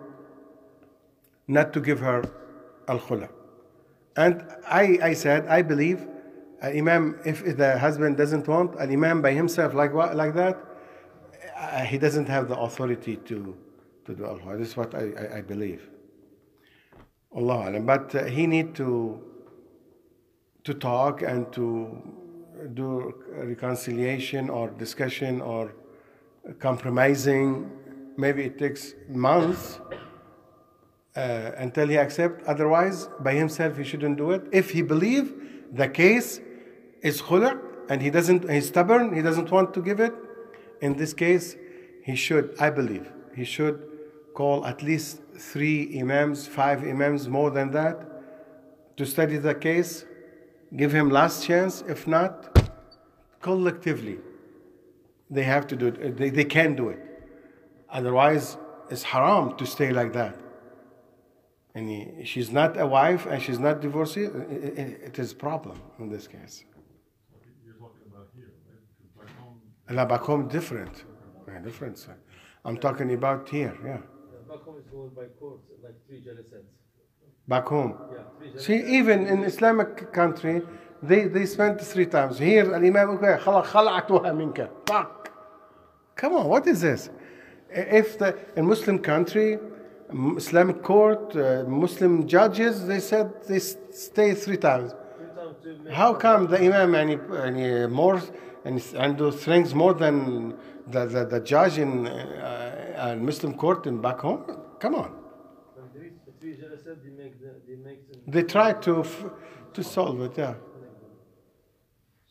not 1.48 1.74
to 1.74 1.80
give 1.80 2.00
her 2.00 2.24
al-khula 2.88 3.30
and 4.18 4.44
I, 4.68 5.00
I 5.02 5.14
said 5.14 5.48
I 5.48 5.62
believe 5.62 6.08
an 6.62 6.78
imam 6.78 7.20
if 7.26 7.58
the 7.58 7.78
husband 7.78 8.18
doesn't 8.18 8.48
want 8.48 8.76
an 8.76 8.92
imam 8.92 9.22
by 9.22 9.32
himself 9.32 9.74
like 9.74 9.94
like 9.94 10.34
that 10.36 10.58
uh, 11.58 11.84
he 11.84 11.98
doesn't 11.98 12.28
have 12.28 12.48
the 12.48 12.58
authority 12.58 13.16
to 13.16 13.56
to 14.06 14.16
do 14.16 14.26
al 14.26 14.40
This 14.58 14.70
is 14.70 14.78
what 14.78 14.96
I, 14.96 15.12
I, 15.24 15.38
I 15.38 15.42
believe. 15.42 15.90
Allah. 17.36 17.80
But 17.82 18.16
uh, 18.16 18.26
he 18.26 18.48
need 18.48 18.74
to 18.76 19.22
to 20.64 20.74
talk 20.74 21.22
and 21.22 21.52
to 21.54 21.66
do 22.74 23.14
reconciliation 23.32 24.50
or 24.50 24.70
discussion 24.70 25.42
or 25.42 25.74
compromising. 26.60 27.72
Maybe 28.18 28.44
it 28.46 28.58
takes 28.58 28.94
months, 29.10 29.80
uh, 31.18 31.52
until 31.58 31.88
he 31.88 31.98
accept. 31.98 32.44
Otherwise, 32.46 33.10
by 33.20 33.34
himself, 33.34 33.78
he 33.78 33.84
shouldn't 33.84 34.18
do 34.18 34.32
it. 34.32 34.44
If 34.52 34.70
he 34.70 34.82
believe 34.84 35.34
the 35.74 35.88
case 35.88 36.40
is 37.02 37.22
khula 37.22 37.60
and 37.90 38.02
he 38.02 38.10
doesn't, 38.10 38.50
he's 38.50 38.68
stubborn, 38.68 39.16
he 39.16 39.22
doesn't 39.22 39.50
want 39.50 39.74
to 39.74 39.82
give 39.82 40.00
it. 40.00 40.14
In 40.82 40.96
this 40.96 41.14
case, 41.14 41.56
he 42.04 42.16
should, 42.16 42.56
I 42.60 42.70
believe, 42.70 43.12
he 43.36 43.44
should 43.44 43.82
call 44.36 44.66
at 44.66 44.84
least 44.84 45.22
three 45.38 46.00
imams, 46.00 46.48
five 46.48 46.84
imams, 46.84 47.28
more 47.28 47.50
than 47.50 47.72
that, 47.72 47.98
to 48.98 49.06
study 49.06 49.38
the 49.38 49.56
case. 49.56 50.06
Give 50.76 50.92
him 50.92 51.10
last 51.10 51.44
chance. 51.44 51.84
If 51.88 52.08
not, 52.08 52.70
collectively, 53.42 54.20
they 55.32 55.44
have 55.44 55.66
to 55.68 55.76
do 55.76 55.88
it. 55.88 56.18
They, 56.18 56.30
they 56.30 56.46
can 56.46 56.76
do 56.76 56.90
it. 56.90 57.00
Otherwise, 57.90 58.58
it's 58.92 59.04
haram 59.04 59.58
to 59.58 59.66
stay 59.66 59.92
like 59.92 60.14
that 60.14 60.36
And 61.77 61.89
he, 61.89 62.25
she's 62.25 62.51
not 62.51 62.79
a 62.79 62.87
wife 62.87 63.27
and 63.27 63.41
she's 63.43 63.59
not 63.59 63.81
divorcee. 63.81 64.25
It, 64.25 64.79
it, 64.79 65.01
it 65.07 65.19
is 65.19 65.33
a 65.33 65.37
problem 65.37 65.81
in 65.99 66.09
this 66.11 66.27
case. 66.27 66.65
You're 67.65 67.75
talking 67.75 68.03
about 68.13 68.29
here, 68.37 68.53
right? 68.69 68.81
Because 68.99 69.13
back 69.19 69.39
home, 69.43 69.61
La 69.97 70.05
back 70.05 70.21
home 70.21 70.49
different. 70.49 71.05
Yeah, 71.49 71.59
different. 71.61 71.97
sir. 71.99 72.15
I'm 72.65 72.77
talking 72.77 73.13
about 73.15 73.49
here, 73.49 73.75
yeah. 73.85 73.89
Yeah, 73.91 73.99
Back 74.49 74.63
home 74.65 74.77
is 74.79 74.87
going 74.87 75.11
by 75.11 75.25
courts, 75.41 75.65
like 75.83 75.95
three 76.07 76.21
jalsats. 76.21 76.69
Back 77.49 77.67
home. 77.67 77.95
Yeah, 78.13 78.19
three 78.39 78.59
See, 78.63 78.79
jalsats. 78.83 78.89
even 78.99 79.27
in 79.27 79.43
Islamic 79.45 80.13
country, 80.13 80.63
they, 81.03 81.27
they 81.27 81.47
spent 81.47 81.81
three 81.81 82.07
times. 82.07 82.39
Here, 82.39 82.65
الإمام 82.65 83.19
يقول 83.19 83.39
خلاص 83.41 83.67
خلعتها 83.67 84.33
منك. 84.33 84.69
Fuck. 84.89 85.31
Come 86.17 86.35
on, 86.35 86.47
what 86.49 86.67
is 86.67 86.81
this? 86.83 87.09
If 87.71 88.19
the 88.19 88.37
in 88.57 88.67
Muslim 88.67 88.99
country, 88.99 89.55
M- 89.55 89.61
Islamic 90.37 90.83
court, 90.83 91.35
uh, 91.37 91.65
Muslim 91.67 92.27
judges, 92.27 92.87
they 92.87 93.01
said 93.01 93.33
they 93.49 93.57
s- 93.57 93.77
stay 93.93 94.35
three 94.35 94.59
times. 94.59 94.93
Three 95.17 95.27
times 95.35 95.57
to 95.63 95.69
make 95.85 95.95
How 95.95 96.15
come 96.15 96.47
the 96.49 96.59
imam 96.59 96.93
يعني, 96.93 97.17
يعني 97.31 97.91
more 97.91 98.21
and 98.65 98.81
عنده 98.95 99.31
strength 99.33 99.75
more 99.75 99.95
than 99.95 100.55
the, 100.89 101.07
the, 101.07 101.25
the 101.25 101.41
judge 101.41 101.79
in 101.79 102.07
uh, 102.07 102.13
uh, 102.97 103.17
Muslim 103.17 103.55
court 103.55 103.87
in 103.87 104.01
back 104.01 104.21
home? 104.21 104.43
Come 104.81 104.95
on. 104.95 105.11
When 105.77 105.87
there 105.95 106.05
is 106.05 106.13
three 106.41 106.55
jalsat, 106.57 107.03
they 107.03 107.11
make 107.23 107.41
the, 107.41 107.53
they 107.67 107.77
make 107.77 108.01
them. 108.09 108.21
They 108.27 108.43
try 108.43 108.73
to 108.87 109.01
f- 109.01 109.25
to 109.75 109.83
solve 109.83 110.21
it, 110.21 110.35
yeah. 110.37 110.55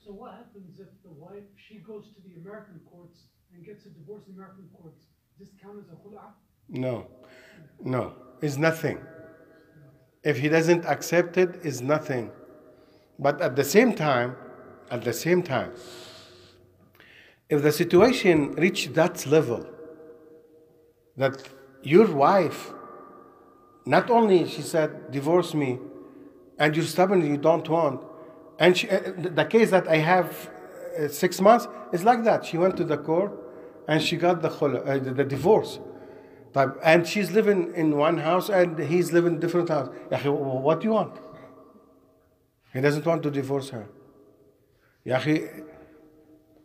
So 0.03 0.11
what 0.11 0.31
happens 0.33 0.79
if 0.79 0.87
the 1.03 1.11
wife, 1.11 1.43
she 1.67 1.75
goes 1.79 2.05
to 2.15 2.19
the 2.27 2.33
American 2.41 2.79
courts 2.91 3.17
and 3.53 3.65
gets 3.65 3.85
a 3.85 3.89
divorce 3.89 4.23
in 4.27 4.33
American 4.35 4.67
courts? 4.79 5.01
Does 5.37 5.47
this 5.47 5.51
count 5.61 5.77
as 5.83 5.89
a 5.89 5.95
khul'a? 6.03 6.27
No, 6.69 7.07
no, 7.84 8.14
it's 8.40 8.56
nothing. 8.56 8.98
If 10.22 10.38
he 10.38 10.48
doesn't 10.48 10.84
accept 10.84 11.36
it, 11.36 11.60
it's 11.62 11.80
nothing. 11.80 12.30
But 13.18 13.40
at 13.40 13.56
the 13.56 13.64
same 13.64 13.94
time, 13.94 14.36
at 14.90 15.04
the 15.04 15.12
same 15.12 15.42
time, 15.42 15.72
if 17.48 17.62
the 17.62 17.72
situation 17.72 18.52
reached 18.52 18.94
that 18.94 19.26
level, 19.26 19.66
that 21.16 21.48
your 21.82 22.12
wife, 22.12 22.72
not 23.84 24.10
only 24.10 24.48
she 24.48 24.62
said, 24.62 25.10
divorce 25.12 25.54
me, 25.54 25.78
and 26.58 26.74
you're 26.74 26.84
stubborn, 26.84 27.24
you 27.24 27.36
don't 27.36 27.68
want, 27.68 28.00
and 28.58 28.76
she, 28.76 28.88
uh, 28.88 29.12
the 29.16 29.44
case 29.44 29.70
that 29.70 29.86
I 29.88 29.98
have 29.98 30.50
uh, 30.98 31.08
six 31.08 31.40
months 31.40 31.68
is 31.92 32.04
like 32.04 32.24
that. 32.24 32.44
She 32.44 32.58
went 32.58 32.76
to 32.78 32.84
the 32.84 32.96
court 32.96 33.32
and 33.86 34.02
she 34.02 34.16
got 34.16 34.42
the, 34.42 34.50
uh, 34.50 34.98
the, 34.98 35.12
the 35.12 35.24
divorce. 35.24 35.78
طيب, 36.55 36.77
and 36.83 37.07
she's 37.07 37.31
living 37.31 37.73
in 37.75 37.97
one 37.97 38.17
house 38.17 38.49
and 38.49 38.77
he's 38.79 39.11
living 39.13 39.33
in 39.33 39.39
different 39.39 39.69
house. 39.69 39.89
يا 40.11 40.17
أخي, 40.17 40.61
what 40.61 40.81
do 40.81 40.87
you 40.87 40.93
want? 40.93 41.17
He 42.73 42.81
doesn't 42.81 43.05
want 43.05 43.23
to 43.23 43.31
divorce 43.31 43.69
her. 43.69 43.87
يا 45.05 45.17
أخي, 45.17 45.63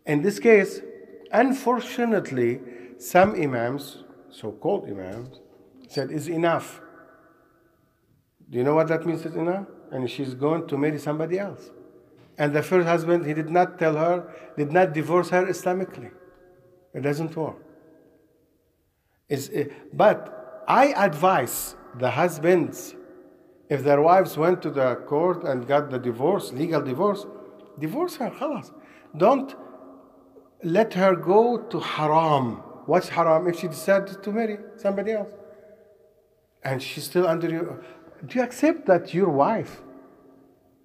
in 0.07 0.23
this 0.23 0.39
case, 0.39 0.81
unfortunately, 1.33 2.61
some 2.99 3.35
imams, 3.35 4.05
so-called 4.31 4.89
imams, 4.89 5.41
said 5.89 6.11
is 6.11 6.29
enough. 6.29 6.81
Do 8.49 8.59
you 8.59 8.65
know 8.65 8.75
what 8.75 8.89
that 8.89 9.05
means 9.05 9.25
is 9.25 9.35
enough? 9.35 9.67
And 9.91 10.09
she's 10.11 10.35
going 10.35 10.67
to 10.69 10.77
marry 10.77 10.99
somebody 10.99 11.39
else. 11.39 11.71
And 12.39 12.53
the 12.53 12.63
first 12.63 12.87
husband, 12.87 13.27
he 13.27 13.35
did 13.35 13.51
not 13.51 13.79
tell 13.79 13.97
her, 13.97 14.33
did 14.57 14.71
not 14.71 14.93
divorce 14.93 15.31
her 15.31 15.47
Islamically. 15.47 16.11
It 16.93 17.01
doesn't 17.01 17.35
work. 17.37 17.57
It's, 19.31 19.49
uh, 19.49 19.65
but 19.93 20.65
I 20.69 20.93
advise 20.93 21.77
the 21.99 22.11
husbands, 22.11 22.95
if 23.69 23.83
their 23.83 24.01
wives 24.01 24.37
went 24.37 24.63
to 24.63 24.71
the 24.71 24.97
court 25.07 25.43
and 25.45 25.67
got 25.67 25.91
the 25.91 25.99
divorce, 25.99 26.53
legal 26.53 26.81
divorce, 26.81 27.27
divorce 27.79 28.17
her, 28.17 28.31
خلاص. 28.31 28.73
Don't 29.17 29.55
let 30.63 30.95
her 30.95 31.17
go 31.17 31.59
to 31.59 31.81
haram. 31.81 32.63
What's 32.87 33.09
haram? 33.09 33.49
If 33.49 33.59
she 33.61 33.69
decides 33.69 34.17
to 34.17 34.33
marry 34.33 34.59
somebody 34.77 35.13
else. 35.13 35.29
And 36.63 36.83
she's 36.83 37.05
still 37.05 37.27
under 37.27 37.49
you. 37.49 37.83
Do 38.25 38.39
you 38.39 38.45
accept 38.45 38.87
that 38.87 39.13
your 39.13 39.29
wife 39.29 39.83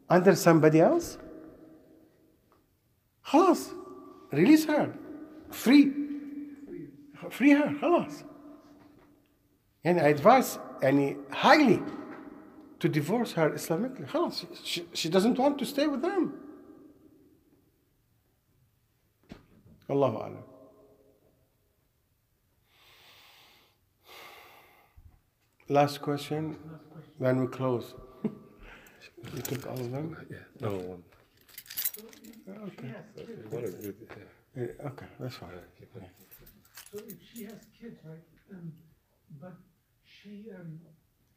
under 0.10 0.36
somebody 0.36 0.80
else? 0.80 1.18
خلاص. 3.28 3.74
Release 4.32 4.66
her. 4.66 4.94
Free. 5.52 5.92
Free 7.30 7.52
her. 7.52 7.74
خلاص. 7.82 8.24
And 9.86 10.00
I 10.00 10.14
advise 10.14 10.60
يعني 10.82 11.18
highly 11.32 11.82
to 12.80 12.90
divorce 12.90 13.34
her 13.34 13.50
Islamically. 13.52 14.08
خلاص. 14.08 14.46
She, 14.64 14.86
she 14.94 15.10
doesn't 15.10 15.38
want 15.38 15.58
to 15.60 15.66
stay 15.66 15.88
with 15.88 16.02
them. 16.02 16.34
الله 19.90 20.22
أعلم. 20.22 20.44
Last 25.70 26.02
question, 26.02 26.58
then 27.20 27.40
we 27.42 27.48
close. 27.48 27.94
you 28.24 29.42
took 29.42 29.68
all 29.68 29.80
of 29.80 29.92
them? 29.92 30.18
No 30.60 30.72
one. 30.72 31.04
Okay. 32.68 32.94
What 33.50 33.64
a 33.64 33.70
good. 33.72 33.96
Eh, 34.58 34.68
Okay, 34.86 35.06
that's 35.20 35.36
fine. 35.36 35.50
So 36.92 36.98
if 37.08 37.16
she 37.34 37.44
has 37.44 37.54
kids, 37.80 37.98
right, 38.04 38.20
um, 38.52 38.74
but 39.40 39.54
she, 40.27 40.51
um, 40.51 40.81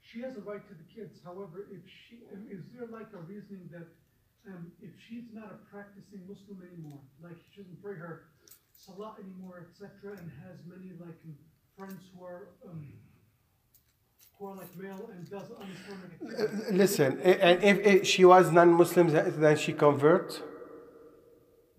she 0.01 0.21
has 0.21 0.35
a 0.35 0.41
right 0.41 0.65
to 0.67 0.73
the 0.73 0.87
kids, 0.89 1.19
however, 1.23 1.67
if 1.71 1.81
she, 1.85 2.25
um, 2.33 2.47
is 2.49 2.61
there 2.73 2.87
like 2.87 3.13
a 3.13 3.21
reasoning 3.21 3.69
that, 3.71 3.87
um, 4.49 4.71
if 4.81 4.89
she's 5.07 5.29
not 5.33 5.51
a 5.51 5.59
practicing 5.69 6.25
Muslim 6.27 6.65
anymore, 6.65 6.99
like 7.21 7.37
she 7.53 7.61
doesn't 7.61 7.81
pray 7.83 7.95
her 7.95 8.25
salah 8.73 9.15
anymore, 9.21 9.67
etc., 9.69 10.17
and 10.17 10.31
has 10.41 10.57
many 10.65 10.93
like 10.99 11.19
friends 11.77 12.01
who 12.13 12.25
are, 12.25 12.49
um, 12.67 12.87
who 14.37 14.47
are 14.47 14.55
like 14.55 14.75
male 14.75 15.09
and 15.13 15.29
does 15.29 15.51
un-Islamic. 15.59 16.71
Listen, 16.71 17.19
and 17.21 17.63
if, 17.63 17.77
if 17.85 18.07
she 18.07 18.25
was 18.25 18.51
non-Muslim, 18.51 19.07
then 19.09 19.57
she 19.57 19.73
convert. 19.73 20.41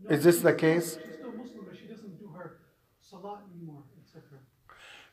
No, 0.02 0.10
Is 0.14 0.22
this 0.24 0.40
the 0.40 0.52
case? 0.52 0.98
She's 1.02 1.14
still 1.14 1.32
Muslim, 1.32 1.64
but 1.66 1.76
she 1.76 1.86
doesn't 1.86 2.18
do 2.20 2.28
her 2.28 2.58
salah 3.00 3.40
anymore, 3.50 3.82
etc. 4.00 4.38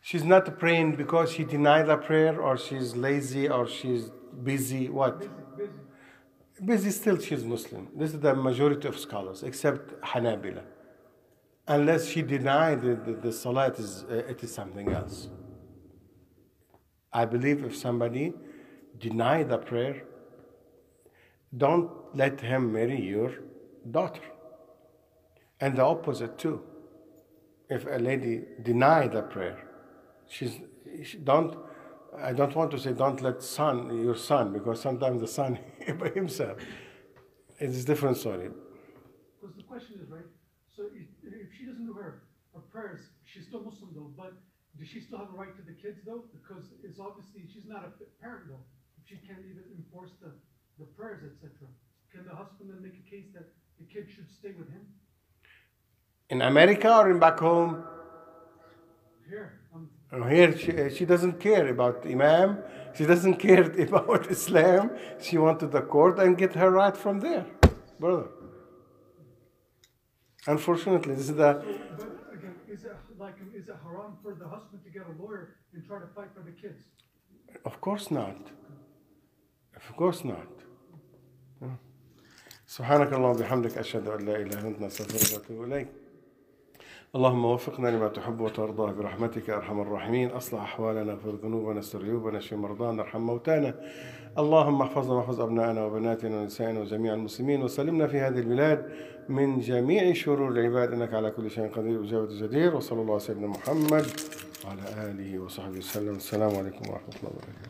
She's 0.09 0.23
not 0.23 0.57
praying 0.57 0.95
because 0.95 1.33
she 1.33 1.43
denied 1.43 1.87
the 1.87 1.97
prayer, 1.97 2.39
or 2.39 2.57
she's 2.57 2.95
lazy, 2.95 3.49
or 3.49 3.67
she's 3.67 4.09
busy. 4.41 4.87
What? 4.87 5.19
Busy, 5.19 5.31
busy. 5.57 5.71
Busy 6.63 6.91
still, 6.91 7.17
she's 7.19 7.43
Muslim. 7.43 7.89
This 7.93 8.13
is 8.13 8.21
the 8.21 8.33
majority 8.33 8.87
of 8.87 8.97
scholars, 8.97 9.43
except 9.43 9.99
Hanabila. 10.01 10.63
Unless 11.67 12.07
she 12.07 12.21
denied 12.21 12.83
the, 12.83 12.95
the, 12.95 13.13
the 13.19 13.33
salah, 13.33 13.67
it 13.67 13.79
is, 13.79 14.05
uh, 14.09 14.31
it 14.31 14.41
is 14.41 14.53
something 14.53 14.93
else. 14.93 15.27
I 17.11 17.25
believe 17.25 17.65
if 17.65 17.75
somebody 17.75 18.33
deny 18.97 19.43
the 19.43 19.57
prayer, 19.57 20.03
don't 21.57 21.91
let 22.15 22.39
him 22.39 22.71
marry 22.71 23.01
your 23.01 23.33
daughter. 23.91 24.21
And 25.59 25.75
the 25.75 25.83
opposite 25.83 26.37
too. 26.37 26.61
If 27.69 27.85
a 27.85 27.99
lady 27.99 28.43
deny 28.63 29.07
the 29.09 29.23
prayer, 29.23 29.66
she's 30.27 30.59
she 31.03 31.17
don't. 31.17 31.55
I 32.17 32.33
don't 32.33 32.55
want 32.55 32.71
to 32.71 32.79
say 32.79 32.93
don't 32.93 33.21
let 33.21 33.43
son 33.43 34.01
your 34.03 34.15
son 34.15 34.53
because 34.53 34.81
sometimes 34.81 35.21
the 35.21 35.27
son 35.27 35.59
by 35.99 36.09
himself. 36.09 36.57
It's 37.59 37.83
a 37.83 37.85
different 37.85 38.17
story. 38.17 38.49
Because 39.39 39.55
the 39.55 39.63
question 39.63 39.99
is, 40.01 40.09
right, 40.09 40.29
so 40.75 40.83
if, 40.93 41.07
if 41.23 41.53
she 41.57 41.65
doesn't 41.65 41.85
do 41.85 41.93
her, 41.93 42.23
her 42.53 42.61
prayers, 42.61 43.01
she's 43.25 43.45
still 43.47 43.63
Muslim 43.63 43.91
though, 43.95 44.11
but 44.15 44.33
does 44.77 44.87
she 44.87 44.99
still 44.99 45.17
have 45.17 45.29
a 45.33 45.37
right 45.37 45.55
to 45.55 45.63
the 45.63 45.73
kids 45.73 45.99
though? 46.05 46.23
Because 46.31 46.65
it's 46.83 46.99
obviously, 46.99 47.41
she's 47.51 47.65
not 47.65 47.83
a 47.83 47.91
parent 48.21 48.49
though, 48.49 48.61
she 49.05 49.15
can't 49.27 49.39
even 49.39 49.63
enforce 49.75 50.11
the, 50.21 50.31
the 50.77 50.85
prayers, 50.85 51.23
etc. 51.23 51.67
Can 52.11 52.25
the 52.25 52.35
husband 52.35 52.69
then 52.69 52.81
make 52.81 52.93
a 52.93 53.09
case 53.09 53.25
that 53.33 53.49
the 53.79 53.85
kid 53.85 54.07
should 54.13 54.29
stay 54.29 54.51
with 54.51 54.69
him? 54.69 54.85
In 56.29 56.41
America 56.41 56.93
or 56.95 57.09
in 57.09 57.19
back 57.19 57.39
home, 57.39 57.83
Here, 59.27 59.56
here 60.28 60.56
she, 60.56 60.72
she 60.96 61.04
doesn't 61.04 61.40
care 61.40 61.68
about 61.68 62.06
imam. 62.06 62.58
She 62.94 63.06
doesn't 63.06 63.36
care 63.36 63.62
about 63.62 64.30
Islam. 64.30 64.90
She 65.20 65.38
went 65.38 65.60
to 65.60 65.66
the 65.66 65.80
court 65.80 66.18
and 66.18 66.36
get 66.36 66.54
her 66.54 66.70
right 66.70 66.96
from 66.96 67.20
there, 67.20 67.46
brother. 67.98 68.28
Unfortunately, 70.46 71.14
this 71.14 71.30
is 71.30 71.36
the 71.36 71.52
But 71.96 72.08
again, 72.36 72.54
is 72.68 72.84
it 72.84 72.96
like, 73.18 73.36
is 73.54 73.68
it 73.68 73.76
haram 73.84 74.18
for 74.22 74.34
the 74.34 74.48
husband 74.48 74.82
to 74.84 74.90
get 74.90 75.02
a 75.06 75.22
lawyer 75.22 75.56
and 75.72 75.84
try 75.86 75.98
to 76.00 76.08
fight 76.16 76.30
for 76.34 76.42
the 76.42 76.50
kids? 76.50 76.82
Of 77.64 77.80
course 77.80 78.10
not. 78.10 78.36
Of 79.76 79.96
course 79.96 80.24
not. 80.24 80.48
سبحانك 82.66 83.12
اللهم 83.12 83.36
وبحمدك 83.36 83.78
أشهد 83.78 84.08
أن 84.08 84.26
لا 84.26 84.36
إله 84.36 84.58
إلا 84.58 84.68
أنت 84.68 84.80
نستغفرك 84.80 85.50
ونتوب 85.50 85.64
إليك. 85.64 85.88
اللهم 87.15 87.45
وفقنا 87.45 87.87
لما 87.87 88.07
تحب 88.07 88.41
وترضى 88.41 88.93
برحمتك 88.93 89.49
أرحم 89.49 89.81
الراحمين. 89.81 90.29
أصلح 90.29 90.61
أحوالنا 90.61 91.11
اغفر 91.11 91.35
ذنوبنا 91.43 91.79
استر 91.79 92.03
عيوبنا 92.03 92.37
اشف 92.37 92.53
مرضانا 92.53 93.01
ارحم 93.01 93.21
موتانا. 93.21 93.73
اللهم 94.37 94.81
احفظنا 94.81 95.13
واحفظ 95.13 95.41
أبنائنا 95.41 95.85
وبناتنا 95.85 96.41
ونسائنا 96.41 96.79
وجميع 96.79 97.13
المسلمين 97.13 97.63
وسلمنا 97.63 98.07
في 98.07 98.19
هذه 98.19 98.39
البلاد 98.39 98.91
من 99.29 99.59
جميع 99.59 100.13
شرور 100.13 100.51
العباد. 100.51 100.93
إنك 100.93 101.13
على 101.13 101.31
كل 101.31 101.51
شيء 101.51 101.67
قدير 101.67 101.99
وجاوة 101.99 102.27
جدير. 102.41 102.75
وصلى 102.75 103.01
الله 103.01 103.11
على 103.11 103.19
سيدنا 103.19 103.47
محمد 103.47 104.05
وعلى 104.65 105.11
آله 105.11 105.39
وصحبه 105.39 105.77
وسلم. 105.77 106.15
السلام 106.15 106.55
عليكم 106.55 106.89
ورحمة 106.89 107.15
الله 107.19 107.31
وبركاته. 107.31 107.66